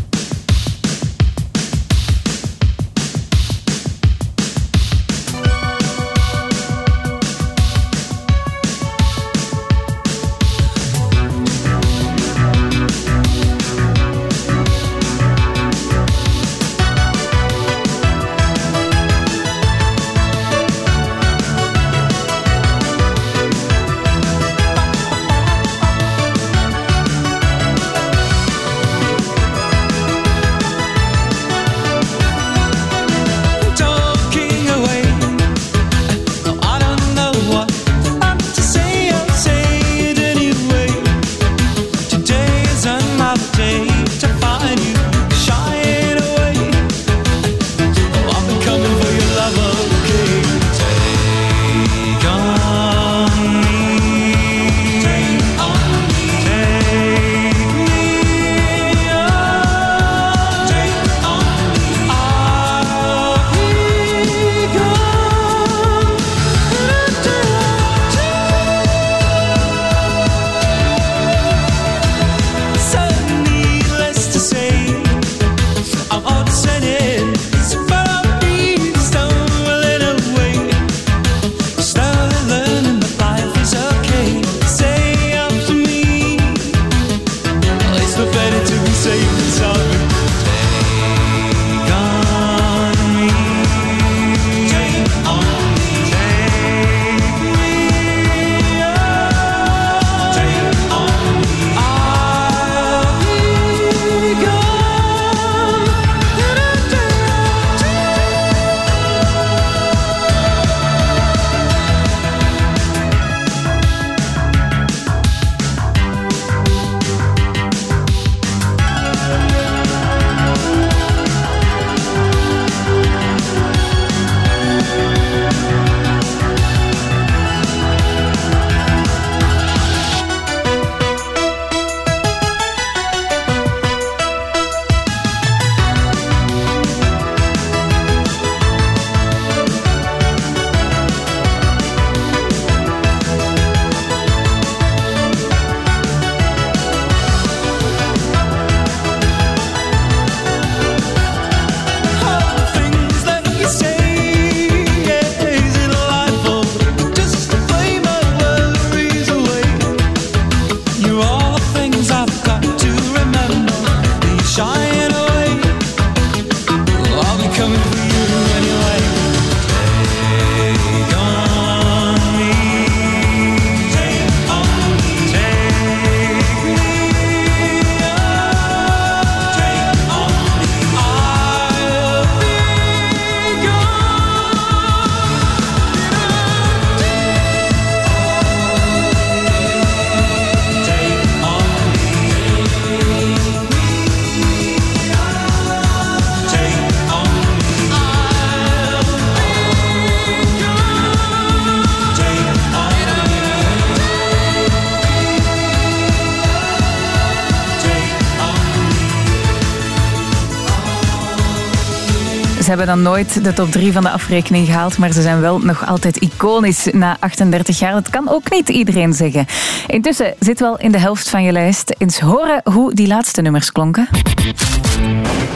Hebben 212.77 212.95
dan 212.95 213.01
nooit 213.13 213.43
de 213.43 213.53
top 213.53 213.71
3 213.71 213.91
van 213.91 214.03
de 214.03 214.09
afrekening 214.09 214.65
gehaald, 214.65 214.97
maar 214.97 215.11
ze 215.11 215.21
zijn 215.21 215.41
wel 215.41 215.59
nog 215.59 215.87
altijd 215.87 216.17
iconisch 216.17 216.87
na 216.91 217.17
38 217.19 217.79
jaar. 217.79 217.93
Dat 217.93 218.09
kan 218.09 218.29
ook 218.29 218.51
niet 218.51 218.69
iedereen 218.69 219.13
zeggen. 219.13 219.45
Intussen 219.87 220.33
zit 220.39 220.59
wel 220.59 220.77
in 220.77 220.91
de 220.91 220.97
helft 220.97 221.29
van 221.29 221.43
je 221.43 221.51
lijst. 221.51 221.95
Eens 221.97 222.19
horen 222.19 222.61
hoe 222.63 222.93
die 222.93 223.07
laatste 223.07 223.41
nummers 223.41 223.71
klonken. 223.71 224.07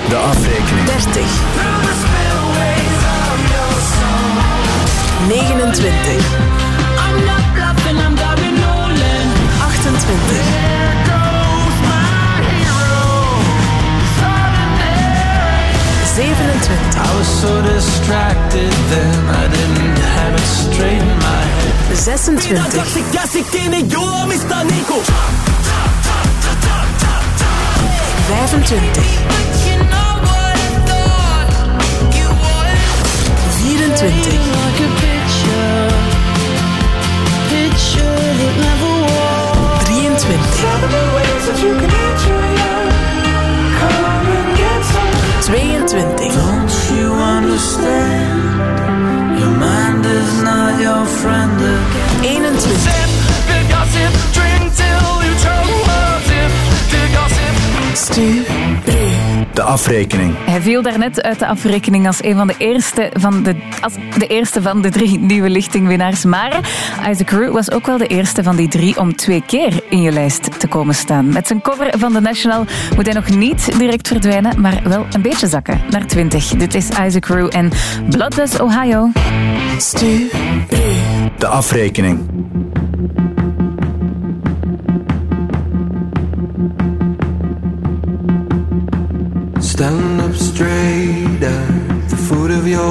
De 0.10 0.16
afrekening. 0.16 0.86
30. 0.86 1.24
29. 5.28 6.56
28. 9.62 10.47
So 17.42 17.62
distracted 17.62 18.74
then 18.90 19.14
I 19.30 19.48
didn't 19.48 20.00
have 20.18 20.34
it 20.34 20.50
straight 20.64 20.98
in 20.98 21.18
my 21.22 21.44
head. 21.58 21.98
26. 40.18 40.62
25. 40.62 40.98
24. 44.58 45.18
22. 45.48 46.47
Don't 47.78 47.88
understand? 47.88 49.40
Your 49.40 49.52
mind 49.52 50.06
is 50.06 50.44
not 50.44 50.82
your 50.82 51.06
friend 51.06 51.62
again. 51.62 52.20
21. 52.22 52.78
the 53.48 53.60
gossip, 53.70 54.14
drink 54.34 54.74
till 54.74 55.24
you 55.26 55.34
choke. 55.44 55.70
Sip 56.28 56.52
the 56.92 57.04
gossip. 57.14 57.54
Stu. 57.96 58.47
De 59.58 59.64
afrekening. 59.64 60.36
Hij 60.46 60.62
viel 60.62 60.82
daarnet 60.82 61.22
uit 61.22 61.40
de 61.40 61.48
afrekening 61.48 62.08
als 62.08 62.24
een 62.24 62.36
van 62.36 62.48
de 62.48 62.56
eerste 62.58 63.10
van 63.14 63.44
de, 63.44 63.56
als 63.82 63.94
de, 64.18 64.28
eerste 64.28 64.62
van 64.62 64.82
de 64.82 64.90
drie 64.90 65.20
nieuwe 65.20 65.50
lichtingwinnaars. 65.50 66.24
Maar 66.24 66.60
Isaac 67.10 67.30
Rue 67.30 67.52
was 67.52 67.72
ook 67.72 67.86
wel 67.86 67.98
de 67.98 68.08
eerste 68.08 68.44
van 68.44 68.56
die 68.56 68.68
drie 68.68 69.00
om 69.00 69.16
twee 69.16 69.44
keer 69.46 69.84
in 69.90 70.02
je 70.02 70.12
lijst 70.12 70.60
te 70.60 70.68
komen 70.68 70.96
staan. 70.96 71.34
Met 71.34 71.48
zijn 71.48 71.62
cover 71.62 71.94
van 72.00 72.14
The 72.14 72.20
National 72.20 72.66
moet 72.96 73.06
hij 73.06 73.16
nog 73.16 73.30
niet 73.30 73.78
direct 73.78 74.08
verdwijnen, 74.08 74.62
maar 74.62 74.82
wel 74.84 75.06
een 75.12 75.22
beetje 75.22 75.48
zakken 75.48 75.82
naar 75.90 76.06
20. 76.06 76.48
Dit 76.48 76.74
is 76.74 76.90
Isaac 76.90 77.26
Rue 77.26 77.50
en 77.50 77.72
Bloodless 78.10 78.60
Ohio. 78.60 79.12
Stu. 79.78 80.30
De 81.38 81.48
afrekening. 81.48 82.37
Stand 89.78 90.22
up 90.22 90.34
straight 90.34 91.44
at 91.44 92.10
the 92.10 92.18
foot 92.18 92.50
of 92.50 92.68
your 92.68 92.82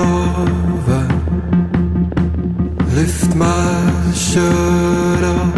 lover. 0.00 1.06
Lift 2.94 3.34
my 3.36 4.12
shirt 4.12 5.24
up. 5.24 5.54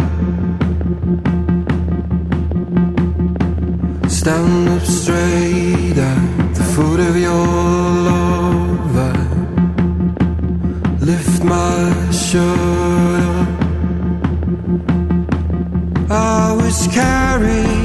Stand 4.09 4.69
up 4.69 4.83
straight 4.83 5.97
at 5.97 6.55
the 6.55 6.63
foot 6.73 7.01
of 7.01 7.17
your 7.17 7.45
lover. 8.07 9.15
Lift 11.01 11.43
my 11.43 12.09
shirt 12.09 13.21
up. 13.35 13.49
I 16.09 16.53
was 16.57 16.87
carried 16.87 17.82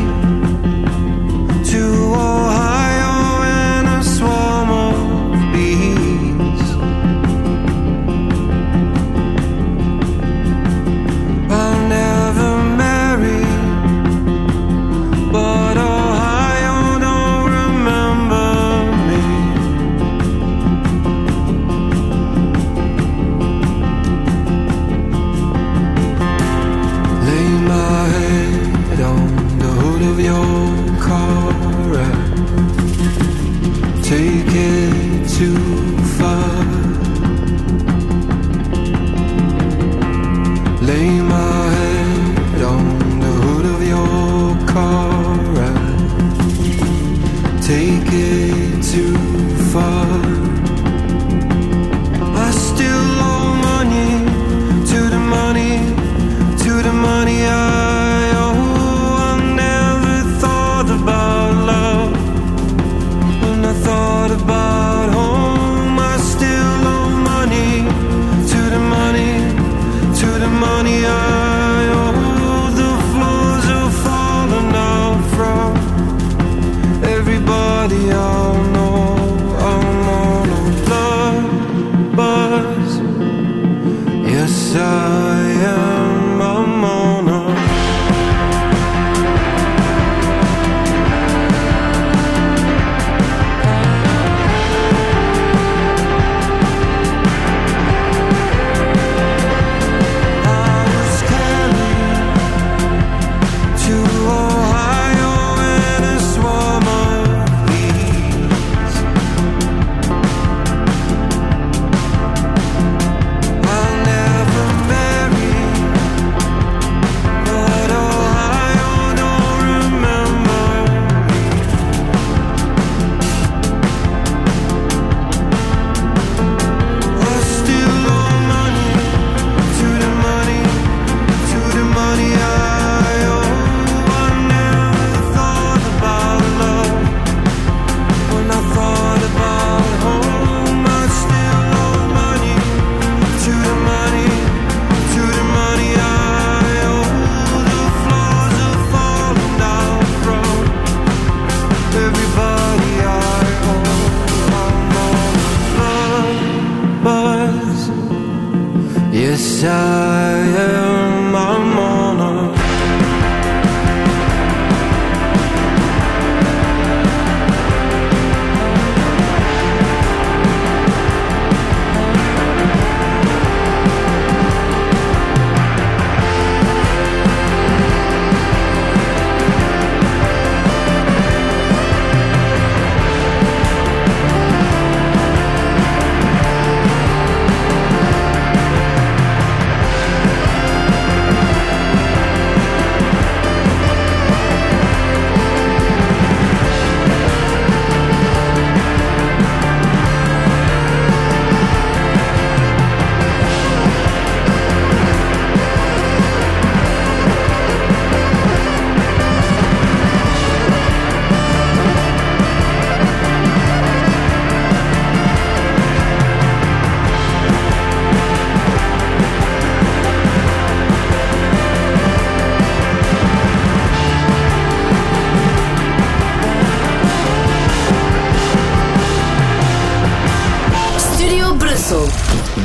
Brussel. 231.89 232.09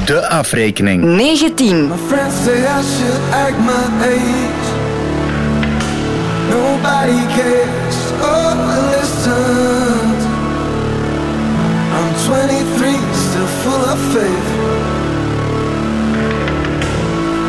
De 0.05 0.29
afrekening. 0.29 1.01
19. 1.17 1.87
My 1.87 1.97
friends 1.97 2.35
say 2.35 2.65
I 2.65 2.81
should 2.81 3.21
act 3.31 3.57
my 3.59 3.85
age. 4.05 4.67
Nobody 6.49 7.19
cares 7.35 7.97
or 8.19 8.51
listens. 8.91 10.23
I'm 11.95 12.11
23, 12.27 12.99
still 13.13 13.49
full 13.63 13.83
of 13.93 13.99
faith. 14.13 14.49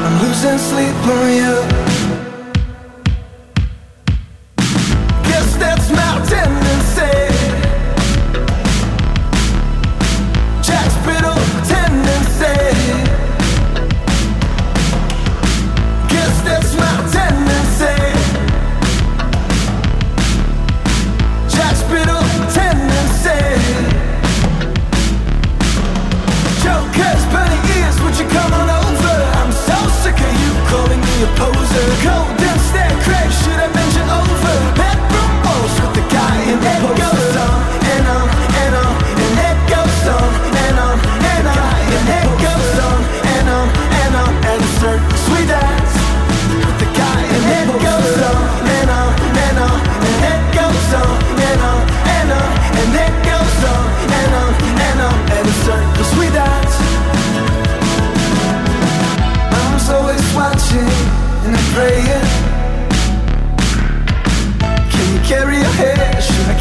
I'm 0.05 0.15
losing 0.23 0.59
sleep 0.59 0.97
on 1.09 1.33
you. 1.33 1.84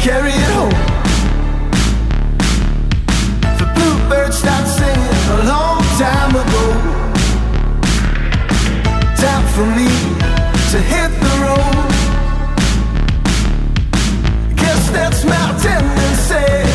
Carry 0.04 0.32
it 0.32 0.50
home? 0.52 0.68
The 3.58 3.66
bluebird 3.74 4.34
stopped 4.34 4.68
singing 4.68 5.20
a 5.32 5.44
long 5.48 5.80
time 5.96 6.32
ago. 6.44 6.64
Time 9.16 9.46
for 9.54 9.64
me 9.64 9.88
to 10.72 10.78
hit 10.92 11.10
the 11.24 11.34
road. 11.44 11.88
Guess 14.56 14.90
that's 14.90 15.24
my 15.24 15.46
tendency. 15.62 16.73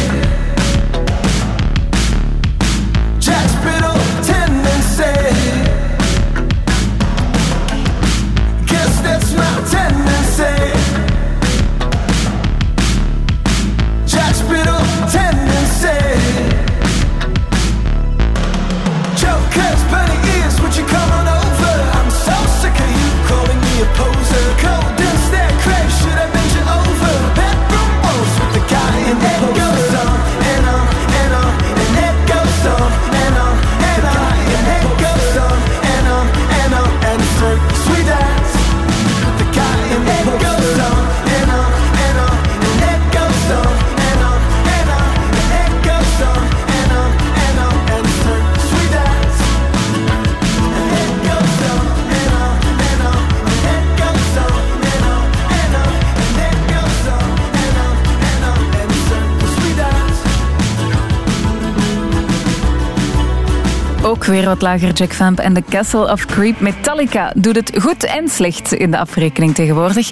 Ook 64.20 64.26
weer 64.26 64.46
wat 64.46 64.62
lager 64.62 64.94
Jack 64.94 65.14
Vamp 65.14 65.40
en 65.40 65.54
The 65.54 65.64
Castle 65.70 66.12
of 66.12 66.26
Creep. 66.26 66.60
Metallica 66.60 67.32
doet 67.36 67.56
het 67.56 67.72
goed 67.82 68.04
en 68.04 68.30
slecht 68.30 68.74
in 68.74 68.92
de 68.92 68.98
afrekening 68.98 69.56
tegenwoordig. 69.56 70.12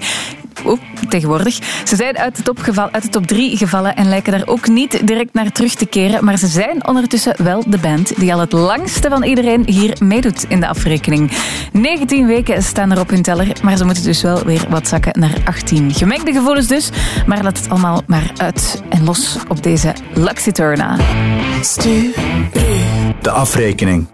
Oeh, 0.66 0.80
tegenwoordig. 1.10 1.54
Ze 1.86 1.96
zijn 1.96 2.18
uit 2.18 2.46
de, 2.46 2.92
uit 2.92 3.04
de 3.04 3.10
top 3.10 3.28
3 3.28 3.58
gevallen 3.58 3.96
en 3.96 4.10
lijken 4.10 4.32
daar 4.32 4.48
ook 4.48 4.68
niet 4.68 5.08
direct 5.08 5.34
naar 5.34 5.52
terug 5.52 5.76
te 5.76 5.86
keren. 5.86 6.26
Maar 6.26 6.38
ze 6.38 6.48
zijn 6.48 6.88
ondertussen 6.88 7.44
wel 7.44 7.64
de 7.68 7.78
band 7.78 8.20
die 8.20 8.34
al 8.34 8.40
het 8.40 8.52
langste 8.52 9.10
van 9.10 9.24
iedereen 9.24 9.64
hier 9.66 9.98
meedoet 10.04 10.46
in 10.48 10.60
de 10.60 10.68
afrekening. 10.68 11.32
19 11.72 12.28
weken 12.28 12.64
staan 12.64 12.92
er 12.92 13.00
op 13.00 13.10
hun 13.10 13.22
teller, 13.22 13.48
maar 13.64 13.78
ze 13.78 13.86
moeten 13.86 14.04
dus 14.04 14.22
wel 14.22 14.44
weer 14.44 14.66
wat 14.70 14.88
zakken 14.88 15.20
naar 15.20 15.38
18. 15.46 15.94
Gemengde 15.94 16.34
gevoelens 16.34 16.68
dus, 16.68 16.90
maar 17.26 17.44
laat 17.44 17.58
het 17.58 17.70
allemaal 17.70 18.02
maar 18.06 18.32
uit 18.38 18.84
en 18.90 19.04
los 19.04 19.38
op 19.48 19.64
deze 19.64 19.94
Luxy 20.14 20.52
Turna. 20.52 20.98
De 23.22 23.31
afrekening. 23.31 24.07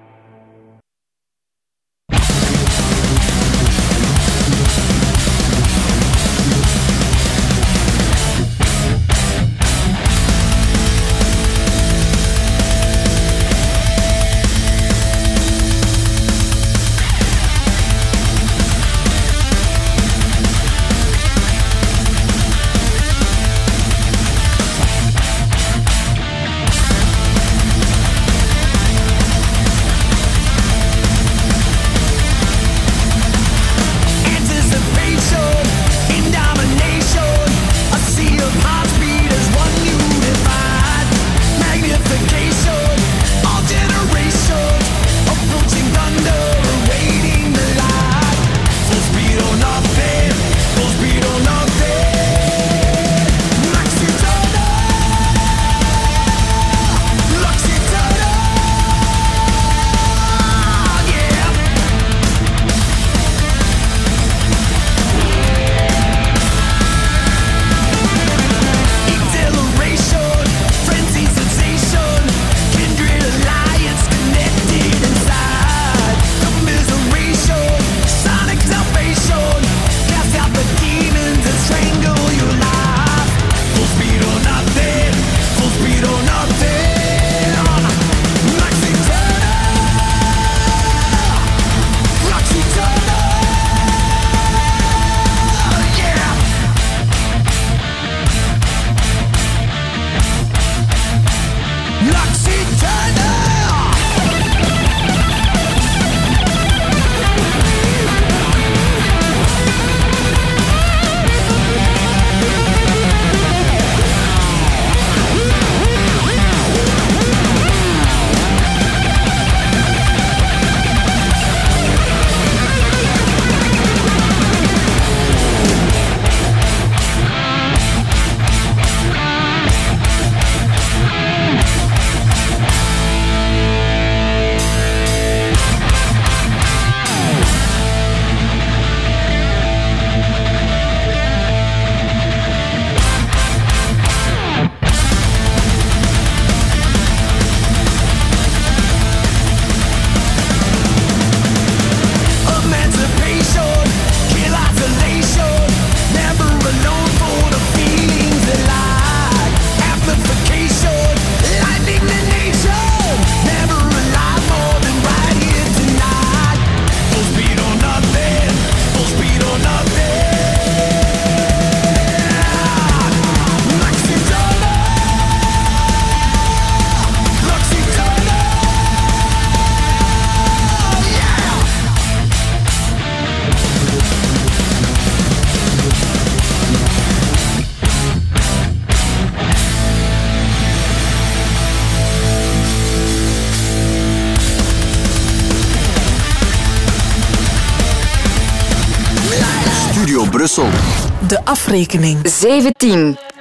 De 201.73 201.79
afrekening. 201.79 202.27
17. 202.27 203.32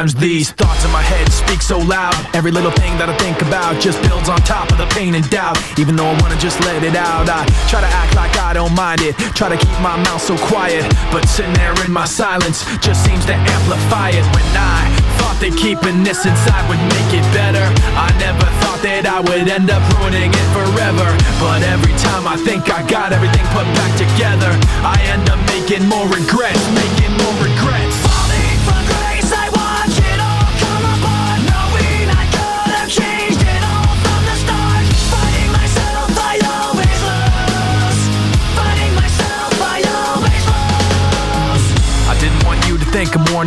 Sometimes 0.00 0.14
these 0.20 0.50
thoughts 0.52 0.82
in 0.82 0.90
my 0.92 1.02
head 1.02 1.28
speak 1.28 1.60
so 1.60 1.76
loud. 1.76 2.16
Every 2.32 2.50
little 2.50 2.72
thing 2.72 2.96
that 2.96 3.12
I 3.12 3.16
think 3.20 3.42
about 3.44 3.76
just 3.84 4.00
builds 4.08 4.32
on 4.32 4.40
top 4.48 4.72
of 4.72 4.78
the 4.80 4.88
pain 4.96 5.12
and 5.12 5.20
doubt. 5.28 5.60
Even 5.76 5.92
though 5.92 6.08
I 6.08 6.16
wanna 6.24 6.40
just 6.40 6.56
let 6.64 6.80
it 6.80 6.96
out, 6.96 7.28
I 7.28 7.44
try 7.68 7.84
to 7.84 7.92
act 8.00 8.16
like 8.16 8.32
I 8.40 8.56
don't 8.56 8.72
mind 8.72 9.04
it. 9.04 9.12
Try 9.36 9.52
to 9.52 9.60
keep 9.60 9.76
my 9.84 10.00
mouth 10.08 10.24
so 10.24 10.40
quiet, 10.48 10.88
but 11.12 11.28
sitting 11.28 11.52
there 11.52 11.76
in 11.84 11.92
my 11.92 12.08
silence 12.08 12.64
just 12.80 13.04
seems 13.04 13.28
to 13.28 13.36
amplify 13.36 14.16
it. 14.16 14.24
When 14.32 14.48
I 14.56 14.88
thought 15.20 15.36
that 15.44 15.52
keeping 15.60 16.00
this 16.00 16.24
inside 16.24 16.64
would 16.72 16.80
make 16.96 17.10
it 17.12 17.26
better, 17.36 17.66
I 17.92 18.08
never 18.16 18.48
thought 18.64 18.80
that 18.80 19.04
I 19.04 19.20
would 19.20 19.52
end 19.52 19.68
up 19.68 19.84
ruining 20.00 20.32
it 20.32 20.48
forever. 20.56 21.08
But 21.36 21.60
every 21.68 21.92
time 22.00 22.24
I 22.24 22.40
think 22.40 22.72
I 22.72 22.80
got 22.88 23.12
everything 23.12 23.44
put 23.52 23.68
back 23.76 23.92
together, 24.00 24.48
I 24.80 24.96
end 25.12 25.28
up 25.28 25.40
making 25.52 25.84
more 25.92 26.08
regrets, 26.08 26.64
making 26.72 27.12
more 27.20 27.36
regrets. 27.44 27.89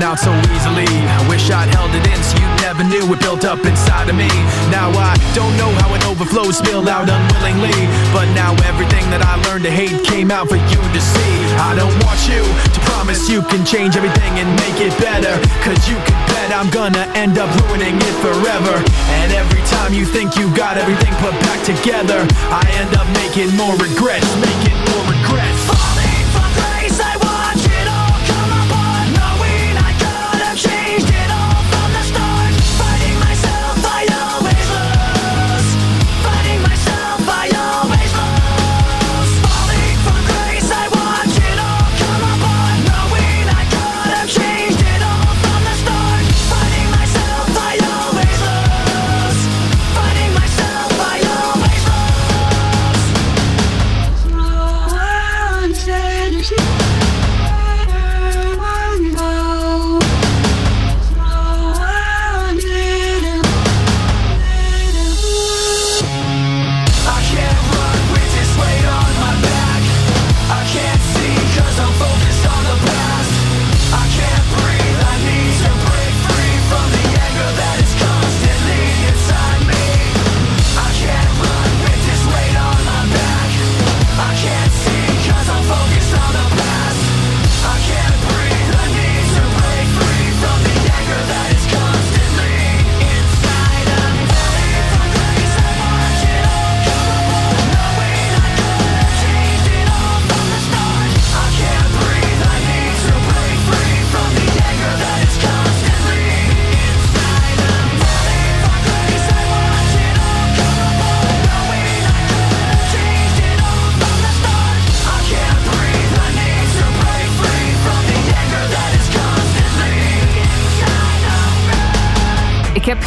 Out 0.02 0.18
so 0.18 0.34
easily. 0.56 0.90
I 0.90 1.22
wish 1.30 1.52
I'd 1.52 1.70
held 1.70 1.94
it 1.94 2.02
in 2.08 2.20
so 2.24 2.40
you 2.40 2.50
never 2.66 2.82
knew 2.82 3.06
it 3.14 3.20
built 3.20 3.46
up 3.46 3.62
inside 3.62 4.10
of 4.10 4.16
me. 4.16 4.32
Now 4.74 4.90
I 4.96 5.14
don't 5.36 5.54
know 5.60 5.70
how 5.84 5.94
it 5.94 6.02
overflowed, 6.08 6.56
spilled 6.56 6.90
out 6.90 7.06
unwillingly. 7.06 7.76
But 8.10 8.26
now 8.34 8.58
everything 8.66 9.06
that 9.14 9.22
I 9.22 9.38
learned 9.46 9.68
to 9.68 9.74
hate 9.74 9.94
came 10.08 10.32
out 10.32 10.50
for 10.50 10.58
you 10.58 10.82
to 10.82 11.02
see. 11.04 11.34
I 11.62 11.76
don't 11.78 11.94
want 12.02 12.18
you 12.26 12.42
to 12.42 12.80
promise 12.90 13.30
you 13.30 13.46
can 13.46 13.62
change 13.68 13.94
everything 13.94 14.34
and 14.42 14.50
make 14.66 14.82
it 14.82 14.96
better. 14.98 15.36
Cause 15.62 15.78
you 15.86 16.00
can 16.08 16.18
bet 16.32 16.50
I'm 16.50 16.72
gonna 16.74 17.06
end 17.14 17.38
up 17.38 17.52
ruining 17.68 17.94
it 18.00 18.16
forever. 18.24 18.80
And 19.22 19.30
every 19.36 19.62
time 19.70 19.94
you 19.94 20.10
think 20.10 20.40
you 20.40 20.48
got 20.56 20.80
everything 20.80 21.14
put 21.22 21.36
back 21.46 21.62
together, 21.68 22.26
I 22.50 22.64
end 22.82 22.96
up 22.98 23.06
making 23.22 23.54
more 23.54 23.76
regrets, 23.78 24.26
making 24.42 24.80
more 24.90 25.06
regrets. 25.12 26.03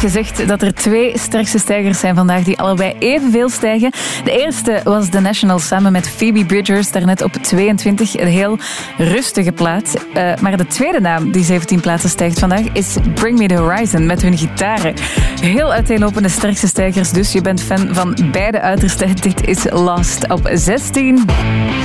Heb 0.01 0.11
gezegd 0.11 0.47
dat 0.47 0.61
er 0.61 0.73
twee 0.73 1.17
sterkste 1.17 1.59
stijgers 1.59 1.99
zijn 1.99 2.15
vandaag 2.15 2.43
die 2.43 2.59
allebei 2.59 2.95
evenveel 2.99 3.49
stijgen. 3.49 3.91
De 4.23 4.43
eerste 4.43 4.81
was 4.83 5.09
The 5.09 5.19
National 5.19 5.59
samen 5.59 5.91
met 5.91 6.09
Phoebe 6.09 6.45
Bridgers, 6.45 6.91
daarnet 6.91 7.21
op 7.21 7.33
22. 7.33 8.19
Een 8.19 8.27
heel 8.27 8.57
rustige 8.97 9.51
plaats. 9.51 9.93
Eh, 10.13 10.31
maar 10.41 10.57
de 10.57 10.67
tweede 10.67 10.99
naam 10.99 11.31
die 11.31 11.43
17 11.43 11.79
plaatsen 11.79 12.09
stijgt 12.09 12.39
vandaag 12.39 12.63
is 12.73 12.95
Bring 13.13 13.37
Me 13.37 13.47
The 13.47 13.55
Horizon 13.55 14.05
met 14.05 14.21
hun 14.21 14.37
gitaren. 14.37 14.93
Heel 15.41 15.71
uiteenlopende 15.71 16.29
sterkste 16.29 16.67
stijgers, 16.67 17.11
dus 17.11 17.31
je 17.31 17.41
bent 17.41 17.61
fan 17.61 17.87
van 17.91 18.17
beide 18.31 18.61
uitersten. 18.61 19.15
Dit 19.21 19.47
is 19.47 19.63
Lost 19.71 20.31
op 20.31 20.49
16. 20.53 21.25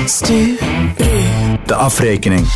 Stu. 0.05 0.57
De 1.67 1.75
afrekening. 1.75 2.47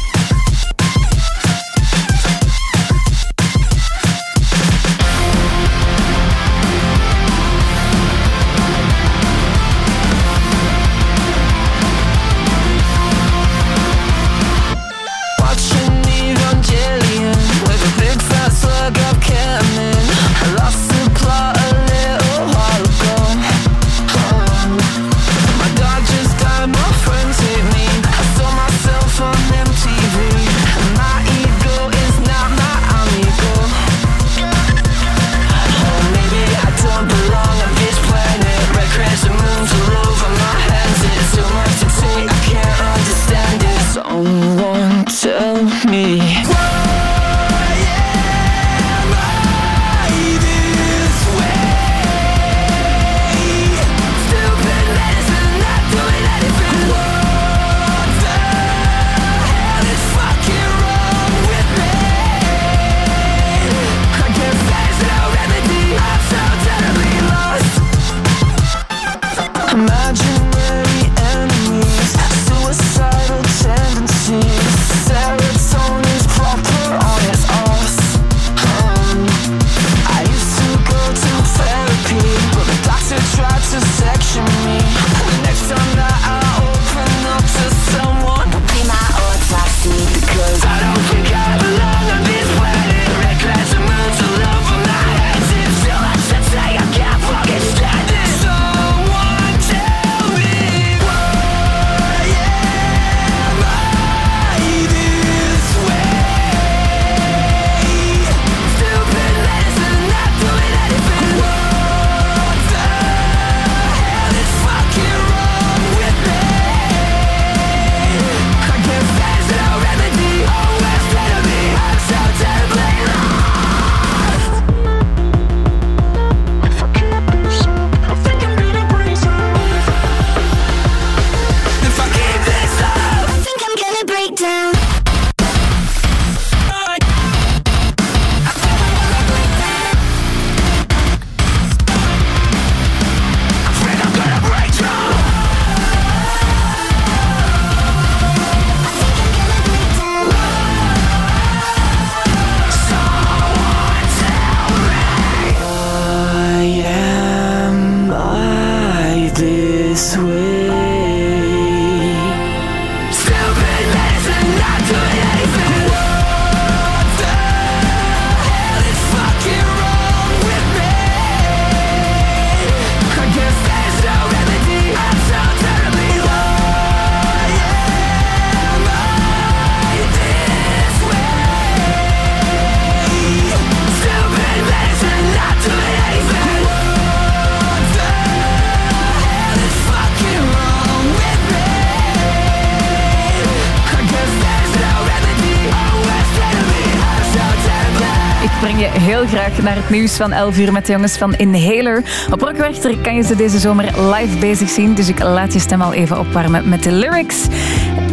nieuws 199.90 200.16
van 200.16 200.32
11 200.32 200.58
uur 200.58 200.72
met 200.72 200.86
de 200.86 200.92
jongens 200.92 201.18
van 201.18 201.34
Inhaler. 201.34 202.02
Op 202.30 202.40
Rockwerchter 202.40 202.98
kan 202.98 203.14
je 203.14 203.22
ze 203.22 203.36
deze 203.36 203.58
zomer 203.58 203.84
live 203.84 204.38
bezig 204.38 204.68
zien, 204.68 204.94
dus 204.94 205.08
ik 205.08 205.22
laat 205.22 205.52
je 205.52 205.58
stem 205.58 205.82
al 205.82 205.92
even 205.92 206.18
opwarmen 206.18 206.68
met 206.68 206.82
de 206.82 206.92
lyrics 206.92 207.46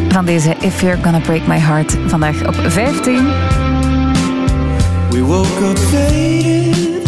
van 0.09 0.25
deze 0.25 0.55
If 0.59 0.81
You're 0.81 0.97
Gonna 1.03 1.19
Break 1.19 1.47
My 1.47 1.57
Heart 1.57 1.97
vandaag 2.07 2.47
op 2.47 2.55
15. 2.55 3.15
We 5.09 5.21
woke 5.21 5.65
up 5.69 5.77
faded 5.77 7.01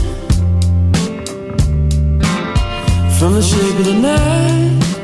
From 3.09 3.33
the 3.33 3.41
shape 3.41 3.79
of 3.79 3.85
the 3.85 3.93
night 3.93 4.94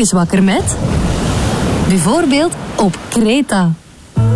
is 0.00 0.12
wakker 0.12 0.42
met? 0.42 0.76
Bijvoorbeeld 1.88 2.52
op 2.76 2.98
Kreta. 3.08 3.72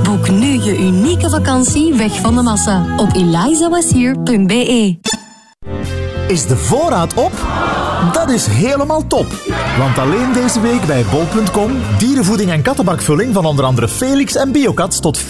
Boek 0.02 0.30
nu 0.30 0.46
je 0.46 0.78
unieke 0.78 1.30
vakantie 1.30 1.94
weg 1.94 2.20
van 2.20 2.34
de 2.34 2.42
massa 2.42 2.84
op 2.96 3.14
elizawasier.be. 3.14 4.98
Is 6.28 6.46
de 6.46 6.56
voorraad 6.56 7.14
op? 7.14 7.32
Dat 8.12 8.30
is 8.30 8.46
helemaal 8.46 9.06
top. 9.06 9.26
Want 9.78 9.98
alleen 9.98 10.32
deze 10.32 10.60
week 10.60 10.86
bij 10.86 11.04
bol.com 11.10 11.72
dierenvoeding 11.98 12.50
en 12.50 12.62
kattenbakvulling 12.62 13.34
van 13.34 13.44
onder 13.44 13.64
andere 13.64 13.88
Felix 13.88 14.34
en 14.34 14.52
Biocat 14.52 15.02
tot 15.02 15.22
35% 15.22 15.26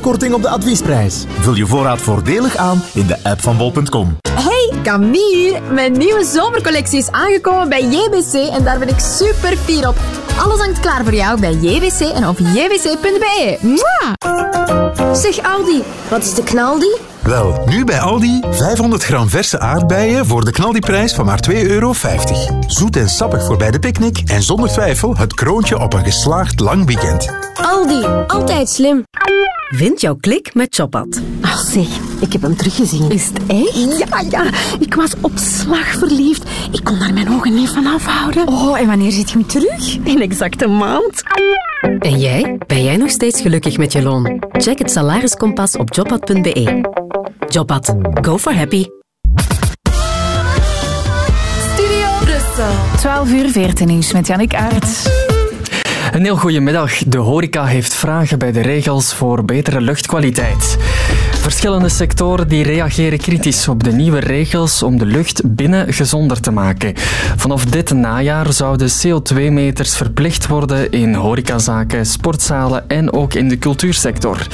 korting 0.00 0.34
op 0.34 0.42
de 0.42 0.48
adviesprijs. 0.48 1.24
Vul 1.40 1.54
je 1.54 1.66
voorraad 1.66 2.00
voordelig 2.00 2.56
aan 2.56 2.82
in 2.94 3.06
de 3.06 3.16
app 3.22 3.40
van 3.40 3.56
bol.com. 3.56 4.16
Hey, 4.38 4.82
Camille! 4.82 5.60
Mijn 5.70 5.92
nieuwe 5.92 6.24
zomercollectie 6.24 6.98
is 6.98 7.10
aangekomen 7.10 7.68
bij 7.68 7.82
JBC 7.82 8.32
en 8.32 8.64
daar 8.64 8.78
ben 8.78 8.88
ik 8.88 8.98
super 8.98 9.56
fier 9.56 9.88
op. 9.88 9.96
Alles 10.38 10.60
hangt 10.60 10.80
klaar 10.80 11.04
voor 11.04 11.14
jou 11.14 11.40
bij 11.40 11.52
JBC 11.52 12.00
en 12.00 12.28
op 12.28 12.38
jbc.be. 12.38 13.58
Mwah! 13.60 15.14
Zeg 15.14 15.42
Aldi, 15.42 15.82
wat 16.10 16.22
is 16.22 16.34
de 16.34 16.42
knaldi? 16.42 16.96
Wel, 17.22 17.62
nu 17.66 17.84
bij 17.84 18.00
Aldi 18.00 18.40
500 18.50 19.04
gram 19.04 19.28
verse 19.28 19.58
aardbeien 19.58 20.26
voor 20.26 20.44
de 20.44 20.50
knaldiprijs 20.50 21.14
van 21.14 21.24
maar 21.24 21.40
2,50 21.50 21.56
euro. 21.56 21.94
Zoet 22.66 22.96
en 22.96 23.08
sappig 23.08 23.44
voor 23.44 23.56
bij 23.56 23.70
de 23.70 23.78
picknick 23.78 24.18
en 24.24 24.42
zonder 24.42 24.68
twijfel 24.68 25.16
het 25.16 25.34
kroontje 25.34 25.78
op 25.78 25.92
een 25.92 26.04
geslaagd 26.04 26.60
lang 26.60 26.86
weekend. 26.86 27.28
Aldi, 27.62 28.06
altijd 28.26 28.68
slim. 28.68 29.07
Vind 29.70 30.00
jouw 30.00 30.16
klik 30.16 30.54
met 30.54 30.74
Choppat. 30.74 31.20
Ach 31.40 31.58
zeg, 31.58 31.86
ik 32.20 32.32
heb 32.32 32.42
hem 32.42 32.56
teruggezien. 32.56 33.10
Is 33.10 33.26
het 33.26 33.46
echt? 33.46 33.98
Ja, 33.98 34.20
ja. 34.30 34.44
Ik 34.78 34.94
was 34.94 35.12
op 35.20 35.32
slag 35.34 35.86
verliefd. 35.86 36.50
Ik 36.72 36.84
kon 36.84 36.98
daar 36.98 37.12
mijn 37.12 37.30
ogen 37.30 37.54
niet 37.54 37.68
van 37.68 37.86
afhouden. 37.86 38.48
Oh, 38.48 38.80
en 38.80 38.86
wanneer 38.86 39.12
zit 39.12 39.30
je 39.30 39.38
hem 39.38 39.46
terug? 39.46 39.96
In 40.04 40.20
exact 40.20 40.62
een 40.62 40.76
maand. 40.76 41.22
En 41.98 42.18
jij? 42.18 42.58
Ben 42.66 42.82
jij 42.82 42.96
nog 42.96 43.10
steeds 43.10 43.40
gelukkig 43.40 43.78
met 43.78 43.92
je 43.92 44.02
loon? 44.02 44.42
Check 44.52 44.78
het 44.78 44.90
salariskompas 44.90 45.76
op 45.76 45.94
jobpad.be. 45.94 46.80
Jobpad. 47.48 47.94
Go 48.22 48.38
for 48.38 48.54
happy. 48.54 48.86
Studio 51.72 52.08
Brussel. 52.20 52.72
12 52.96 53.30
uur 53.32 53.48
14 53.50 53.86
nieuws 53.86 54.12
met 54.12 54.26
Jannik 54.26 54.54
Aert. 54.54 55.36
Een 56.12 56.24
heel 56.24 56.36
goede 56.36 56.60
middag. 56.60 56.98
De 56.98 57.18
horeca 57.18 57.64
heeft 57.64 57.94
vragen 57.94 58.38
bij 58.38 58.52
de 58.52 58.60
regels 58.60 59.14
voor 59.14 59.44
betere 59.44 59.80
luchtkwaliteit. 59.80 60.76
Verschillende 61.48 61.88
sectoren 61.88 62.48
die 62.48 62.62
reageren 62.62 63.18
kritisch 63.18 63.68
op 63.68 63.84
de 63.84 63.92
nieuwe 63.92 64.18
regels 64.18 64.82
om 64.82 64.98
de 64.98 65.06
lucht 65.06 65.54
binnen 65.54 65.92
gezonder 65.92 66.40
te 66.40 66.50
maken. 66.50 66.92
Vanaf 67.36 67.64
dit 67.64 67.92
najaar 67.92 68.52
zouden 68.52 68.88
CO2-meters 68.88 69.96
verplicht 69.96 70.46
worden 70.46 70.90
in 70.90 71.14
horecazaken, 71.14 72.06
sportzalen 72.06 72.88
en 72.88 73.12
ook 73.12 73.34
in 73.34 73.48
de 73.48 73.58
cultuursector. 73.58 74.46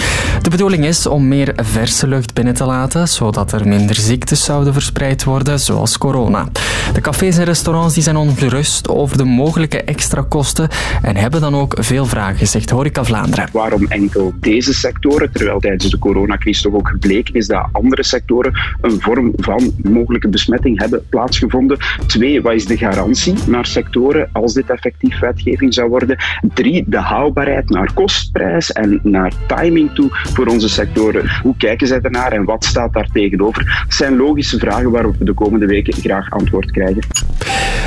De 0.42 0.50
bedoeling 0.50 0.84
is 0.84 1.06
om 1.06 1.28
meer 1.28 1.52
verse 1.56 2.06
lucht 2.06 2.34
binnen 2.34 2.54
te 2.54 2.64
laten, 2.64 3.08
zodat 3.08 3.52
er 3.52 3.68
minder 3.68 3.96
ziektes 3.96 4.44
zouden 4.44 4.72
verspreid 4.72 5.24
worden, 5.24 5.60
zoals 5.60 5.98
corona. 5.98 6.48
De 6.92 7.00
cafés 7.00 7.36
en 7.36 7.44
restaurants 7.44 7.94
die 7.94 8.02
zijn 8.02 8.16
ongerust 8.16 8.88
over 8.88 9.16
de 9.16 9.24
mogelijke 9.24 9.82
extra 9.82 10.24
kosten 10.28 10.68
en 11.02 11.16
hebben 11.16 11.40
dan 11.40 11.54
ook 11.54 11.76
veel 11.78 12.06
vragen, 12.06 12.46
zegt 12.46 12.70
Horeca 12.70 13.04
Vlaanderen. 13.04 13.48
Waarom 13.52 13.86
enkel 13.88 14.32
deze 14.40 14.74
sectoren, 14.74 15.32
terwijl 15.32 15.60
tijdens 15.60 15.90
de 15.90 15.98
coronacrisis 15.98 16.62
toch 16.62 16.74
ook 16.74 16.83
gebleken 16.88 17.34
is 17.34 17.46
dat 17.46 17.68
andere 17.72 18.02
sectoren 18.02 18.52
een 18.80 19.00
vorm 19.00 19.32
van 19.36 19.72
mogelijke 19.82 20.28
besmetting 20.28 20.78
hebben 20.78 21.06
plaatsgevonden. 21.08 21.78
Twee, 22.06 22.42
wat 22.42 22.52
is 22.54 22.66
de 22.66 22.76
garantie 22.76 23.34
naar 23.46 23.66
sectoren 23.66 24.28
als 24.32 24.54
dit 24.54 24.70
effectief 24.70 25.18
wetgeving 25.18 25.74
zou 25.74 25.88
worden? 25.88 26.16
Drie, 26.54 26.84
de 26.86 26.98
haalbaarheid 26.98 27.68
naar 27.68 27.92
kostprijs 27.94 28.72
en 28.72 29.00
naar 29.02 29.32
timing 29.46 29.90
toe 29.94 30.08
voor 30.10 30.46
onze 30.46 30.68
sectoren. 30.68 31.30
Hoe 31.42 31.56
kijken 31.56 31.86
zij 31.86 32.00
ernaar 32.00 32.32
en 32.32 32.44
wat 32.44 32.64
staat 32.64 32.92
daar 32.92 33.08
tegenover? 33.12 33.84
Dat 33.86 33.94
zijn 33.94 34.16
logische 34.16 34.58
vragen 34.58 34.90
waarop 34.90 35.16
we 35.18 35.24
de 35.24 35.34
komende 35.34 35.66
weken 35.66 35.92
graag 35.92 36.30
antwoord 36.30 36.70
krijgen. 36.70 37.02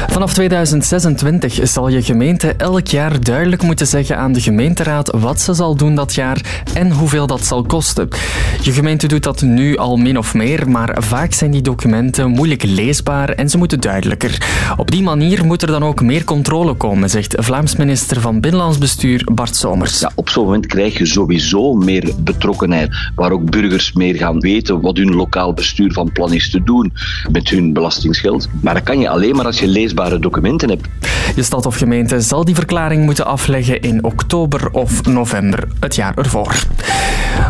Vanaf 0.07 0.34
2026 0.34 1.60
zal 1.64 1.88
je 1.88 2.02
gemeente 2.02 2.53
elk 2.57 2.88
jaar 2.88 3.24
duidelijk 3.24 3.61
moeten 3.61 3.88
zeggen 3.88 4.18
aan 4.18 4.34
de 4.34 4.41
gemeenteraad 4.41 5.11
wat 5.19 5.41
ze 5.41 5.53
zal 5.53 5.76
doen 5.76 5.95
dat 5.95 6.15
jaar 6.15 6.64
en 6.74 6.91
hoeveel 6.91 7.28
dat 7.28 7.45
zal 7.45 7.64
kosten. 7.64 8.07
Je 8.61 8.72
gemeente 8.88 9.15
doet 9.15 9.23
dat 9.23 9.41
nu 9.41 9.77
al 9.77 9.97
min 9.97 10.18
of 10.18 10.34
meer, 10.34 10.69
maar 10.69 10.95
vaak 10.99 11.34
zijn 11.34 11.51
die 11.51 11.61
documenten 11.61 12.30
moeilijk 12.30 12.64
leesbaar 12.64 13.30
en 13.30 13.49
ze 13.49 13.57
moeten 13.57 13.80
duidelijker. 13.80 14.38
Op 14.77 14.91
die 14.91 15.03
manier 15.03 15.45
moet 15.45 15.61
er 15.61 15.68
dan 15.68 15.84
ook 15.84 16.01
meer 16.01 16.23
controle 16.23 16.73
komen, 16.73 17.09
zegt 17.09 17.35
Vlaams 17.38 17.76
minister 17.76 18.22
van 18.22 18.39
Binnenlands 18.39 18.77
Bestuur 18.77 19.27
Bart 19.34 19.55
Somers. 19.55 19.99
Ja, 19.99 20.11
op 20.15 20.30
zo'n 20.30 20.45
moment 20.45 20.65
krijg 20.65 20.97
je 20.97 21.05
sowieso 21.05 21.73
meer 21.73 22.11
betrokkenheid, 22.18 22.95
waar 23.15 23.31
ook 23.31 23.49
burgers 23.49 23.93
meer 23.93 24.15
gaan 24.15 24.39
weten 24.39 24.81
wat 24.81 24.97
hun 24.97 25.15
lokaal 25.15 25.53
bestuur 25.53 25.93
van 25.93 26.11
plan 26.11 26.34
is 26.34 26.49
te 26.49 26.64
doen 26.64 26.93
met 27.31 27.49
hun 27.49 27.73
belastingsgeld. 27.73 28.49
Maar 28.61 28.73
dat 28.73 28.84
kan 28.84 28.99
je 28.99 29.09
alleen 29.09 29.35
maar 29.35 29.45
als 29.45 29.59
je 29.59 29.68
leesbare 29.68 30.19
documenten 30.19 30.69
hebt. 30.69 30.88
Je 31.35 31.43
stad 31.43 31.65
of 31.65 31.76
gemeente 31.76 32.22
zal 32.22 32.45
die 32.45 32.55
verklaring 32.55 33.05
moeten 33.05 33.26
afleggen 33.26 33.81
in 33.81 34.03
oktober 34.03 34.69
of 34.72 35.05
november 35.05 35.68
het 35.80 35.95
jaar 35.95 36.18
ervoor. 36.18 36.55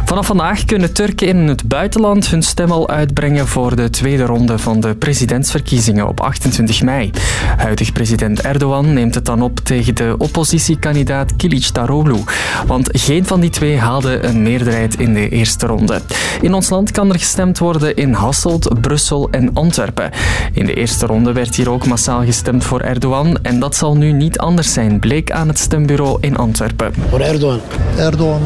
Vanaf 0.05 0.25
vandaag 0.25 0.65
kunnen 0.65 0.93
Turken 0.93 1.16
in 1.21 1.37
het 1.37 1.67
buitenland 1.67 2.27
hun 2.27 2.43
stem 2.43 2.71
al 2.71 2.89
uitbrengen 2.89 3.47
voor 3.47 3.75
de 3.75 3.89
tweede 3.89 4.23
ronde 4.23 4.57
van 4.57 4.79
de 4.79 4.95
presidentsverkiezingen 4.95 6.07
op 6.07 6.19
28 6.19 6.81
mei. 6.81 7.11
Huidig 7.57 7.91
president 7.91 8.41
Erdogan 8.41 8.93
neemt 8.93 9.15
het 9.15 9.25
dan 9.25 9.41
op 9.41 9.59
tegen 9.59 9.95
de 9.95 10.15
oppositiekandidaat 10.17 11.31
Kılıçdaroğlu, 11.31 12.23
want 12.67 12.89
geen 12.91 13.25
van 13.25 13.39
die 13.39 13.49
twee 13.49 13.77
haalde 13.77 14.23
een 14.23 14.43
meerderheid 14.43 14.99
in 14.99 15.13
de 15.13 15.29
eerste 15.29 15.65
ronde. 15.65 16.01
In 16.41 16.53
ons 16.53 16.69
land 16.69 16.91
kan 16.91 17.09
er 17.09 17.19
gestemd 17.19 17.59
worden 17.59 17.95
in 17.95 18.13
Hasselt, 18.13 18.81
Brussel 18.81 19.27
en 19.31 19.53
Antwerpen. 19.53 20.11
In 20.53 20.65
de 20.65 20.73
eerste 20.73 21.05
ronde 21.05 21.31
werd 21.31 21.55
hier 21.55 21.69
ook 21.69 21.87
massaal 21.87 22.23
gestemd 22.23 22.63
voor 22.63 22.79
Erdogan 22.79 23.37
en 23.41 23.59
dat 23.59 23.75
zal 23.75 23.97
nu 23.97 24.11
niet 24.11 24.37
anders 24.37 24.73
zijn, 24.73 24.99
bleek 24.99 25.31
aan 25.31 25.47
het 25.47 25.59
stembureau 25.59 26.17
in 26.21 26.37
Antwerpen. 26.37 26.93
Voor 27.09 27.19
Erdogan. 27.19 27.59
Erdogan. 27.97 28.41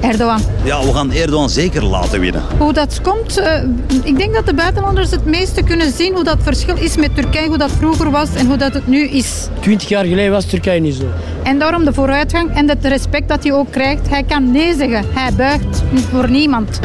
Erdogan. 0.00 0.40
Ja, 0.64 0.84
we 0.84 0.92
gaan 0.92 1.12
Erdogan 1.12 1.50
zeker 1.50 1.84
laten 1.84 2.04
winnen. 2.10 2.42
Hoe 2.58 2.72
dat 2.72 3.00
komt, 3.00 3.38
eh, 3.38 3.62
ik 4.02 4.18
denk 4.18 4.34
dat 4.34 4.46
de 4.46 4.54
buitenlanders 4.54 5.10
het 5.10 5.24
meeste 5.24 5.62
kunnen 5.62 5.92
zien 5.92 6.14
hoe 6.14 6.24
dat 6.24 6.38
verschil 6.40 6.76
is 6.76 6.96
met 6.96 7.14
Turkije, 7.14 7.48
hoe 7.48 7.58
dat 7.58 7.70
vroeger 7.70 8.10
was 8.10 8.34
en 8.34 8.46
hoe 8.46 8.56
dat 8.56 8.74
het 8.74 8.86
nu 8.86 9.08
is. 9.08 9.48
Twintig 9.60 9.88
jaar 9.88 10.04
geleden 10.04 10.32
was 10.32 10.44
Turkije 10.44 10.80
niet 10.80 10.94
zo. 10.94 11.04
En 11.42 11.58
daarom 11.58 11.84
de 11.84 11.92
vooruitgang 11.92 12.54
en 12.54 12.68
het 12.68 12.84
respect 12.84 13.28
dat 13.28 13.42
hij 13.42 13.52
ook 13.52 13.70
krijgt. 13.70 14.08
Hij 14.08 14.22
kan 14.22 14.50
nee 14.50 14.74
zeggen, 14.74 15.04
hij 15.12 15.32
buigt 15.32 15.82
voor 16.10 16.30
niemand. 16.30 16.80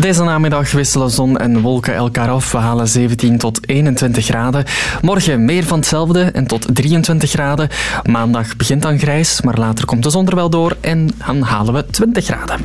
Deze 0.00 0.24
namiddag 0.24 0.72
wisselen 0.72 1.10
zon 1.10 1.38
en 1.38 1.60
wolken 1.60 1.94
elkaar 1.94 2.30
af. 2.30 2.52
We 2.52 2.58
halen 2.58 2.88
17 2.88 3.38
tot 3.38 3.68
21 3.68 4.24
graden. 4.24 4.64
Morgen 5.02 5.44
meer 5.44 5.64
van 5.64 5.78
hetzelfde 5.78 6.22
en 6.22 6.46
tot 6.46 6.74
23 6.74 7.30
graden. 7.30 7.68
Maandag 8.02 8.56
begint 8.56 8.82
dan 8.82 8.98
grijs, 8.98 9.40
maar 9.40 9.58
later 9.58 9.84
komt 9.84 10.02
de 10.02 10.10
zon 10.10 10.26
er 10.26 10.34
wel 10.34 10.50
door 10.50 10.76
en 10.80 11.10
dan 11.26 11.42
halen 11.42 11.74
we 11.74 11.86
20 11.86 12.24
graden. 12.24 12.60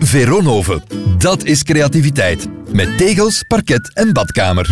Veronoven, 0.00 0.82
dat 1.18 1.44
is 1.44 1.62
creativiteit. 1.62 2.46
Met 2.72 2.98
tegels, 2.98 3.42
parket 3.42 3.90
en 3.94 4.12
badkamer. 4.12 4.66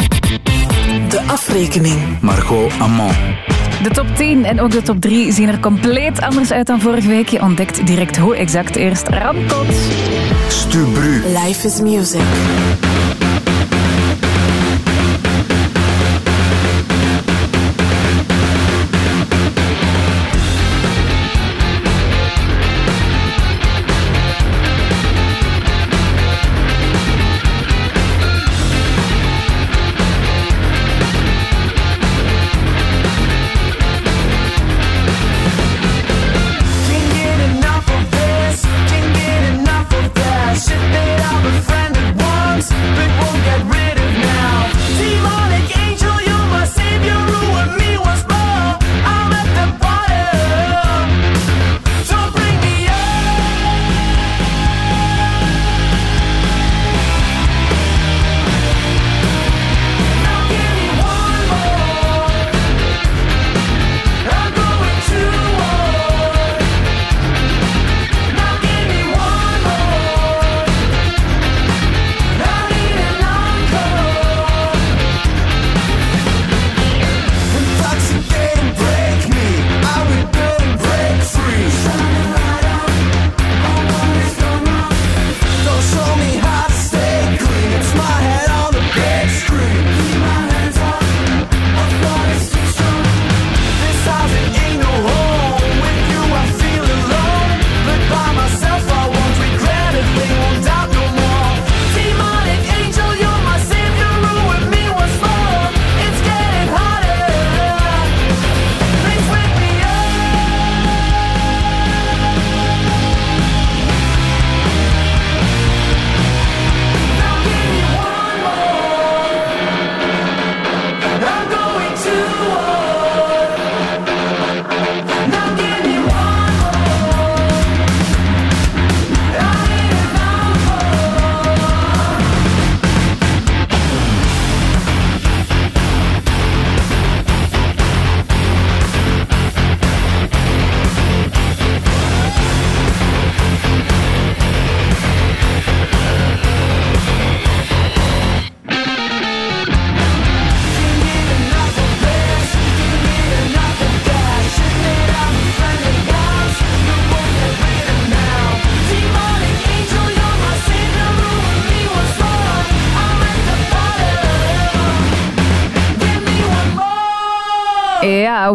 De 1.09 1.21
afrekening. 1.27 2.21
Margot 2.21 2.73
Amand. 2.79 3.15
De 3.83 3.91
top 3.91 4.07
10 4.17 4.45
en 4.45 4.61
ook 4.61 4.71
de 4.71 4.83
top 4.83 5.01
3 5.01 5.33
zien 5.33 5.49
er 5.49 5.61
compleet 5.61 6.21
anders 6.21 6.51
uit 6.51 6.67
dan 6.67 6.81
vorige 6.81 7.09
week. 7.09 7.29
Je 7.29 7.41
ontdekt 7.41 7.87
direct 7.87 8.17
hoe 8.17 8.37
exact. 8.37 8.77
Eerst 8.77 9.09
Ramkot. 9.09 9.67
Stubru. 10.49 11.23
Life 11.45 11.67
is 11.67 11.81
music. 11.81 12.23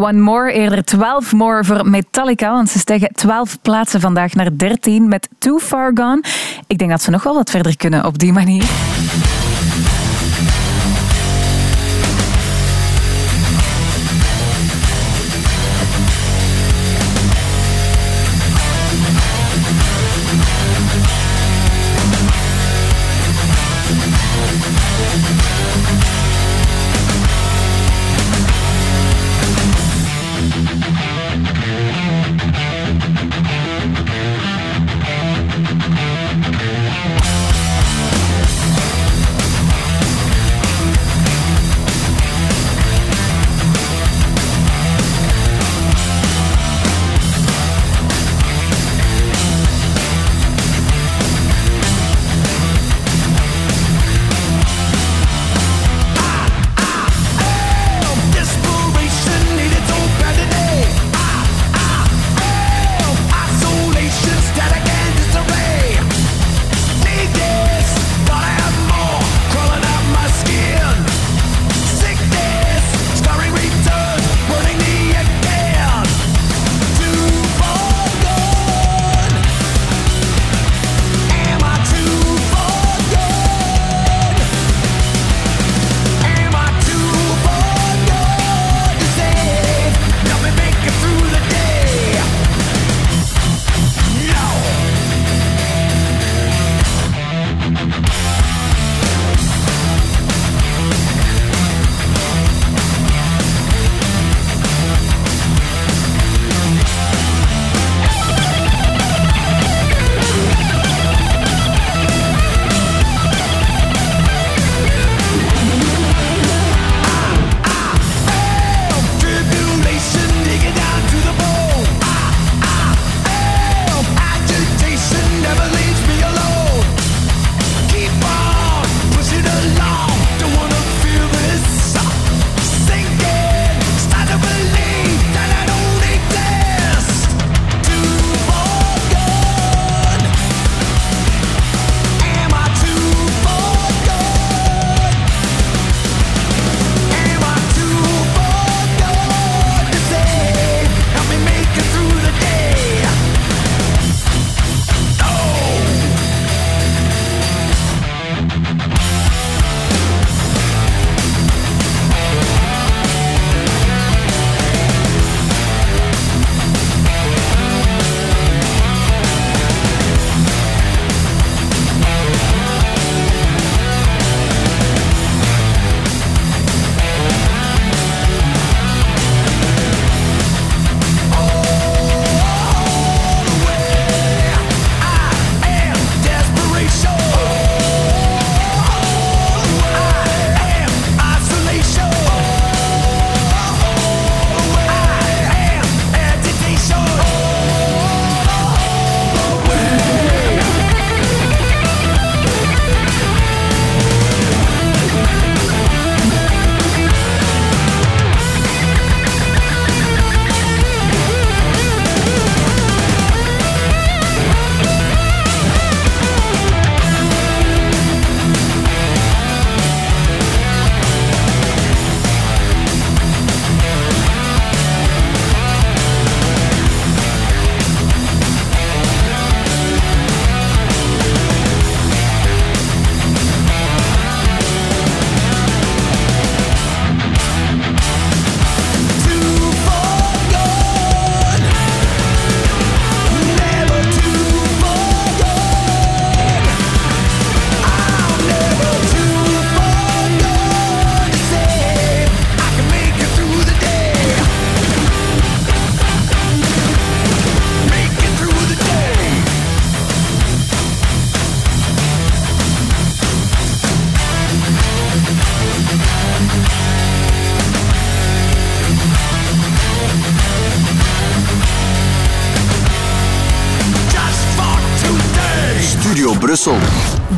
One 0.09 0.19
More, 0.19 0.51
eerder 0.51 0.83
12 0.83 1.33
More 1.33 1.63
voor 1.63 1.89
Metallica. 1.89 2.51
Want 2.51 2.69
ze 2.69 2.79
stijgen 2.79 3.09
12 3.13 3.61
plaatsen 3.61 4.01
vandaag 4.01 4.33
naar 4.33 4.57
13 4.57 5.07
met 5.07 5.29
Too 5.37 5.59
Far 5.59 5.91
Gone. 5.93 6.23
Ik 6.67 6.77
denk 6.77 6.89
dat 6.91 7.01
ze 7.01 7.11
nog 7.11 7.23
wel 7.23 7.33
wat 7.33 7.49
verder 7.49 7.77
kunnen 7.77 8.05
op 8.05 8.17
die 8.17 8.33
manier. 8.33 8.63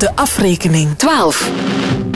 De 0.02 0.16
afrekening. 0.16 0.98
12. 0.98 2.11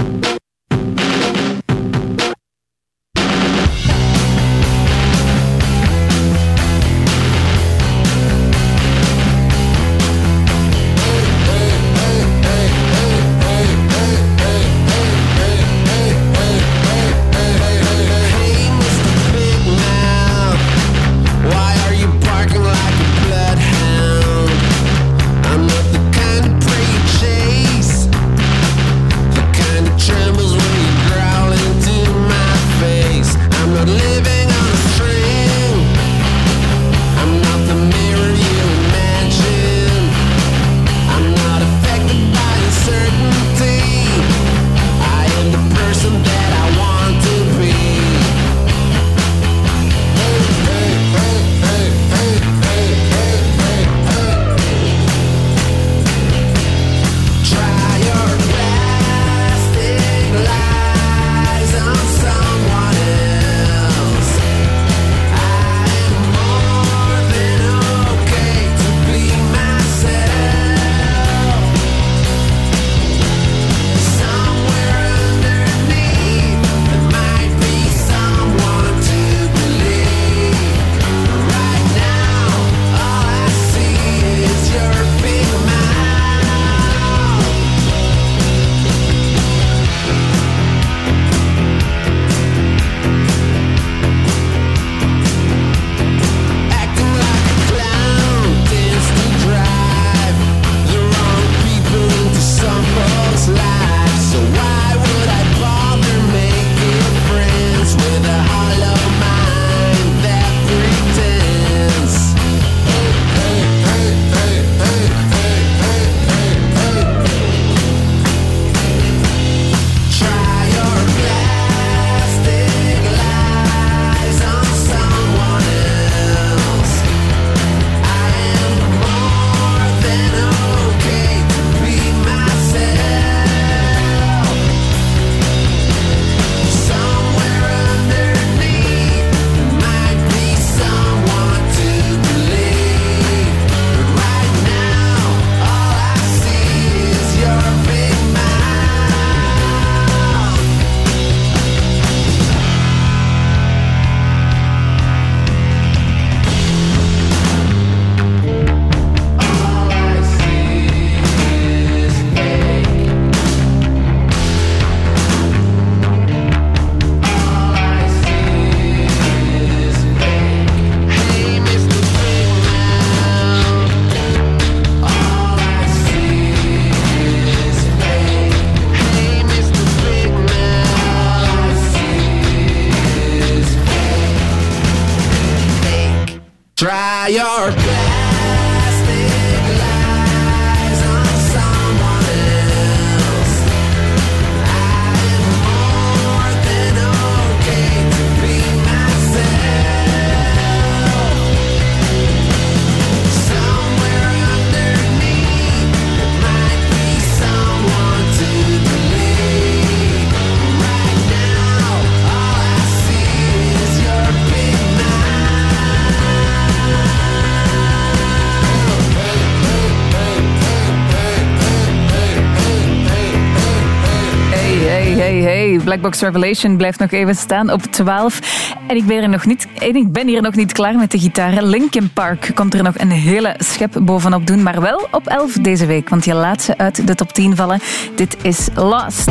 Box 226.05 226.21
Revelation 226.21 226.77
blijft 226.77 226.99
nog 226.99 227.11
even 227.11 227.35
staan 227.35 227.71
op 227.71 227.81
12. 227.81 228.39
En 228.87 228.95
ik 228.95 229.05
ben, 229.05 229.23
er 229.23 229.29
nog 229.29 229.45
niet, 229.45 229.67
en 229.79 229.95
ik 229.95 230.11
ben 230.11 230.27
hier 230.27 230.41
nog 230.41 230.55
niet 230.55 230.71
klaar 230.71 230.95
met 230.95 231.11
de 231.11 231.19
gitaar. 231.19 231.63
Linkin 231.63 232.13
Park 232.13 232.51
komt 232.53 232.73
er 232.73 232.83
nog 232.83 232.93
een 232.97 233.11
hele 233.11 233.55
schep 233.57 233.99
bovenop 234.01 234.47
doen, 234.47 234.63
maar 234.63 234.81
wel 234.81 235.07
op 235.11 235.27
11 235.27 235.53
deze 235.53 235.85
week, 235.85 236.09
want 236.09 236.25
je 236.25 236.33
laat 236.33 236.61
ze 236.61 236.77
uit 236.77 237.07
de 237.07 237.15
top 237.15 237.33
10 237.33 237.55
vallen. 237.55 237.79
Dit 238.15 238.37
is 238.41 238.67
Lost. 238.75 239.25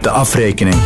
De 0.00 0.10
afrekening. 0.10 0.76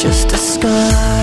just 0.00 0.30
a 0.30 0.36
scar 0.36 1.17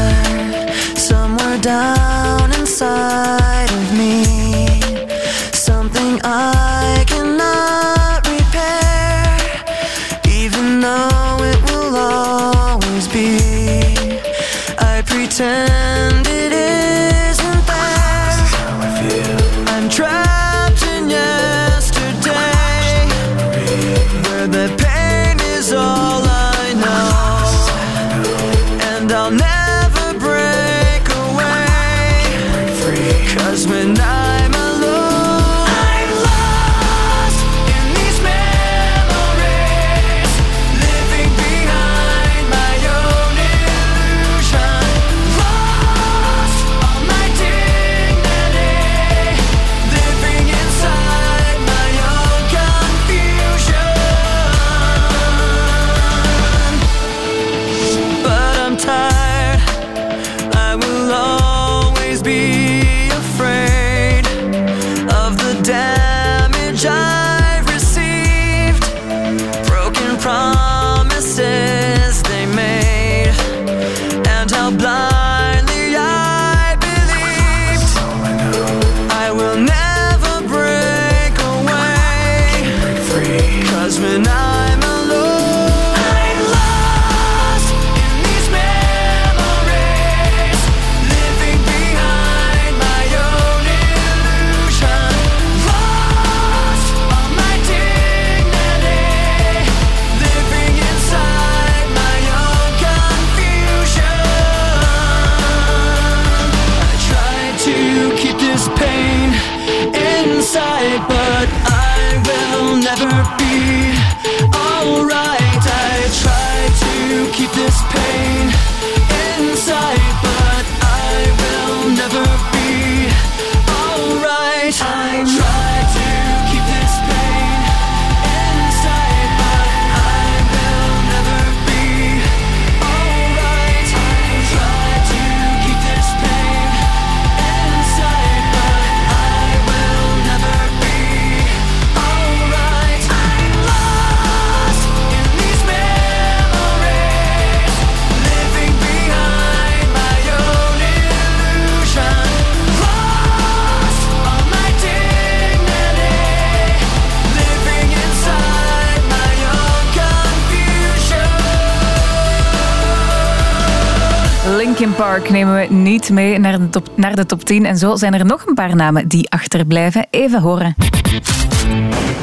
niet 166.09 166.17
mee 166.17 166.40
naar 166.40 166.59
de, 166.59 166.69
top, 166.69 166.90
naar 166.95 167.16
de 167.16 167.25
top 167.25 167.43
10. 167.43 167.66
En 167.66 167.77
zo 167.77 167.95
zijn 167.95 168.14
er 168.14 168.25
nog 168.25 168.45
een 168.45 168.53
paar 168.53 168.75
namen 168.75 169.08
die 169.08 169.30
achterblijven. 169.30 170.08
Even 170.09 170.42
horen. 170.42 170.75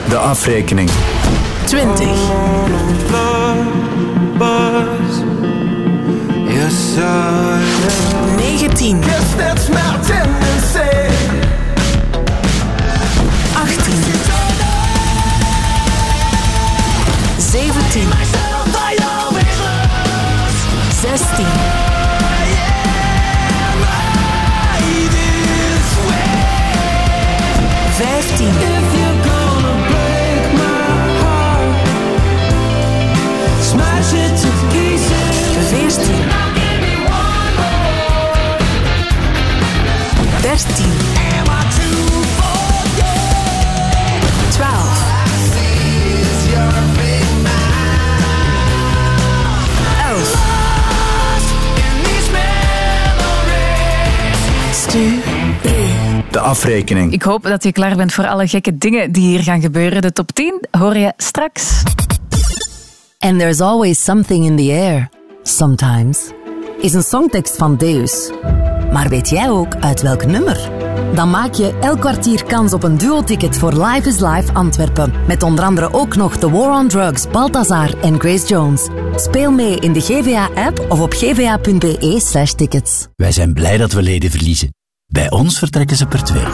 De 0.09 0.17
afrekening. 0.17 0.91
20. 1.65 2.07
Yes, 6.49 6.75
19. 8.37 8.99
Yes, 8.99 9.37
that's 9.37 9.69
my 9.69 9.79
18. 9.79 10.23
17. 17.39 18.09
16. 21.01 21.82
Bertie. 35.97 36.15
Dertien. 40.43 40.93
Twaalf. 44.51 45.03
Elf. 50.09 50.35
Stuur. 54.73 55.13
De 56.31 56.41
afrekening. 56.41 57.13
Ik 57.13 57.23
hoop 57.23 57.43
dat 57.43 57.65
je 57.65 57.73
klaar 57.73 57.97
bent 57.97 58.13
voor 58.13 58.27
alle 58.27 58.49
gekke 58.49 58.79
dingen 58.79 59.13
die 59.13 59.27
hier 59.27 59.43
gaan 59.43 59.61
gebeuren. 59.61 60.03
De 60.03 60.13
top 60.13 60.33
10 60.33 60.67
hoor 60.71 60.97
je 60.97 61.13
straks. 61.17 61.83
And 63.19 63.39
there's 63.39 63.61
always 63.61 64.05
something 64.05 64.45
in 64.45 64.57
the 64.57 64.71
air. 64.71 65.09
Sometimes. 65.43 66.31
Is 66.81 66.95
een 66.95 67.03
songtekst 67.03 67.57
van 67.57 67.77
Deus. 67.77 68.31
Maar 68.93 69.09
weet 69.09 69.29
jij 69.29 69.51
ook 69.51 69.75
uit 69.75 70.03
welk 70.03 70.27
nummer? 70.27 70.71
Dan 71.15 71.31
maak 71.31 71.55
je 71.55 71.79
elk 71.81 72.01
kwartier 72.01 72.45
kans 72.45 72.73
op 72.73 72.83
een 72.83 72.99
duo-ticket 72.99 73.59
voor 73.59 73.85
Live 73.85 74.09
is 74.09 74.19
Live 74.19 74.53
Antwerpen. 74.53 75.13
Met 75.27 75.43
onder 75.43 75.65
andere 75.65 75.93
ook 75.93 76.17
nog 76.17 76.37
The 76.37 76.51
War 76.51 76.79
on 76.79 76.89
Drugs, 76.89 77.29
Balthazar 77.29 77.99
en 78.01 78.21
Grace 78.21 78.47
Jones. 78.47 78.89
Speel 79.17 79.51
mee 79.51 79.79
in 79.79 79.93
de 79.93 80.01
GVA-app 80.01 80.87
of 80.89 81.01
op 81.01 81.13
gva.be 81.13 82.21
slash 82.21 82.53
tickets. 82.53 83.07
Wij 83.17 83.33
zijn 83.33 83.55
blij 83.55 83.77
dat 83.77 83.93
we 83.93 84.03
leden 84.03 84.31
verliezen. 84.31 84.75
Bij 85.07 85.31
ons 85.31 85.59
vertrekken 85.59 85.97
ze 85.97 86.07
per 86.07 86.25
twee. 86.25 86.45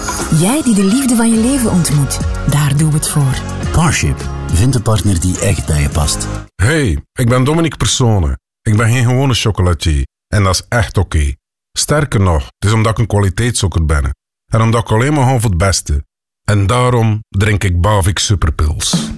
Jij 0.40 0.62
die 0.62 0.74
de 0.74 0.84
liefde 0.84 1.16
van 1.16 1.30
je 1.30 1.40
leven 1.40 1.70
ontmoet, 1.70 2.18
daar 2.50 2.76
doen 2.76 2.90
we 2.90 2.96
het 2.96 3.08
voor. 3.08 3.42
Parship. 3.72 4.28
Vind 4.52 4.74
een 4.74 4.82
partner 4.82 5.20
die 5.20 5.38
echt 5.40 5.66
bij 5.66 5.80
je 5.82 5.88
past. 5.88 6.26
Hey, 6.54 6.98
ik 7.12 7.28
ben 7.28 7.44
Dominique 7.44 7.76
Persone. 7.76 8.38
Ik 8.68 8.76
ben 8.76 8.90
geen 8.90 9.04
gewone 9.04 9.34
chocolatier. 9.34 10.06
En 10.34 10.42
dat 10.42 10.54
is 10.54 10.62
echt 10.68 10.96
oké. 10.96 11.34
Sterker 11.72 12.20
nog, 12.20 12.44
het 12.44 12.68
is 12.68 12.72
omdat 12.72 12.92
ik 12.92 12.98
een 12.98 13.06
kwaliteitszoeker 13.06 13.84
ben. 13.84 14.14
En 14.52 14.60
omdat 14.60 14.80
ik 14.80 14.90
alleen 14.90 15.12
maar 15.12 15.24
hou 15.24 15.40
voor 15.40 15.50
het 15.50 15.58
beste. 15.58 16.04
En 16.44 16.66
daarom 16.66 17.24
drink 17.28 17.64
ik 17.64 17.80
Bavik 17.80 18.18
Superpils. 18.18 19.10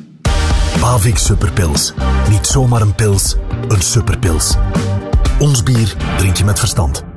Bavik 0.81 1.19
Superpils. 1.19 1.95
Niet 2.29 2.47
zomaar 2.47 2.81
een 2.81 2.95
pils, 2.95 3.37
een 3.69 3.83
superpils. 3.83 4.57
Ons 5.39 5.63
bier 5.63 5.97
drink 6.17 6.37
je 6.37 6.45
met 6.45 6.59
verstand. 6.59 7.10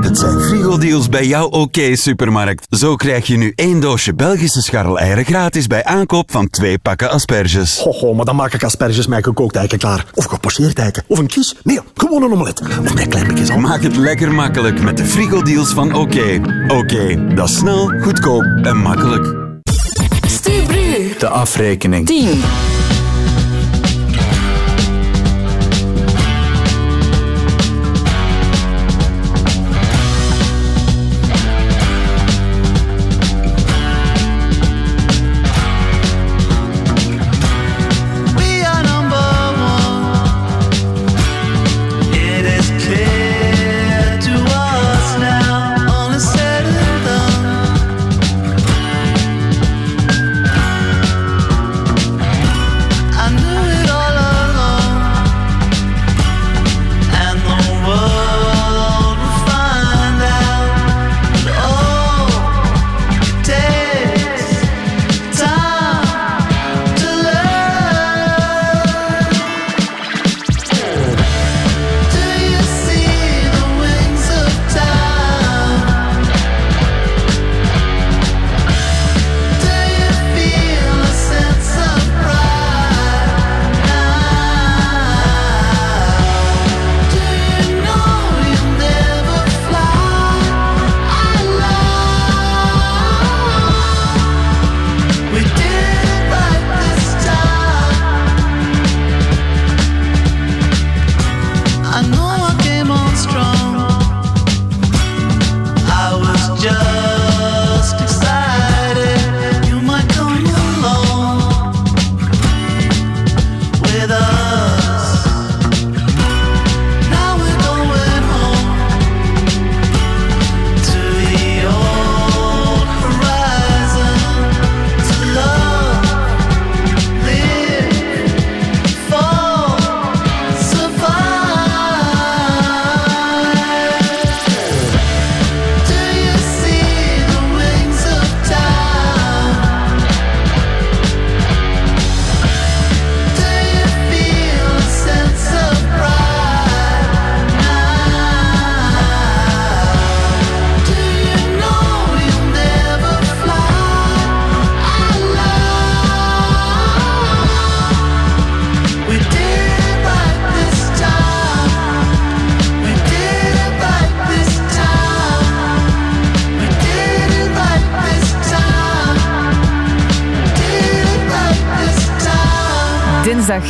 Het 0.00 0.18
zijn 0.18 0.40
frigo-deals 0.40 1.08
bij 1.08 1.26
jouw 1.26 1.46
OK-supermarkt. 1.46 2.66
Zo 2.70 2.96
krijg 2.96 3.26
je 3.26 3.36
nu 3.36 3.52
één 3.54 3.80
doosje 3.80 4.14
Belgische 4.14 4.62
scharreleieren 4.62 5.24
gratis 5.24 5.66
bij 5.66 5.84
aankoop 5.84 6.30
van 6.30 6.50
twee 6.50 6.78
pakken 6.78 7.10
asperges. 7.10 7.78
Ho, 7.78 8.14
maar 8.14 8.24
dan 8.24 8.36
maak 8.36 8.54
ik 8.54 8.64
asperges 8.64 9.06
met 9.06 9.24
gekookt 9.24 9.56
eiken 9.56 9.78
klaar. 9.78 10.04
Of 10.14 10.24
gepocheerd 10.24 10.78
eiken. 10.78 11.04
Of 11.06 11.18
een 11.18 11.26
kies. 11.26 11.56
Nee, 11.62 11.80
gewoon 11.94 12.22
een 12.22 12.32
omelet. 12.32 12.60
Of 12.60 12.94
met 12.94 13.08
klein 13.08 13.26
beetje 13.26 13.56
Maak 13.56 13.82
het 13.82 13.96
lekker 13.96 14.32
makkelijk 14.32 14.82
met 14.82 14.96
de 14.96 15.04
frigo-deals 15.04 15.72
van 15.72 15.94
OK. 15.94 16.14
OK, 16.68 17.16
dat 17.36 17.48
is 17.48 17.56
snel, 17.56 17.92
goedkoop 18.00 18.44
en 18.62 18.76
makkelijk. 18.76 19.34
Stubru. 20.26 21.14
De 21.18 21.28
afrekening. 21.28 22.06
10. 22.06 22.73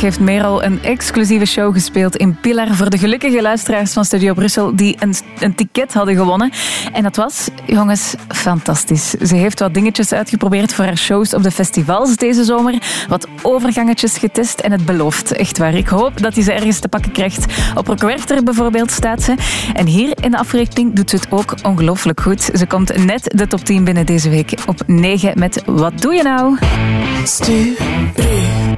Heeft 0.05 0.19
Merel 0.19 0.63
een 0.63 0.83
exclusieve 0.83 1.45
show 1.45 1.73
gespeeld 1.73 2.15
in 2.15 2.39
Pilar 2.39 2.75
voor 2.75 2.89
de 2.89 2.97
gelukkige 2.97 3.41
luisteraars 3.41 3.93
van 3.93 4.05
Studio 4.05 4.33
Brussel 4.33 4.75
die 4.75 4.95
een, 4.99 5.13
een 5.39 5.55
ticket 5.55 5.93
hadden 5.93 6.15
gewonnen. 6.15 6.51
En 6.93 7.03
dat 7.03 7.15
was, 7.15 7.49
jongens, 7.65 8.15
fantastisch. 8.27 9.09
Ze 9.09 9.35
heeft 9.35 9.59
wat 9.59 9.73
dingetjes 9.73 10.11
uitgeprobeerd 10.11 10.73
voor 10.73 10.85
haar 10.85 10.97
shows 10.97 11.33
op 11.33 11.43
de 11.43 11.51
festivals 11.51 12.15
deze 12.15 12.43
zomer. 12.43 13.05
Wat 13.07 13.27
overgangetjes 13.41 14.17
getest 14.17 14.59
en 14.59 14.71
het 14.71 14.85
belooft. 14.85 15.31
Echt 15.31 15.57
waar. 15.57 15.73
Ik 15.73 15.87
hoop 15.87 16.21
dat 16.21 16.33
hij 16.35 16.43
ze 16.43 16.53
ergens 16.53 16.79
te 16.79 16.87
pakken 16.87 17.11
krijgt. 17.11 17.45
Op 17.75 17.87
Rockwerchter 17.87 18.43
bijvoorbeeld 18.43 18.91
staat 18.91 19.23
ze. 19.23 19.35
En 19.73 19.85
hier 19.85 20.23
in 20.23 20.31
de 20.31 20.37
afrekening 20.37 20.93
doet 20.93 21.09
ze 21.09 21.15
het 21.15 21.27
ook 21.29 21.53
ongelooflijk 21.63 22.21
goed. 22.21 22.49
Ze 22.53 22.67
komt 22.67 23.05
net 23.05 23.31
de 23.35 23.47
top 23.47 23.59
10 23.59 23.83
binnen 23.83 24.05
deze 24.05 24.29
week 24.29 24.53
op 24.67 24.81
9 24.87 25.39
met 25.39 25.63
Wat 25.65 26.01
doe 26.01 26.13
je 26.13 26.23
nou? 26.23 26.57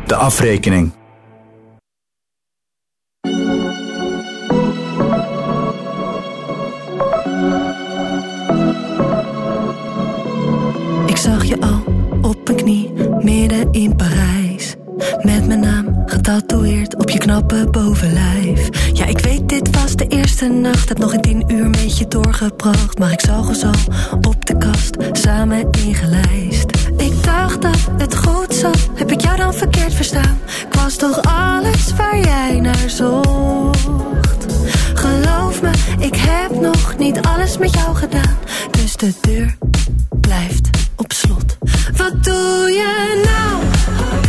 De 0.06 0.16
afrekening. 0.16 0.97
Je 11.48 11.62
al 11.62 11.84
op 12.22 12.50
een 12.50 12.56
knie 12.56 12.92
midden 13.20 13.72
in 13.72 13.96
Parijs. 13.96 14.76
Met 15.22 15.48
mijn 15.48 15.60
naam 15.60 16.04
getatoeëerd 16.06 16.96
op 16.96 17.10
je 17.10 17.18
knappe 17.18 17.68
bovenlijf. 17.72 18.70
Ja, 18.94 19.06
ik 19.06 19.20
weet, 19.20 19.50
dit 19.50 19.76
was 19.76 19.96
de 19.96 20.08
eerste 20.08 20.48
nacht. 20.48 20.90
Heb 20.90 20.98
nog 20.98 21.14
een 21.14 21.22
tien 21.22 21.44
uur 21.48 21.70
met 21.70 21.98
je 21.98 22.08
doorgebracht. 22.08 23.00
Maar 23.00 23.12
ik 23.12 23.20
zag 23.20 23.48
ons 23.48 23.64
al 23.64 23.94
op 24.22 24.46
de 24.46 24.58
kast, 24.58 24.98
samen 25.12 25.68
ingelijst. 25.72 26.66
Ik 26.98 27.24
dacht 27.24 27.62
dat 27.62 27.90
het 27.98 28.16
goed 28.16 28.54
zat. 28.54 28.90
Heb 28.94 29.12
ik 29.12 29.22
jou 29.22 29.38
dan 29.38 29.54
verkeerd 29.54 29.94
verstaan? 29.94 30.38
Ik 30.70 30.74
was 30.74 30.96
toch 30.96 31.22
alles 31.22 31.94
waar 31.98 32.20
jij 32.20 32.60
naar 32.60 32.90
zocht? 32.90 33.88
Geloof 34.94 35.62
me, 35.62 35.72
ik 36.00 36.16
heb 36.16 36.62
nog 36.62 36.98
niet 36.98 37.22
alles 37.22 37.58
met 37.58 37.74
jou 37.74 37.96
gedaan. 37.96 38.38
Dus 38.72 38.96
de 38.96 39.14
deur 39.22 39.58
blijft 40.22 40.77
op 40.98 41.14
slot. 41.14 41.58
Wat 41.98 42.24
doe 42.24 42.72
je 42.72 43.22
nou? 43.26 44.27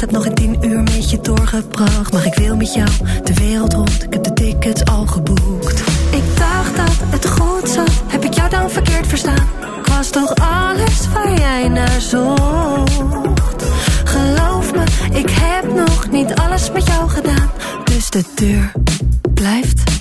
nacht 0.00 0.12
heb 0.12 0.22
nog 0.22 0.26
in 0.26 0.58
tien 0.60 0.70
uur 0.70 0.82
met 0.82 1.10
je 1.10 1.20
doorgebracht. 1.20 2.12
Maar 2.12 2.26
ik 2.26 2.34
wil 2.34 2.56
met 2.56 2.74
jou 2.74 2.88
de 3.24 3.34
wereld 3.34 3.72
rond, 3.72 4.02
ik 4.02 4.12
heb 4.12 4.24
de 4.24 4.32
tickets 4.32 4.84
al 4.84 5.06
geboekt. 5.06 5.80
Ik 6.10 6.36
dacht 6.36 6.76
dat 6.76 6.96
het 7.10 7.28
goed 7.28 7.68
zat, 7.68 8.02
heb 8.06 8.24
ik 8.24 8.32
jou 8.32 8.50
dan 8.50 8.70
verkeerd 8.70 9.06
verstaan? 9.06 9.48
Ik 9.78 9.86
was 9.86 10.10
toch 10.10 10.34
alles 10.34 11.08
waar 11.12 11.38
jij 11.38 11.68
naar 11.68 12.00
zocht? 12.00 13.64
Geloof 14.04 14.74
me, 14.74 14.84
ik 15.18 15.30
heb 15.30 15.74
nog 15.74 16.10
niet 16.10 16.34
alles 16.34 16.72
met 16.72 16.86
jou 16.86 17.08
gedaan. 17.08 17.50
Dus 17.84 18.10
de 18.10 18.24
deur 18.34 18.72
blijft 19.34 19.99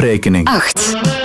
afrekening. 0.00 0.46
8. 0.48 1.19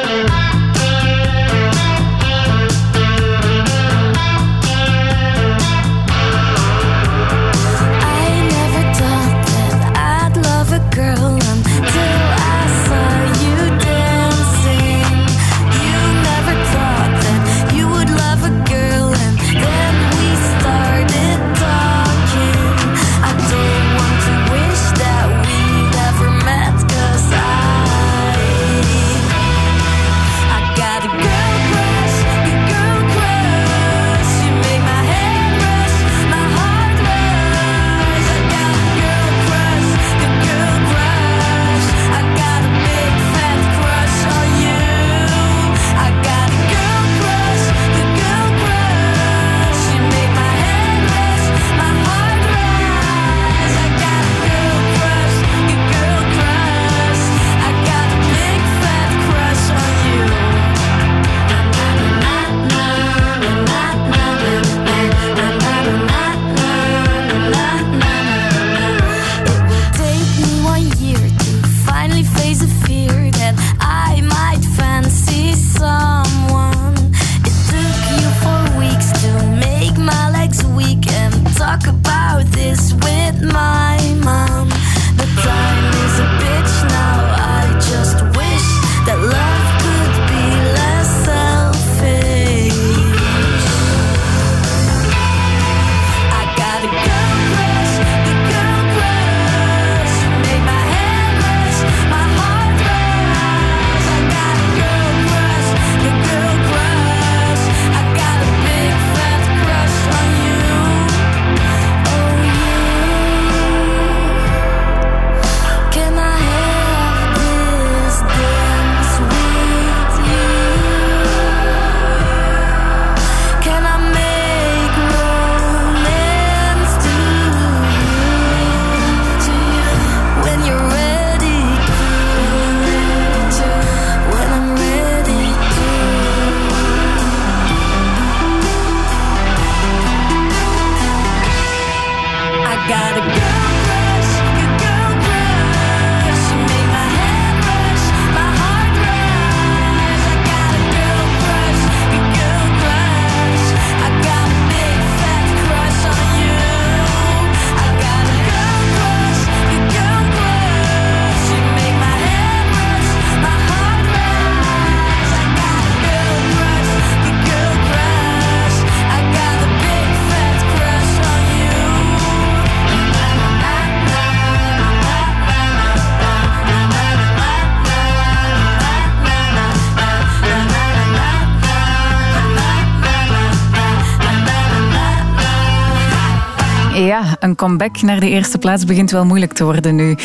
Een 187.40 187.56
comeback 187.56 188.02
naar 188.02 188.20
de 188.20 188.30
eerste 188.30 188.58
plaats 188.58 188.86
begint 188.86 189.12
wel 189.12 189.26
moeilijk 189.26 189.54
te 189.54 189.64
worden 189.64 189.96
nu. 189.96 190.16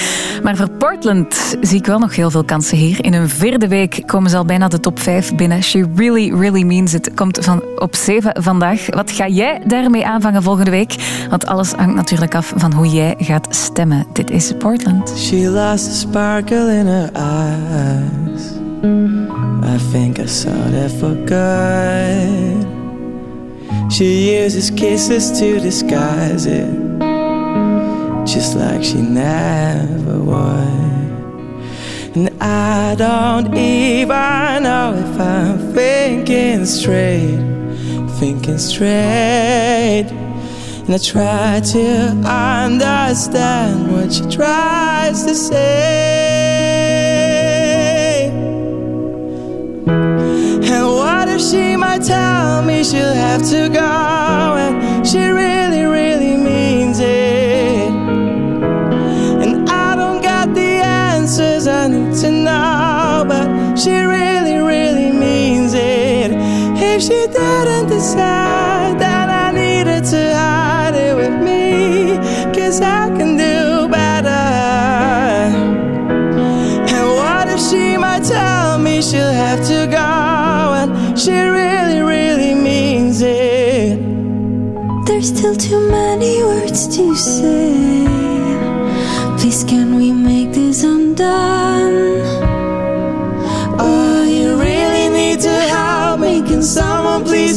Maar 0.42 0.56
voor 0.56 0.70
Portland 0.70 1.56
zie 1.60 1.78
ik 1.78 1.86
wel 1.86 1.98
nog 1.98 2.16
heel 2.16 2.30
veel 2.30 2.44
kansen 2.44 2.76
hier. 2.76 3.04
In 3.04 3.14
een 3.14 3.28
vierde 3.28 3.68
week 3.68 4.02
komen 4.06 4.30
ze 4.30 4.36
al 4.36 4.44
bijna 4.44 4.68
de 4.68 4.80
top 4.80 5.00
5 5.00 5.34
binnen. 5.34 5.62
She 5.62 5.88
really, 5.94 6.34
really 6.34 6.62
means 6.62 6.94
it. 6.94 7.14
Komt 7.14 7.38
van 7.40 7.62
op 7.76 7.96
7 7.96 8.42
vandaag. 8.42 8.86
Wat 8.86 9.10
ga 9.10 9.28
jij 9.28 9.60
daarmee 9.66 10.06
aanvangen 10.06 10.42
volgende 10.42 10.70
week? 10.70 10.94
Want 11.30 11.46
alles 11.46 11.72
hangt 11.72 11.94
natuurlijk 11.94 12.34
af 12.34 12.52
van 12.56 12.72
hoe 12.72 12.88
jij 12.88 13.14
gaat 13.18 13.46
stemmen. 13.50 14.06
Dit 14.12 14.30
is 14.30 14.52
Portland. 14.58 15.12
She 15.16 15.36
lost 15.36 15.84
the 15.84 15.94
sparkle 15.94 16.72
in 16.72 16.86
her 16.86 17.10
eyes. 17.12 18.58
I 18.82 19.76
think 19.92 20.18
I 20.18 20.26
saw 20.26 20.70
that 20.72 20.90
for 20.98 21.16
good. 21.26 22.66
She 23.90 24.36
uses 24.44 24.70
kisses 24.70 25.38
to 25.38 25.60
disguise 25.60 26.46
it, 26.46 26.79
just 28.32 28.54
like 28.54 28.84
she 28.84 29.02
never 29.02 30.20
would. 30.20 30.80
And 32.14 32.30
I 32.40 32.94
don't 32.96 33.52
even 33.56 34.62
know 34.62 34.94
if 34.96 35.20
I'm 35.20 35.72
thinking 35.74 36.64
straight, 36.64 37.40
thinking 38.20 38.58
straight. 38.58 40.06
And 40.10 40.94
I 40.94 40.98
try 40.98 41.60
to 41.72 42.10
understand 42.24 43.90
what 43.90 44.12
she 44.12 44.22
tries 44.28 45.24
to 45.24 45.34
say. 45.34 46.70
And 49.88 50.86
what 50.86 51.28
if 51.28 51.40
she 51.40 51.74
might 51.74 52.04
tell 52.04 52.62
me 52.62 52.84
she'll 52.84 53.12
have 53.12 53.42
to 53.50 53.68
go 53.68 53.80
and 53.80 55.04
she 55.04 55.18
really, 55.18 55.82
really 55.82 56.36
means 56.36 57.00
it? 57.00 57.49
She 63.80 63.92
really, 63.92 64.56
really 64.56 65.10
means 65.10 65.72
it. 65.72 66.32
If 66.76 67.00
she 67.00 67.26
didn't 67.28 67.88
decide 67.88 68.98
that 69.00 69.30
I 69.30 69.52
needed 69.52 70.04
to 70.04 70.34
hide 70.34 70.94
it 70.94 71.16
with 71.16 71.36
me, 71.42 72.18
cause 72.52 72.82
I 72.82 73.08
can 73.16 73.38
do 73.38 73.88
better. 73.88 74.28
And 76.94 77.06
what 77.20 77.48
if 77.48 77.60
she 77.70 77.96
might 77.96 78.24
tell 78.24 78.76
me 78.78 79.00
she'll 79.00 79.32
have 79.32 79.66
to 79.68 79.86
go 79.86 80.10
and 80.80 81.18
she 81.18 81.32
really, 81.32 82.00
really 82.00 82.54
means 82.54 83.22
it? 83.22 83.98
There's 85.06 85.28
still 85.28 85.56
too 85.56 85.80
many 85.90 86.42
words 86.42 86.86
to 86.96 87.16
say. 87.16 87.69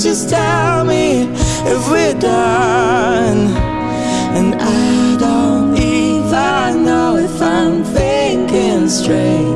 Just 0.04 0.30
tell 0.30 0.84
me 0.84 1.30
if 1.66 1.90
we're 1.90 2.20
done? 2.20 3.48
And 4.36 4.54
I 4.56 5.18
don't 5.18 5.78
even 5.78 6.84
know 6.84 7.16
if 7.16 7.42
I'm 7.42 7.86
thinking 7.86 8.90
straight, 8.90 9.56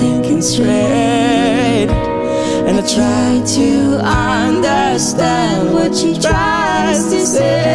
thinking 0.00 0.42
straight. 0.42 1.90
And 2.66 2.80
I 2.80 2.82
try 2.82 3.40
to 3.56 4.00
understand 4.04 5.72
what 5.72 5.94
she 5.94 6.18
tries 6.18 7.04
to 7.10 7.24
say. 7.24 7.71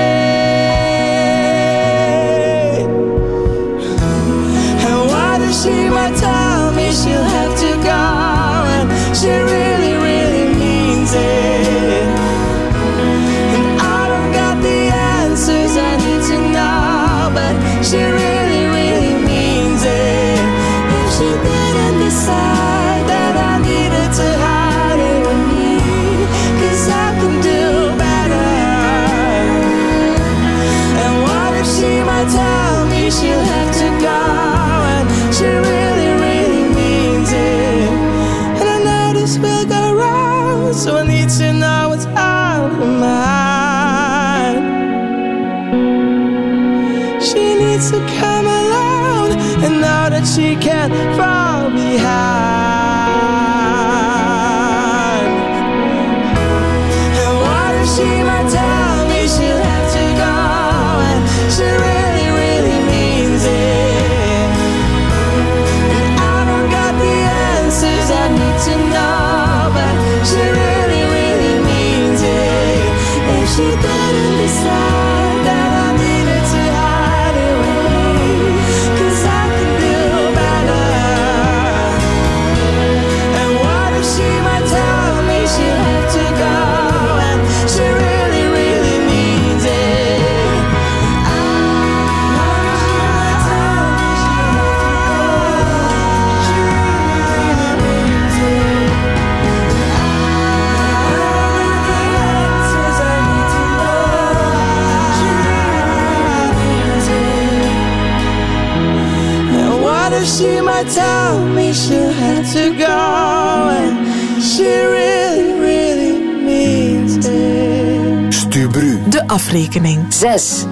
Afrekening. 119.37 120.11
6. 120.11 120.65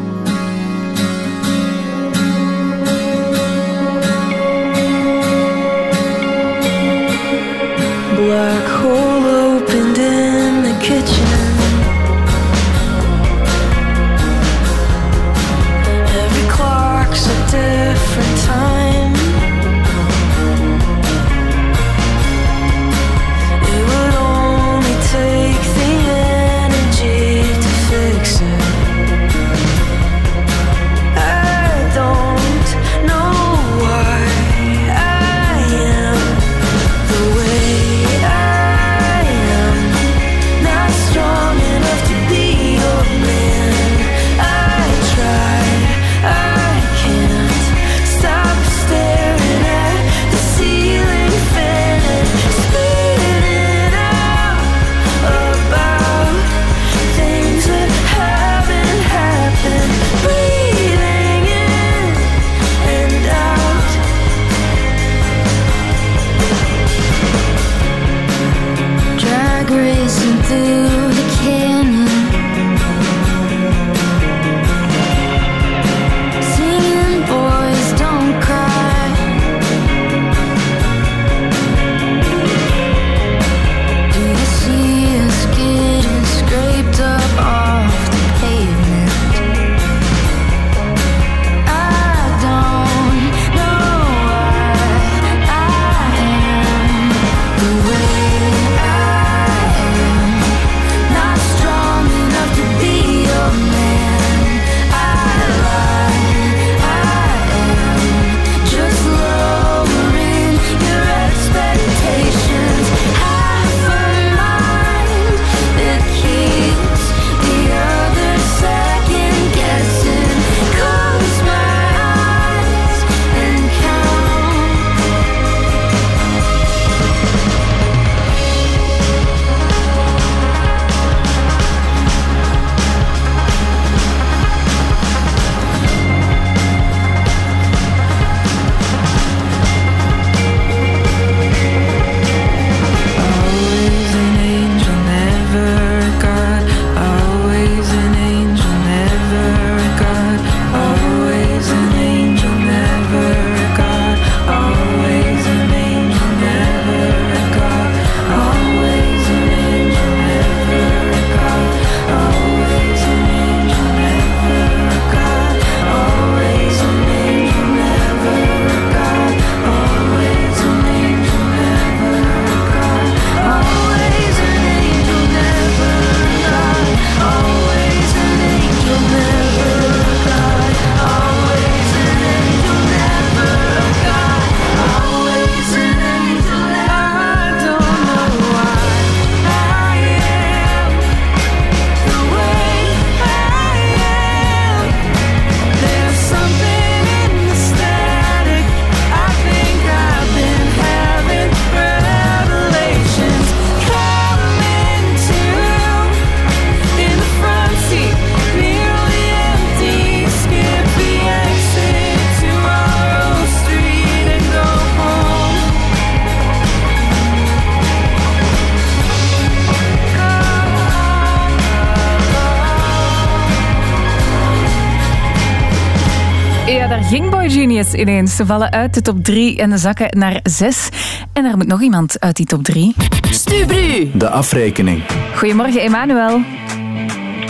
Ineens. 227.94 228.36
Ze 228.36 228.46
vallen 228.46 228.72
uit 228.72 228.94
de 228.94 229.02
top 229.02 229.24
3 229.24 229.58
en 229.58 229.80
zakken 229.80 230.20
naar 230.20 230.40
6. 230.44 230.90
En 231.34 231.46
er 231.46 231.58
moet 231.58 231.68
nog 231.68 231.82
iemand 231.82 232.20
uit 232.20 232.36
die 232.36 232.46
top 232.46 232.64
3. 232.64 232.96
Stubru. 233.30 234.12
De 234.14 234.30
afrekening. 234.30 235.04
Goedemorgen, 235.36 235.82
Emmanuel. 235.82 236.42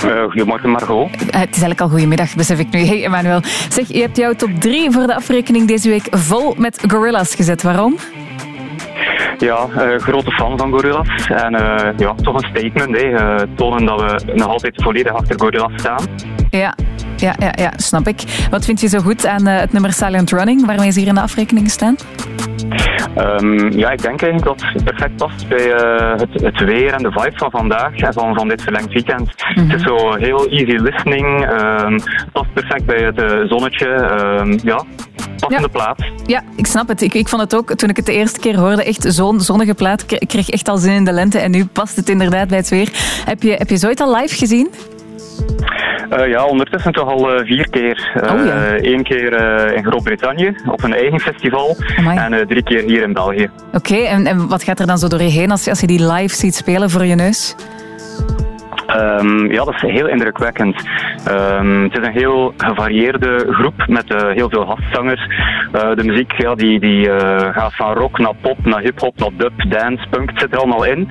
Eh, 0.04 0.24
goedemorgen 0.24 0.70
Margot. 0.70 1.10
Eh, 1.12 1.20
het 1.20 1.32
is 1.32 1.38
eigenlijk 1.40 1.82
al 1.82 1.90
goedemiddag, 1.90 2.36
besef 2.36 2.60
ik 2.60 2.72
nu. 2.72 2.80
Hey 2.80 3.04
Emmanuel. 3.04 3.40
Zeg, 3.70 3.88
je 3.88 4.02
hebt 4.02 4.18
jouw 4.18 4.34
top 4.34 4.50
3 4.60 4.92
voor 4.92 5.08
de 5.08 5.16
afrekening 5.16 5.68
deze 5.68 5.90
week 5.90 6.08
vol 6.12 6.56
met 6.58 6.84
gorillas 6.88 7.36
gezet. 7.36 7.64
Waarom? 7.64 7.98
Ja, 9.38 9.68
eh, 9.78 10.00
grote 10.00 10.32
fan 10.32 10.58
van 10.58 10.72
Gorillaz. 10.72 11.28
En 11.28 11.56
eh, 11.56 11.98
ja, 11.98 12.14
toch 12.14 12.36
een 12.42 12.50
statement. 12.50 12.96
Hè. 13.02 13.10
Eh, 13.12 13.48
tonen 13.56 13.86
dat 13.86 14.02
we 14.02 14.34
nog 14.34 14.48
altijd 14.48 14.84
volledig 14.84 15.14
achter 15.14 15.40
Gorillaz 15.40 15.72
staan. 15.76 16.04
Ja, 16.50 16.76
ja, 17.16 17.36
ja, 17.40 17.52
ja, 17.56 17.72
snap 17.76 18.08
ik. 18.08 18.48
Wat 18.50 18.66
vind 18.66 18.80
je 18.82 18.88
zo 18.88 19.00
goed 19.00 19.26
aan 19.26 19.48
eh, 19.48 19.60
het 19.60 19.72
nummer 19.72 19.94
Silent 19.94 20.32
Running, 20.32 20.66
waarmee 20.66 20.92
ze 20.92 21.00
hier 21.00 21.08
in 21.08 21.16
de 21.16 21.22
afrekening 21.22 21.70
staan? 21.70 21.96
Ehm, 23.16 23.78
ja, 23.78 23.90
ik 23.92 24.02
denk 24.02 24.22
eigenlijk 24.22 24.44
dat 24.44 24.62
het 24.74 24.84
perfect 24.84 25.16
past 25.16 25.48
bij 25.48 25.74
eh, 25.74 26.20
het, 26.20 26.42
het 26.42 26.60
weer 26.64 26.94
en 26.94 27.04
de 27.04 27.12
vibe 27.12 27.38
van 27.38 27.52
vandaag 27.52 27.96
en 27.96 28.14
van, 28.14 28.36
van 28.36 28.48
dit 28.48 28.62
verlengd 28.62 28.94
weekend. 28.94 29.32
Het 29.38 29.74
is 29.74 29.82
zo 29.84 30.16
heel 30.16 30.48
easy 30.48 30.76
listening, 30.76 31.46
ehm, 31.46 32.00
past 32.32 32.54
perfect 32.54 32.86
bij 32.86 33.04
het 33.04 33.22
eh, 33.22 33.40
zonnetje. 33.48 33.88
ehm, 33.88 34.58
ja, 34.64 34.84
passende 35.40 35.70
plaats. 35.70 36.12
Ja, 36.26 36.42
ik 36.56 36.66
snap 36.66 36.88
het. 36.88 37.02
Ik, 37.02 37.14
ik 37.14 37.28
vond 37.28 37.42
het 37.42 37.56
ook, 37.56 37.74
toen 37.74 37.90
ik 37.90 37.96
het 37.96 38.06
de 38.06 38.14
eerste 38.14 38.40
keer 38.40 38.58
hoorde, 38.60 38.84
echt 38.84 39.06
zo'n 39.08 39.40
zonnige 39.42 39.74
plaat. 39.74 40.02
Ik 40.02 40.12
ik 40.12 40.28
kreeg 40.28 40.50
echt 40.50 40.68
al 40.68 40.78
zin 40.78 40.94
in 40.94 41.06
de 41.06 41.12
lente 41.12 41.40
en 41.40 41.52
nu 41.52 41.66
past 41.66 41.96
het 41.96 42.10
inderdaad 42.10 42.48
bij 42.48 42.58
het 42.58 42.70
weer. 42.70 42.90
Heb 43.26 43.42
je, 43.42 43.52
heb 43.52 43.70
je 43.70 43.78
zoiets 43.78 44.02
al 44.02 44.16
live 44.16 44.36
gezien? 44.36 44.70
Eh, 46.16 46.28
ja, 46.28 46.46
ondertussen 46.46 46.94
toch 46.94 47.08
al 47.10 47.32
eh, 47.36 47.46
vier 47.46 47.70
keer. 47.70 48.12
Eh 48.22 48.34
Oh, 48.34 48.46
ja. 48.46 48.54
Eén 48.78 49.04
keer 49.04 49.34
eh, 49.34 49.78
in 49.78 49.84
Groot-Brittannië 49.86 50.54
op 50.72 50.84
een 50.84 50.94
eigen 50.94 51.20
festival 51.20 51.76
Amai. 51.98 52.18
en 52.18 52.34
eh, 52.34 52.46
drie 52.46 52.64
keer 52.64 52.82
hier 52.84 53.02
in 53.04 53.14
België. 53.14 53.50
Oké, 53.74 53.96
en, 53.96 54.26
en 54.28 54.48
wat 54.48 54.64
gaat 54.64 54.80
er 54.80 54.88
dan 54.88 54.98
zo 54.98 55.08
door 55.08 55.22
je 55.22 55.30
heen 55.30 55.52
als, 55.52 55.64
je- 55.64 55.70
als 55.70 55.80
je 55.80 55.88
die 55.88 56.12
live 56.14 56.36
ziet 56.36 56.56
spelen 56.56 56.90
voor 56.90 57.06
je 57.06 57.16
neus? 57.16 57.56
Ehm, 58.88 59.52
ja, 59.52 59.64
dat 59.64 59.74
is 59.74 59.82
heel 59.82 60.08
indrukwekkend. 60.08 60.76
Ehm, 61.28 61.84
het 61.84 61.98
is 61.98 62.08
een 62.08 62.14
heel 62.14 62.54
gevarieerde 62.58 63.46
groep 63.50 63.74
met 63.88 64.14
eh, 64.14 64.30
heel 64.34 64.50
veel 64.50 64.66
gastzangers. 64.66 65.28
Eh, 65.76 65.96
de 65.96 66.04
muziek 66.04 66.32
ja, 66.38 66.56
die, 66.56 66.80
die, 66.80 67.10
eh, 67.10 67.54
gaat 67.54 67.76
van 67.76 67.94
rock 67.94 68.20
naar 68.20 68.34
pop, 68.42 68.66
naar 68.66 68.82
hip-hop, 68.82 69.20
naar 69.20 69.30
dub, 69.38 69.72
dance, 69.72 70.08
punk. 70.10 70.30
Het 70.30 70.40
zit 70.40 70.52
er 70.52 70.58
allemaal 70.58 70.84
in. 70.84 71.10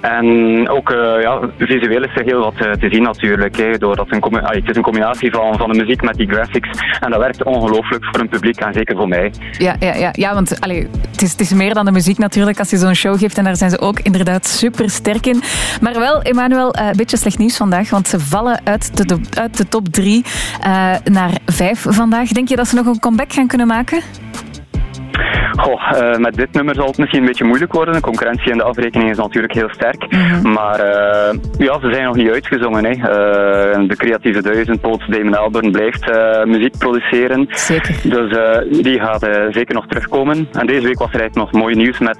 En 0.00 0.68
ook 0.68 0.90
eh, 0.90 1.22
ja, 1.22 1.40
visueel 1.58 2.02
is 2.02 2.14
er 2.14 2.24
heel 2.24 2.40
wat 2.40 2.56
te 2.56 2.88
zien 2.90 3.02
natuurlijk. 3.02 3.56
Hè, 3.56 3.78
doordat 3.78 4.06
een 4.10 4.22
ah, 4.22 4.54
het 4.54 4.70
is 4.70 4.76
een 4.76 4.82
combinatie 4.82 5.30
van, 5.30 5.58
van 5.58 5.72
de 5.72 5.78
muziek 5.78 6.02
met 6.02 6.14
die 6.14 6.28
graphics. 6.28 6.68
En 7.00 7.10
dat 7.10 7.20
werkt 7.20 7.44
ongelooflijk 7.44 8.04
voor 8.04 8.20
een 8.20 8.28
publiek 8.28 8.60
en 8.60 8.72
zeker 8.72 8.96
voor 8.96 9.08
mij. 9.08 9.32
Ja, 9.58 9.76
ja, 9.78 9.94
ja, 9.94 10.08
ja 10.12 10.34
want 10.34 10.60
allee, 10.60 10.88
het, 11.10 11.22
is, 11.22 11.30
het 11.30 11.40
is 11.40 11.52
meer 11.52 11.74
dan 11.74 11.84
de 11.84 11.92
muziek 11.92 12.18
natuurlijk 12.18 12.58
als 12.58 12.70
je 12.70 12.76
zo'n 12.76 12.94
show 12.94 13.18
geeft. 13.18 13.38
En 13.38 13.44
daar 13.44 13.56
zijn 13.56 13.70
ze 13.70 13.80
ook 13.80 14.00
inderdaad 14.00 14.46
super 14.46 14.90
sterk 14.90 15.26
in. 15.26 15.42
Maar 15.80 15.94
wel, 15.94 16.22
Emmanuel, 16.22 16.76
een 16.76 16.96
beetje 16.96 17.16
slecht 17.16 17.38
nieuws 17.38 17.56
vandaag. 17.56 17.90
Want 17.90 18.08
ze 18.08 18.20
vallen 18.20 18.60
uit 18.64 19.08
de, 19.08 19.20
uit 19.34 19.56
de 19.56 19.68
top 19.68 19.88
3 19.88 20.24
naar 21.04 21.30
5 21.46 21.86
vandaag. 21.88 22.28
Denk 22.28 22.48
je 22.48 22.56
dat 22.56 22.68
ze 22.68 22.74
nog 22.74 22.86
een 22.86 23.00
comeback 23.00 23.32
gaan 23.32 23.46
kunnen 23.46 23.66
maken? 23.66 23.99
Goh, 25.56 25.92
eh, 25.92 26.16
met 26.18 26.34
dit 26.34 26.52
nummer 26.52 26.74
zal 26.74 26.86
het 26.86 26.98
misschien 26.98 27.20
een 27.20 27.26
beetje 27.26 27.44
moeilijk 27.44 27.72
worden. 27.72 27.94
De 27.94 28.00
concurrentie 28.00 28.50
in 28.50 28.56
de 28.56 28.64
afrekening 28.64 29.10
is 29.10 29.16
natuurlijk 29.16 29.54
heel 29.54 29.68
sterk. 29.70 30.06
Maar 30.42 30.80
eh, 30.80 31.38
ja, 31.58 31.80
ze 31.80 31.90
zijn 31.92 32.04
nog 32.04 32.16
niet 32.16 32.30
uitgezongen. 32.30 32.84
Hè. 32.84 32.90
Eh, 32.90 33.88
de 33.88 33.96
creatieve 33.96 34.42
duizendpoot 34.42 35.02
Damon 35.08 35.36
Albarn 35.36 35.70
blijft 35.70 36.10
muziek 36.44 36.78
produceren. 36.78 37.46
Zeker. 37.50 37.94
Dus 38.02 38.38
die 38.82 39.00
gaat 39.00 39.28
zeker 39.50 39.74
nog 39.74 39.86
terugkomen. 39.86 40.48
En 40.52 40.66
deze 40.66 40.86
week 40.86 40.98
was 40.98 41.12
er 41.12 41.20
eigenlijk 41.20 41.52
nog 41.52 41.62
mooi 41.62 41.74
nieuws 41.74 41.98
met 41.98 42.16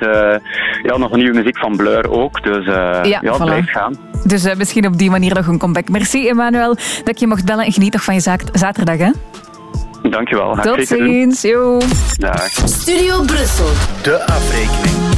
ja, 0.82 0.96
nog 0.96 1.12
een 1.12 1.18
nieuwe 1.18 1.36
muziek 1.36 1.58
van 1.58 1.76
Blur 1.76 2.10
ook. 2.10 2.42
Dus 2.42 2.64
ja, 2.64 3.00
het 3.20 3.40
voilà. 3.40 3.44
blijft 3.44 3.70
gaan. 3.70 3.94
Dus 4.26 4.54
misschien 4.54 4.86
op 4.86 4.98
die 4.98 5.10
manier 5.10 5.34
nog 5.34 5.46
een 5.46 5.58
comeback. 5.58 5.88
Merci, 5.88 6.28
Emmanuel, 6.28 6.76
dat 7.04 7.20
je 7.20 7.26
mocht 7.26 7.44
bellen. 7.44 7.64
En 7.64 7.72
geniet 7.72 7.92
nog 7.92 8.04
van 8.04 8.14
je 8.14 8.20
zaak- 8.20 8.48
zaterdag, 8.52 8.96
hè? 8.98 9.10
Dankjewel. 10.02 10.56
Tot 10.62 10.86
ziens. 10.86 11.42
Yo. 11.42 11.78
Dag. 12.18 12.50
Studio 12.64 13.22
Brussel. 13.22 13.66
De 14.02 14.26
afrekening. 14.26 15.09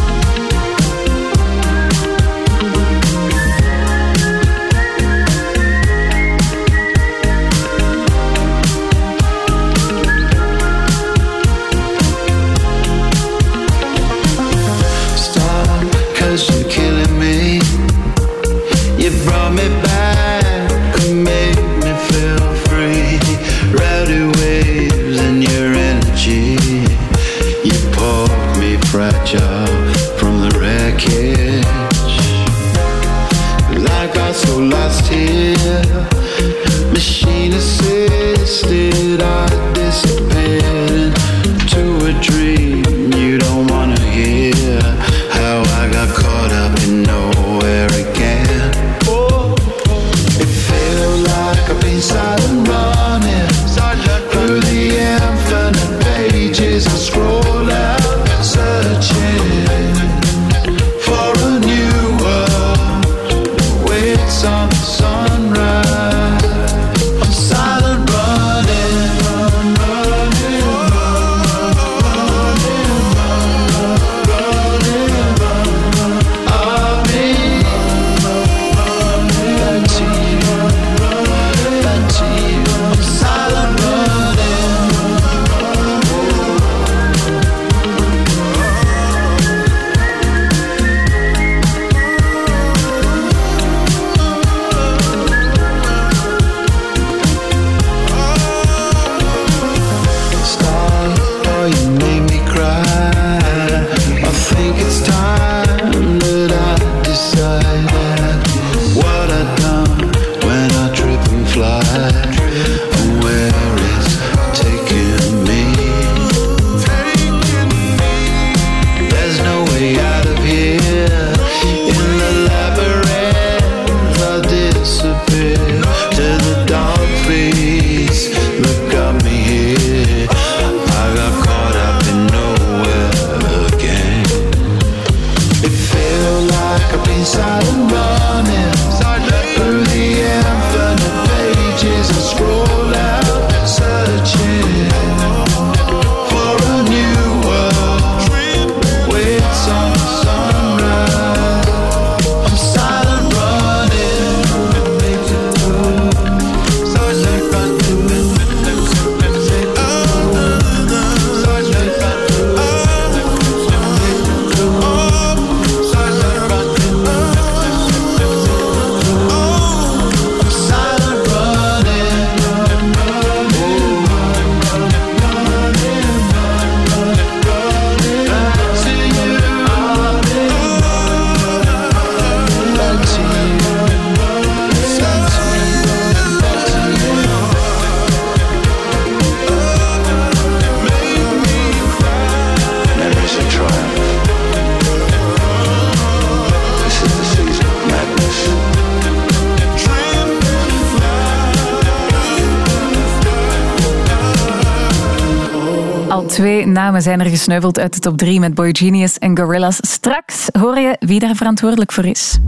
Namen 206.83 207.02
zijn 207.02 207.20
er 207.20 207.27
gesneuveld 207.27 207.78
uit 207.78 207.93
de 207.93 207.99
top 207.99 208.19
3 208.19 208.41
met 208.41 208.55
Boy 208.55 208.70
Genius 208.73 209.19
en 209.19 209.39
Gorillaz. 209.39 209.78
Straks 209.81 210.49
hoor 210.52 210.78
je 210.78 210.97
wie 211.01 211.20
daar 211.20 211.36
verantwoordelijk 211.36 211.93
voor 211.93 212.05
is. 212.05 212.39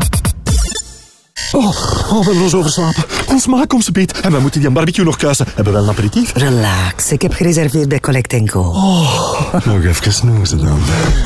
Oh, 1.53 1.67
oh, 1.67 2.09
we 2.09 2.25
hebben 2.25 2.43
ons 2.43 2.55
overslapen. 2.55 3.05
Ons 3.29 3.47
maak 3.47 3.69
komt 3.69 3.85
ze 3.85 3.93
beet. 3.93 4.21
En 4.21 4.33
we 4.33 4.41
moeten 4.41 4.61
die 4.61 4.71
barbecue 4.71 5.05
nog 5.05 5.17
kuisen. 5.17 5.47
Hebben 5.47 5.65
we 5.65 5.71
wel 5.73 5.83
een 5.83 5.89
aperitief? 5.89 6.33
Relax, 6.33 7.13
ik 7.13 7.23
heb 7.23 7.33
gereserveerd 7.33 7.89
bij 7.89 8.01
Collect 8.01 8.35
Go. 8.45 8.61
Oh, 8.61 9.65
nog 9.65 9.85
even 9.85 10.13
snoezen 10.13 10.59
dan. 10.59 10.79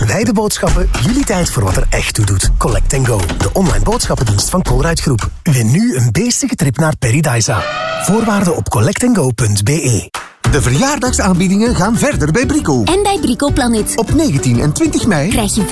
Wij 0.06 0.24
de 0.24 0.32
boodschappen, 0.32 0.90
jullie 1.02 1.24
tijd 1.24 1.50
voor 1.50 1.64
wat 1.64 1.76
er 1.76 1.86
echt 1.90 2.14
toe 2.14 2.24
doet. 2.24 2.50
Collect 2.58 2.96
Go, 3.02 3.20
de 3.38 3.52
online 3.52 3.84
boodschappendienst 3.84 4.50
van 4.50 4.62
Colruyt 4.62 5.00
Groep. 5.00 5.30
Win 5.42 5.70
nu 5.70 5.96
een 5.96 6.12
beestige 6.12 6.54
trip 6.54 6.76
naar 6.76 6.96
Paradisa. 6.96 7.62
Voorwaarden 8.02 8.56
op 8.56 8.68
collectandgo.be. 8.68 10.27
De 10.50 10.62
verjaardagsaanbiedingen 10.62 11.74
gaan 11.74 11.96
verder 11.96 12.32
bij 12.32 12.46
Brico. 12.46 12.84
En 12.84 13.02
bij 13.02 13.18
Brico 13.20 13.50
Planet. 13.50 13.92
Op 13.96 14.14
19 14.14 14.60
en 14.60 14.72
20 14.72 15.06
mei 15.06 15.28
krijg 15.30 15.54
je 15.54 15.62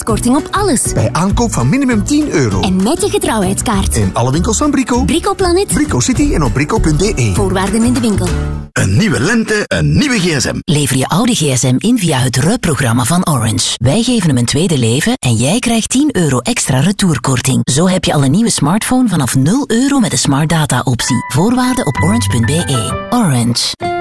15% 0.00 0.04
korting 0.04 0.36
op 0.36 0.48
alles. 0.50 0.92
bij 0.92 1.08
aankoop 1.12 1.52
van 1.52 1.68
minimum 1.68 2.04
10 2.04 2.30
euro. 2.30 2.60
En 2.60 2.82
met 2.82 3.02
je 3.02 3.10
getrouwheidskaart. 3.10 3.96
In 3.96 4.10
alle 4.12 4.32
winkels 4.32 4.56
van 4.56 4.70
Brico. 4.70 5.04
Brico 5.04 5.34
Planet. 5.34 5.66
Brico 5.66 6.00
City 6.00 6.34
en 6.34 6.42
op 6.42 6.52
brico.be. 6.52 7.30
Voorwaarden 7.34 7.82
in 7.82 7.92
de 7.92 8.00
winkel. 8.00 8.28
Een 8.72 8.96
nieuwe 8.96 9.20
lente, 9.20 9.64
een 9.66 9.98
nieuwe 9.98 10.18
gsm. 10.18 10.54
Lever 10.64 10.96
je 10.96 11.08
oude 11.08 11.34
gsm 11.34 11.74
in 11.78 11.98
via 11.98 12.18
het 12.18 12.36
RUP-programma 12.36 13.04
van 13.04 13.28
Orange. 13.28 13.74
Wij 13.76 14.02
geven 14.02 14.28
hem 14.28 14.38
een 14.38 14.44
tweede 14.44 14.78
leven 14.78 15.12
en 15.18 15.34
jij 15.34 15.58
krijgt 15.58 15.88
10 15.88 16.08
euro 16.16 16.38
extra 16.38 16.80
retourkorting. 16.80 17.60
Zo 17.72 17.88
heb 17.88 18.04
je 18.04 18.12
al 18.12 18.24
een 18.24 18.30
nieuwe 18.30 18.50
smartphone 18.50 19.08
vanaf 19.08 19.34
0 19.34 19.64
euro 19.66 19.98
met 19.98 20.10
de 20.10 20.16
smart 20.16 20.48
data 20.48 20.80
optie. 20.84 21.24
Voorwaarden 21.32 21.86
op 21.86 21.96
orange.be. 22.02 23.06
Orange. 23.10 23.95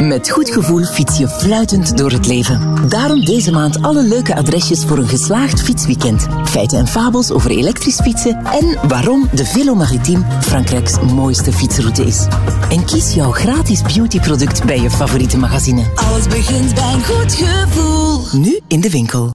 Met 0.00 0.30
goed 0.30 0.50
gevoel 0.50 0.84
fiets 0.84 1.18
je 1.18 1.28
fluitend 1.28 1.96
door 1.96 2.10
het 2.10 2.26
leven. 2.26 2.88
Daarom 2.88 3.24
deze 3.24 3.50
maand 3.50 3.82
alle 3.82 4.02
leuke 4.02 4.36
adresjes 4.36 4.84
voor 4.84 4.98
een 4.98 5.08
geslaagd 5.08 5.62
fietsweekend. 5.62 6.26
Feiten 6.44 6.78
en 6.78 6.86
fabels 6.86 7.30
over 7.30 7.50
elektrisch 7.50 8.00
fietsen 8.00 8.44
en 8.44 8.88
waarom 8.88 9.28
de 9.34 9.44
Velo 9.44 9.74
Maritime 9.74 10.24
Frankrijks 10.40 10.98
mooiste 11.00 11.52
fietsroute 11.52 12.02
is. 12.02 12.26
En 12.70 12.84
kies 12.84 13.14
jouw 13.14 13.30
gratis 13.30 13.82
beautyproduct 13.82 14.64
bij 14.64 14.80
je 14.80 14.90
favoriete 14.90 15.38
magazine. 15.38 15.82
Alles 15.94 16.26
begint 16.26 16.74
bij 16.74 16.92
een 16.92 17.04
goed 17.04 17.34
gevoel. 17.34 18.22
Nu 18.32 18.60
in 18.66 18.80
de 18.80 18.90
winkel. 18.90 19.30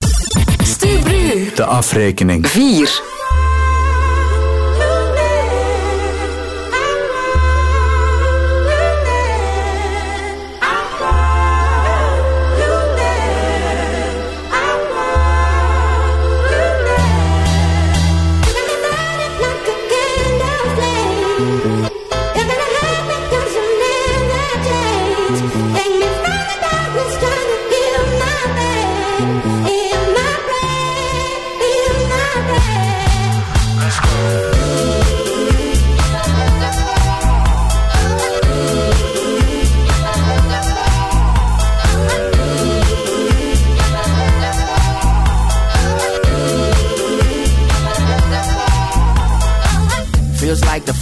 Stubru. 0.63 1.51
De 1.55 1.65
afrekening. 1.65 2.47
4. 2.47 3.14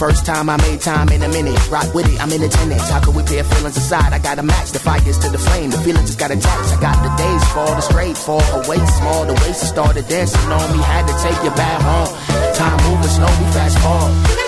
First 0.08 0.26
time 0.26 0.50
I 0.50 0.58
made 0.58 0.82
time 0.82 1.08
in 1.08 1.22
a 1.22 1.28
minute. 1.28 1.58
Rock 1.70 1.94
with 1.94 2.06
it, 2.12 2.20
I'm 2.20 2.30
in 2.30 2.42
attendance. 2.42 2.90
How 2.90 3.00
could 3.00 3.14
we 3.14 3.22
pair 3.22 3.42
feelings 3.42 3.76
aside? 3.78 4.12
I 4.12 4.18
gotta 4.18 4.42
match 4.42 4.70
the 4.72 4.78
fires 4.78 5.18
to 5.20 5.30
the 5.30 5.38
flame. 5.38 5.70
The 5.70 5.78
feeling 5.78 6.04
just 6.04 6.18
got 6.18 6.30
attached. 6.30 6.76
I 6.76 6.78
got 6.78 6.96
the 7.02 7.12
days 7.16 7.44
fall, 7.54 7.74
the 7.74 7.80
straight 7.80 8.18
fall 8.18 8.44
away 8.60 8.84
small. 8.98 9.24
The 9.24 9.32
waist 9.32 9.66
started 9.66 10.06
dancing 10.06 10.52
on 10.52 10.76
me. 10.76 10.82
Had 10.84 11.06
to 11.06 11.14
take 11.24 11.40
you 11.42 11.50
back 11.56 11.80
home. 11.80 12.12
Time 12.54 12.78
moving 12.84 13.12
slow, 13.16 13.32
we 13.40 13.46
fast 13.56 13.78
forward. 13.78 14.43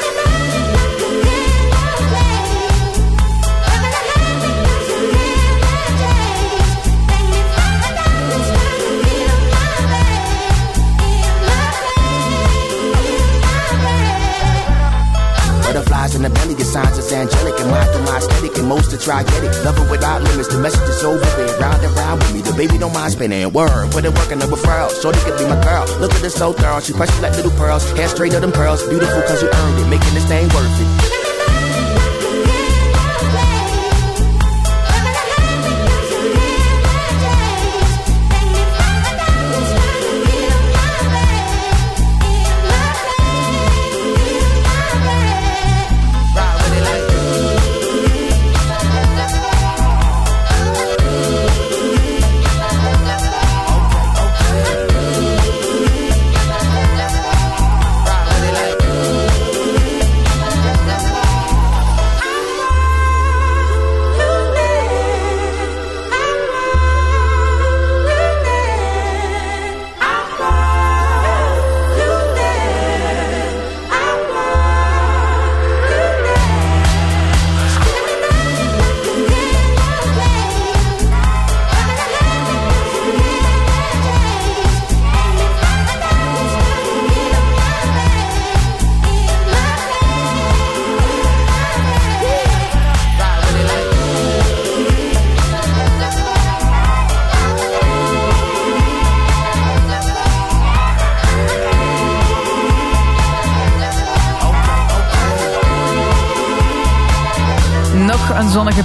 Signs 16.76 16.98
is 16.98 17.12
angelic. 17.12 17.56
And 17.60 17.70
mine 17.70 17.88
through 17.92 18.04
my 18.04 18.18
aesthetic, 18.18 18.58
and 18.58 18.68
most 18.68 18.92
are 18.92 19.00
try 19.00 19.22
get 19.24 19.42
it. 19.44 19.52
Love 19.64 19.78
it 19.80 19.90
without 19.90 20.22
limits, 20.22 20.48
the 20.52 20.60
message 20.60 20.88
is 20.88 21.02
over. 21.02 21.24
Been 21.36 21.48
round 21.58 21.80
and 21.82 21.94
round 21.96 22.20
with 22.20 22.32
me, 22.34 22.40
the 22.42 22.52
baby 22.52 22.76
don't 22.76 22.92
mind 22.92 23.12
spinning. 23.12 23.50
Word, 23.52 23.90
put 23.92 24.04
it 24.04 24.12
working 24.12 24.38
the 24.38 24.46
referral. 24.46 24.90
Shorty 25.00 25.20
could 25.24 25.38
be 25.38 25.46
my 25.48 25.58
girl. 25.64 25.84
Look 26.00 26.12
at 26.12 26.20
this 26.20 26.34
so 26.34 26.52
thorough, 26.52 26.80
she 26.80 26.92
precious 26.92 27.20
like 27.22 27.34
little 27.36 27.56
pearls. 27.56 27.84
Hair 27.96 28.08
straight 28.08 28.34
of 28.34 28.42
them 28.42 28.52
pearls, 28.52 28.86
beautiful 28.88 29.22
cause 29.22 29.42
you 29.42 29.48
earned 29.48 29.78
it. 29.80 29.88
Making 29.88 30.14
this 30.14 30.26
thing 30.28 30.48
worth 30.52 30.80
it. 30.84 31.15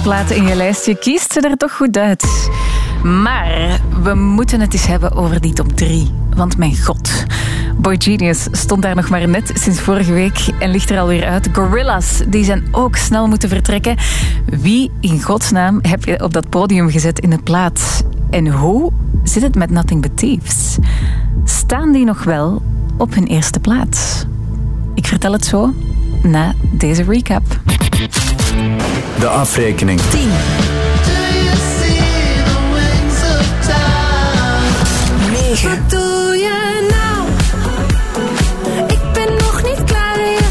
Plaat 0.00 0.30
in 0.30 0.46
je 0.46 0.54
lijstje. 0.54 0.98
Kiest 0.98 1.32
ze 1.32 1.40
er 1.40 1.56
toch 1.56 1.76
goed 1.76 1.96
uit. 1.96 2.50
Maar 3.02 3.80
we 4.02 4.14
moeten 4.14 4.60
het 4.60 4.72
eens 4.72 4.86
hebben 4.86 5.12
over 5.12 5.40
die 5.40 5.52
top 5.52 5.76
3. 5.76 6.10
Want 6.36 6.56
mijn 6.56 6.76
god, 6.76 7.24
Boy 7.76 7.96
Genius 7.98 8.46
stond 8.50 8.82
daar 8.82 8.94
nog 8.94 9.08
maar 9.08 9.28
net 9.28 9.50
sinds 9.54 9.80
vorige 9.80 10.12
week 10.12 10.48
en 10.58 10.70
ligt 10.70 10.90
er 10.90 10.98
alweer 10.98 11.24
uit. 11.24 11.48
Gorillas, 11.52 12.22
die 12.28 12.44
zijn 12.44 12.68
ook 12.70 12.96
snel 12.96 13.28
moeten 13.28 13.48
vertrekken. 13.48 13.96
Wie 14.46 14.90
in 15.00 15.22
godsnaam 15.22 15.78
heb 15.82 16.04
je 16.04 16.22
op 16.22 16.32
dat 16.32 16.48
podium 16.48 16.90
gezet 16.90 17.18
in 17.18 17.30
het 17.30 17.44
plaat? 17.44 18.04
En 18.30 18.48
hoe 18.48 18.92
zit 19.22 19.42
het 19.42 19.54
met 19.54 19.70
Nothing 19.70 20.02
But 20.02 20.16
Thieves? 20.16 20.78
Staan 21.44 21.92
die 21.92 22.04
nog 22.04 22.24
wel 22.24 22.62
op 22.96 23.14
hun 23.14 23.26
eerste 23.26 23.60
plaats? 23.60 24.24
Ik 24.94 25.06
vertel 25.06 25.32
het 25.32 25.44
zo 25.44 25.74
na 26.22 26.54
deze 26.70 27.02
recap 27.02 27.61
de 29.22 29.28
afrekening. 29.28 30.00
10. 30.00 30.10
Do 30.10 30.26
you 31.46 31.56
see 31.78 31.98
the 32.48 32.58
winds 32.74 33.20
of 33.34 33.46
time? 33.66 34.74
9. 35.30 35.68
Wat 35.68 35.90
doe 35.90 36.36
je 36.36 36.58
nou? 36.90 37.18
Ik 38.86 39.12
ben 39.12 39.34
nog 39.34 39.62
niet 39.62 39.84
klaar 39.84 40.18
in 40.18 40.32
je 40.32 40.50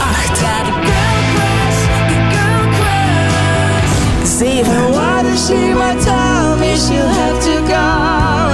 8. 0.00 0.38
Ja, 0.40 0.56
de 0.64 0.72
girl 0.86 1.18
crush, 1.32 1.80
de 2.08 2.18
girl 2.32 2.64
crush. 2.78 3.92
7. 4.38 4.90
Why 4.90 5.22
does 5.22 5.46
she 5.46 5.74
want 5.74 6.02
tell 6.02 6.56
me 6.58 6.76
she'll 6.76 7.12
have 7.20 7.38
to 7.48 7.56
go? 7.66 7.88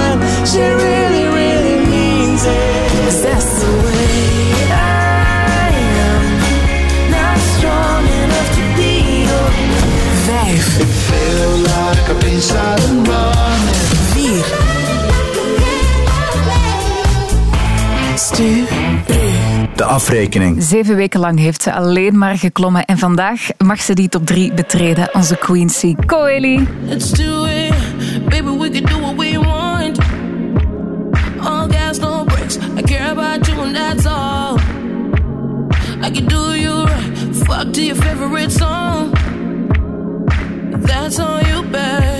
And 0.07 0.47
she 0.47 0.59
really, 0.59 1.25
really 1.27 1.85
means 1.89 2.43
it. 2.43 2.74
De 19.75 19.83
afrekening. 19.83 20.63
Zeven 20.63 20.95
weken 20.95 21.19
lang 21.19 21.39
heeft 21.39 21.61
ze 21.61 21.73
alleen 21.73 22.17
maar 22.17 22.37
geklommen. 22.37 22.85
En 22.85 22.97
vandaag 22.97 23.47
mag 23.57 23.81
ze 23.81 23.93
die 23.93 24.09
top 24.09 24.25
3 24.25 24.53
betreden. 24.53 25.09
Onze 25.13 25.37
Queency 25.37 25.95
Coeli. 26.05 26.67
Let's 26.85 27.09
do 27.09 27.45
it. 27.45 27.73
Baby, 28.29 28.57
we 28.57 28.69
can 28.69 28.83
do 28.83 28.99
what 28.99 29.15
we 29.15 29.39
want. 29.39 29.97
All 31.39 31.67
gas, 31.69 31.99
no 31.99 32.23
bricks 32.23 32.57
I 32.77 32.81
care 32.81 33.11
about 33.11 33.47
you 33.47 33.61
and 33.61 33.75
that's 33.75 34.05
all. 34.05 34.57
I 36.01 36.11
can 36.11 36.25
do 36.27 36.53
you 36.53 36.83
right. 36.83 37.35
Fuck 37.35 37.73
to 37.73 37.81
your 37.81 38.01
favorite 38.01 38.51
song. 38.51 39.13
That's 40.85 41.19
all 41.19 41.41
you, 41.41 41.63
bet. 41.71 42.14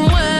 somewhere. 0.00 0.39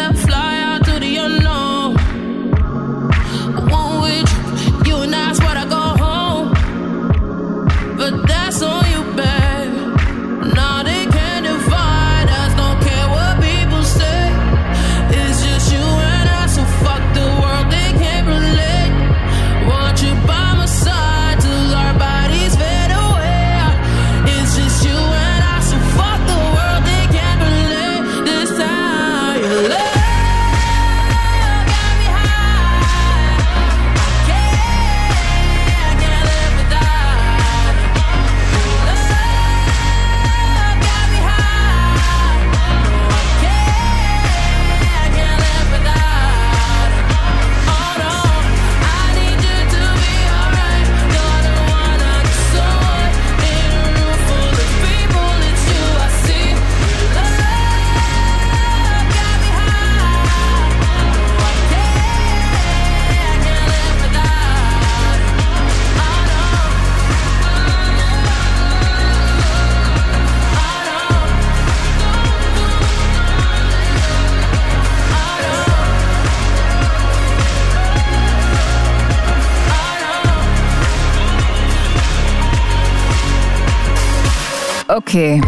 Oké. 85.14 85.40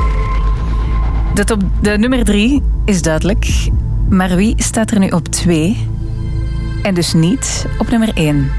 Okay. 1.30 1.52
op 1.52 1.62
De 1.80 1.98
nummer 1.98 2.24
drie 2.24 2.62
is 2.84 3.02
duidelijk. 3.02 3.68
Maar 4.08 4.36
wie 4.36 4.54
staat 4.56 4.90
er 4.90 4.98
nu 4.98 5.08
op 5.08 5.28
twee? 5.28 5.88
En 6.82 6.94
dus 6.94 7.12
niet 7.12 7.66
op 7.78 7.90
nummer 7.90 8.10
één? 8.14 8.50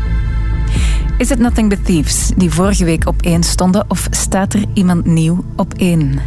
Is 1.18 1.30
het 1.30 1.40
Nothing 1.40 1.70
But 1.70 1.86
Thieves 1.86 2.32
die 2.38 2.52
vorige 2.52 2.86
week 2.86 3.08
op 3.08 3.22
één 3.22 3.44
stonden 3.44 3.86
of 3.88 4.08
staat 4.10 4.54
er 4.54 4.64
iemand 4.74 5.06
nieuw 5.06 5.44
op 5.56 5.74
één? 5.78 6.20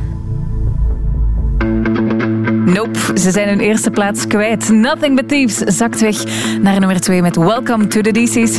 Nope, 2.65 2.99
ze 3.19 3.31
zijn 3.31 3.49
hun 3.49 3.61
eerste 3.61 3.91
plaats 3.91 4.27
kwijt. 4.27 4.69
Nothing 4.69 5.17
But 5.17 5.29
Thieves 5.29 5.57
zakt 5.57 6.01
weg 6.01 6.25
naar 6.61 6.79
nummer 6.79 7.01
2 7.01 7.23
met 7.23 7.37
Welcome 7.37 7.87
to 7.87 8.01
the 8.01 8.11
DCC. 8.11 8.57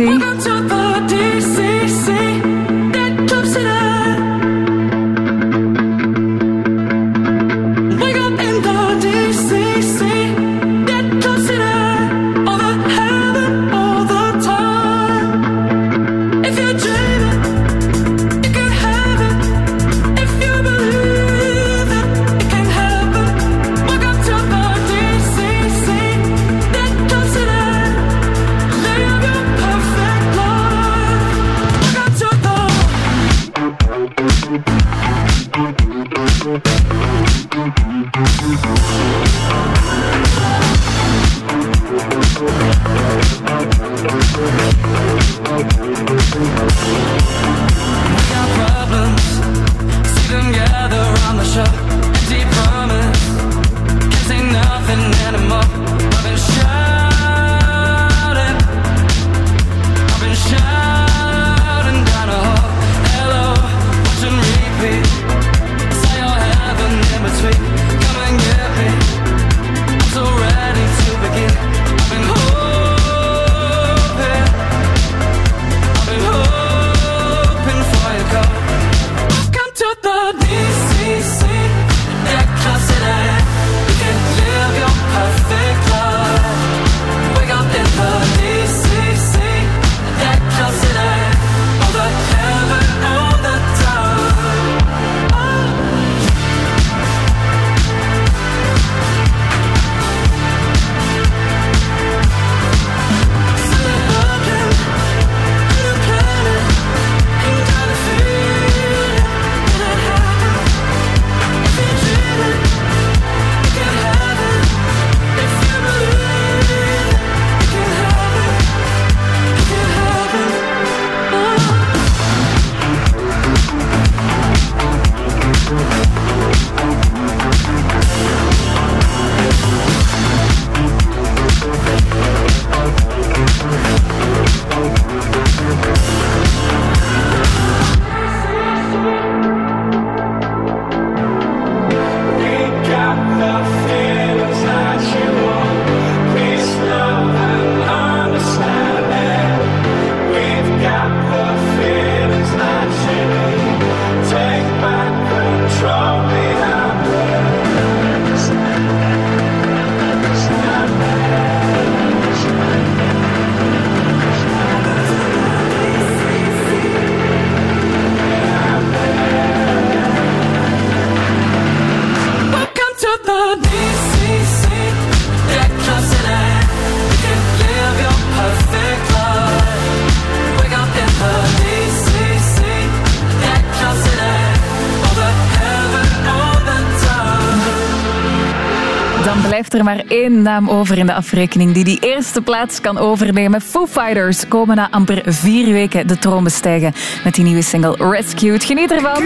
er 189.78 189.84
maar 189.84 190.04
één 190.08 190.42
naam 190.42 190.70
over 190.70 190.98
in 190.98 191.06
de 191.06 191.14
afrekening 191.14 191.74
die 191.74 191.84
die 191.84 192.00
eerste 192.00 192.42
plaats 192.42 192.82
kan 192.82 192.98
overnemen. 192.98 193.62
Foo 193.62 193.88
Fighters 193.88 194.48
komen 194.48 194.76
na 194.76 194.92
amper 194.92 195.22
vier 195.26 195.74
weken 195.74 196.08
de 196.08 196.18
troon 196.18 196.44
bestijgen 196.44 196.94
met 197.24 197.36
die 197.36 197.44
nieuwe 197.44 197.62
single 197.62 197.96
Rescued. 198.10 198.64
Geniet 198.64 198.92
ervan! 198.92 199.24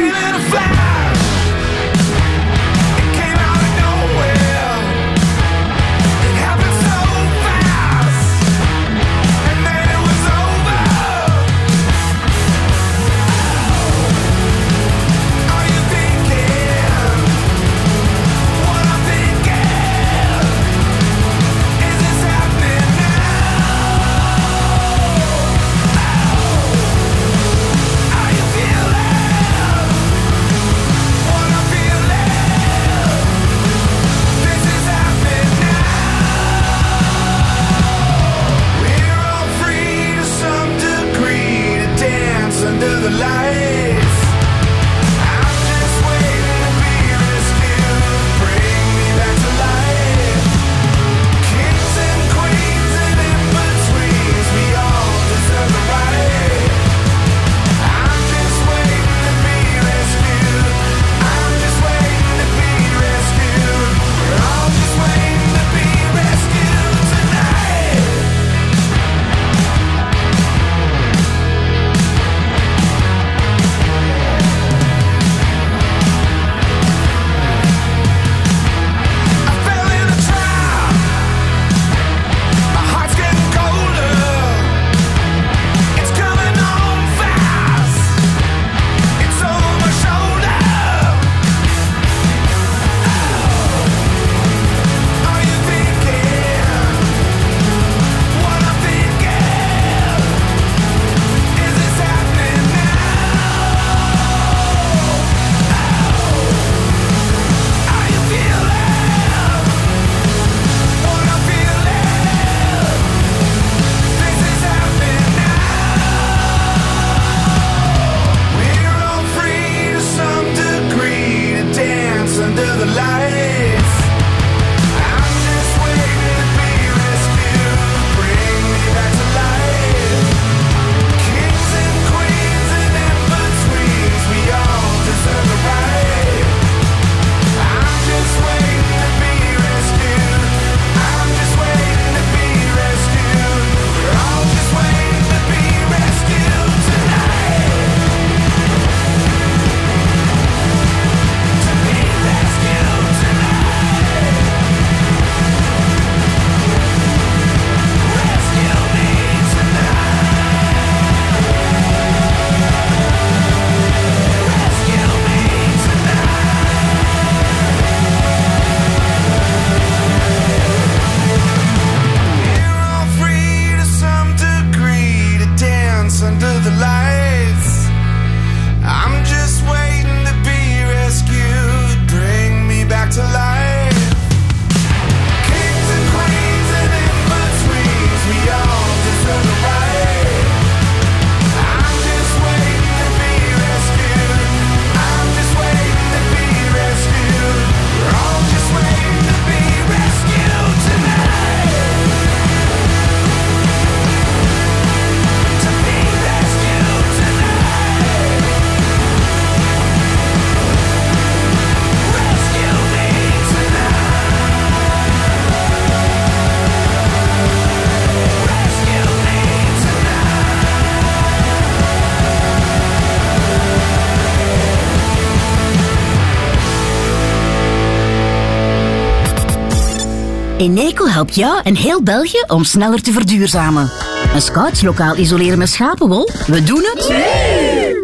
Eneco 230.62 231.08
helpt 231.08 231.36
jou 231.36 231.60
en 231.64 231.76
heel 231.76 232.04
België 232.04 232.44
om 232.48 232.64
sneller 232.64 233.02
te 233.02 233.12
verduurzamen. 233.12 233.92
Een 234.34 234.42
scoutslokaal 234.42 235.16
isoleren 235.16 235.58
met 235.58 235.70
schapenwol? 235.70 236.30
We 236.48 236.64
doen 236.64 236.84
het! 236.94 237.14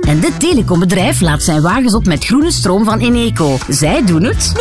En 0.01 0.19
dit 0.19 0.39
telecombedrijf 0.39 1.21
laat 1.21 1.43
zijn 1.43 1.61
wagens 1.61 1.93
op 1.93 2.05
met 2.05 2.25
groene 2.25 2.51
stroom 2.51 2.83
van 2.83 2.99
Eneco. 2.99 3.57
Zij 3.69 4.05
doen 4.05 4.23
het. 4.23 4.51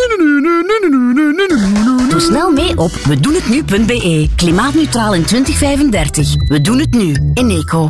Doe 2.08 2.20
snel 2.20 2.52
mee 2.52 2.78
op 2.78 2.90
we 2.90 4.28
Klimaatneutraal 4.36 5.14
in 5.14 5.24
2035. 5.24 6.34
We 6.48 6.60
doen 6.60 6.78
het 6.78 6.94
nu. 6.94 7.32
Eneco. 7.34 7.88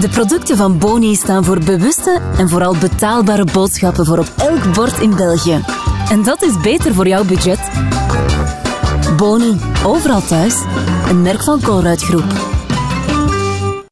De 0.00 0.08
producten 0.08 0.56
van 0.56 0.78
Boni 0.78 1.14
staan 1.14 1.44
voor 1.44 1.58
bewuste 1.58 2.20
en 2.38 2.48
vooral 2.48 2.76
betaalbare 2.76 3.46
boodschappen 3.52 4.06
voor 4.06 4.18
op 4.18 4.32
elk 4.36 4.74
bord 4.74 5.00
in 5.00 5.14
België. 5.16 5.64
En 6.08 6.22
dat 6.22 6.42
is 6.42 6.60
beter 6.60 6.94
voor 6.94 7.08
jouw 7.08 7.24
budget. 7.24 7.58
Boni, 9.16 9.56
overal 9.84 10.22
thuis. 10.22 10.54
Een 11.08 11.22
merk 11.22 11.42
van 11.42 11.62
Colruyt 11.62 12.02
Groep. 12.02 12.24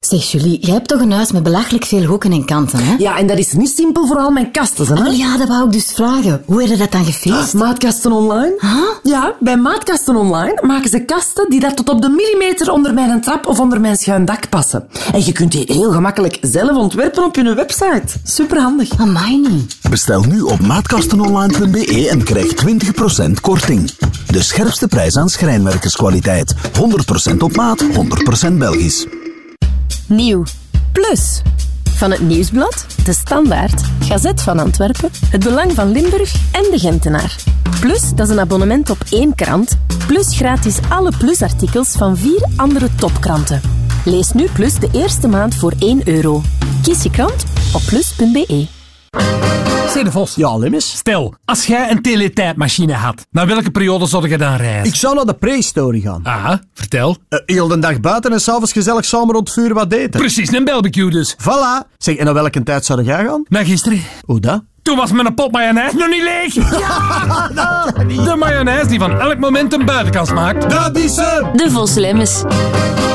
Zeg 0.00 0.30
Julie, 0.30 0.58
jij 0.60 0.74
hebt 0.74 0.88
toch 0.88 1.00
een 1.00 1.12
huis 1.12 1.32
met 1.32 1.42
belachelijk 1.42 1.84
veel 1.84 2.04
hoeken 2.04 2.32
en 2.32 2.44
kanten, 2.44 2.78
hè? 2.84 2.94
Ja, 2.98 3.18
en 3.18 3.26
dat 3.26 3.38
is 3.38 3.52
niet 3.52 3.70
simpel 3.76 4.06
voor 4.06 4.16
al 4.16 4.30
mijn 4.30 4.50
kasten, 4.50 4.86
hè? 4.86 5.08
Oh, 5.08 5.16
ja, 5.16 5.36
dat 5.36 5.48
wou 5.48 5.64
ik 5.64 5.72
dus 5.72 5.92
vragen. 5.94 6.42
Hoe 6.46 6.56
werden 6.56 6.78
dat 6.78 6.92
dan 6.92 7.04
gefeest? 7.04 7.54
Maatkasten 7.64 8.12
online? 8.12 8.54
Huh? 8.58 9.12
Ja, 9.12 9.34
bij 9.40 9.56
Maatkasten 9.56 10.16
online 10.16 10.58
maken 10.66 10.90
ze 10.90 11.04
kasten 11.04 11.50
die 11.50 11.60
dat 11.60 11.76
tot 11.76 11.88
op 11.88 12.02
de 12.02 12.08
millimeter 12.08 12.72
onder 12.72 12.94
mijn 12.94 13.20
trap 13.20 13.46
of 13.46 13.60
onder 13.60 13.80
mijn 13.80 13.96
schuin 13.96 14.24
dak 14.24 14.48
passen. 14.48 14.88
En 15.12 15.24
je 15.24 15.32
kunt 15.32 15.52
die 15.52 15.64
heel 15.66 15.90
gemakkelijk 15.90 16.38
zelf 16.40 16.76
ontwerpen 16.76 17.24
op 17.24 17.34
hun 17.34 17.54
website. 17.54 18.02
Superhandig. 18.24 18.90
Amai 18.98 19.38
niet. 19.48 19.76
Bestel 19.90 20.22
nu 20.22 20.40
op 20.40 20.60
maatkastenonline.be 20.60 22.08
en 22.10 22.22
krijg 22.22 22.54
20% 23.26 23.30
korting. 23.40 23.90
De 24.32 24.42
scherpste 24.42 24.88
prijs 24.88 25.16
aan 25.16 25.28
schrijnwerkerskwaliteit. 25.28 26.54
100% 27.32 27.36
op 27.38 27.56
maat, 27.56 27.84
100% 28.48 28.52
Belgisch. 28.52 29.06
Nieuw. 30.06 30.44
Plus. 30.92 31.42
Van 31.96 32.10
het 32.10 32.20
Nieuwsblad, 32.20 32.86
De 33.04 33.12
Standaard, 33.12 33.82
Gazet 34.00 34.42
van 34.42 34.58
Antwerpen, 34.58 35.10
Het 35.28 35.44
Belang 35.44 35.72
van 35.72 35.92
Limburg 35.92 36.34
en 36.52 36.62
De 36.70 36.78
Gentenaar. 36.78 37.36
Plus, 37.80 38.14
dat 38.14 38.26
is 38.26 38.32
een 38.32 38.40
abonnement 38.40 38.90
op 38.90 38.98
één 39.10 39.34
krant. 39.34 39.78
Plus 40.06 40.36
gratis 40.36 40.78
alle 40.88 41.12
Plus-artikels 41.18 41.88
van 41.88 42.16
vier 42.16 42.48
andere 42.56 42.88
topkranten. 42.94 43.60
Lees 44.04 44.32
nu 44.32 44.48
Plus 44.52 44.74
de 44.74 44.88
eerste 44.92 45.28
maand 45.28 45.54
voor 45.54 45.72
1 45.78 46.08
euro. 46.08 46.42
Kies 46.82 47.02
je 47.02 47.10
krant 47.10 47.44
op 47.72 47.82
plus.be. 47.86 48.66
Zeg 49.92 50.02
de 50.02 50.10
Vos. 50.10 50.34
Ja, 50.34 50.56
Limmes. 50.56 50.90
Stel, 50.90 51.34
als 51.44 51.66
jij 51.66 51.90
een 51.90 52.02
teletijdmachine 52.02 52.92
had, 52.92 53.26
naar 53.30 53.46
welke 53.46 53.70
periode 53.70 54.06
zou 54.06 54.28
je 54.28 54.38
dan 54.38 54.56
reizen? 54.56 54.84
Ik 54.84 54.94
zou 54.94 55.14
naar 55.14 55.24
de 55.24 55.34
prehistorie 55.34 56.02
gaan. 56.02 56.20
Ah, 56.22 56.52
vertel. 56.74 57.16
Uh, 57.28 57.38
heel 57.46 57.68
de 57.68 57.78
dag 57.78 58.00
buiten 58.00 58.32
en 58.32 58.40
s'avonds 58.40 58.72
gezellig 58.72 59.04
samen 59.04 59.34
rond 59.34 59.48
het 59.48 59.58
vuur 59.58 59.74
wat 59.74 59.92
eten. 59.92 60.20
Precies, 60.20 60.52
een 60.52 60.64
barbecue 60.64 61.10
dus. 61.10 61.36
Voilà. 61.40 61.88
Zeg, 61.98 62.16
en 62.16 62.24
naar 62.24 62.34
welke 62.34 62.62
tijd 62.62 62.84
zou 62.84 63.02
jij 63.02 63.24
gaan? 63.24 63.44
Naar 63.48 63.64
gisteren. 63.64 64.00
Hoe 64.24 64.40
dat? 64.40 64.62
Toen 64.82 64.96
was 64.96 65.12
mijn 65.12 65.34
pot 65.34 65.52
mayonaise 65.52 65.96
nog 65.96 66.08
niet 66.08 66.22
leeg. 66.22 66.54
De 68.24 68.36
mayonaise 68.38 68.86
die 68.88 68.98
van 68.98 69.20
elk 69.20 69.38
moment 69.38 69.72
een 69.72 69.84
buitenkans 69.84 70.32
maakt. 70.32 70.70
Dat 70.70 70.96
is 70.96 71.14
ze! 71.14 71.50
De 71.54 71.70
Vos 71.70 71.94
Lemmes. 71.94 72.42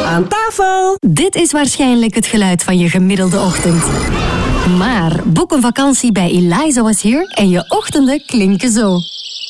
Aan 0.06 0.28
tafel! 0.28 0.98
Dit 1.00 1.36
is 1.36 1.52
waarschijnlijk 1.52 2.16
het 2.16 2.26
geluid 2.26 2.64
van 2.64 2.78
je 2.78 2.90
gemiddelde 2.90 3.40
ochtend. 3.40 3.84
Maar 4.76 5.22
boek 5.26 5.52
een 5.52 5.62
vakantie 5.62 6.12
bij 6.12 6.30
Eliza 6.30 6.82
Was 6.82 7.02
Here 7.02 7.34
en 7.34 7.50
je 7.50 7.66
ochtenden 7.68 8.26
klinken 8.26 8.72
zo. 8.72 9.00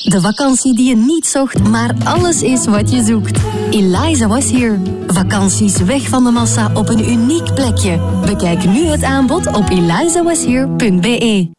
De 0.04 0.20
vakantie 0.20 0.74
die 0.74 0.88
je 0.88 0.96
niet 0.96 1.26
zocht, 1.26 1.68
maar 1.68 1.94
alles 2.04 2.42
is 2.42 2.66
wat 2.66 2.90
je 2.90 3.04
zoekt. 3.04 3.40
Eliza 3.70 4.26
Was 4.26 4.50
Here. 4.50 4.78
Vakanties 5.06 5.76
weg 5.76 6.08
van 6.08 6.24
de 6.24 6.30
massa 6.30 6.70
op 6.74 6.88
een 6.88 7.10
uniek 7.10 7.54
plekje. 7.54 8.00
Bekijk 8.24 8.64
nu 8.64 8.84
het 8.84 9.02
aanbod 9.02 9.46
op 9.46 9.68
elizawashere.be. 9.68 11.50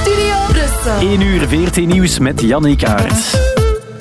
Studio 0.00 0.36
Brussel. 0.48 1.08
1 1.08 1.20
uur 1.20 1.48
14 1.48 1.88
nieuws 1.88 2.18
met 2.18 2.40
Jannik 2.40 2.84
Aert. 2.84 3.55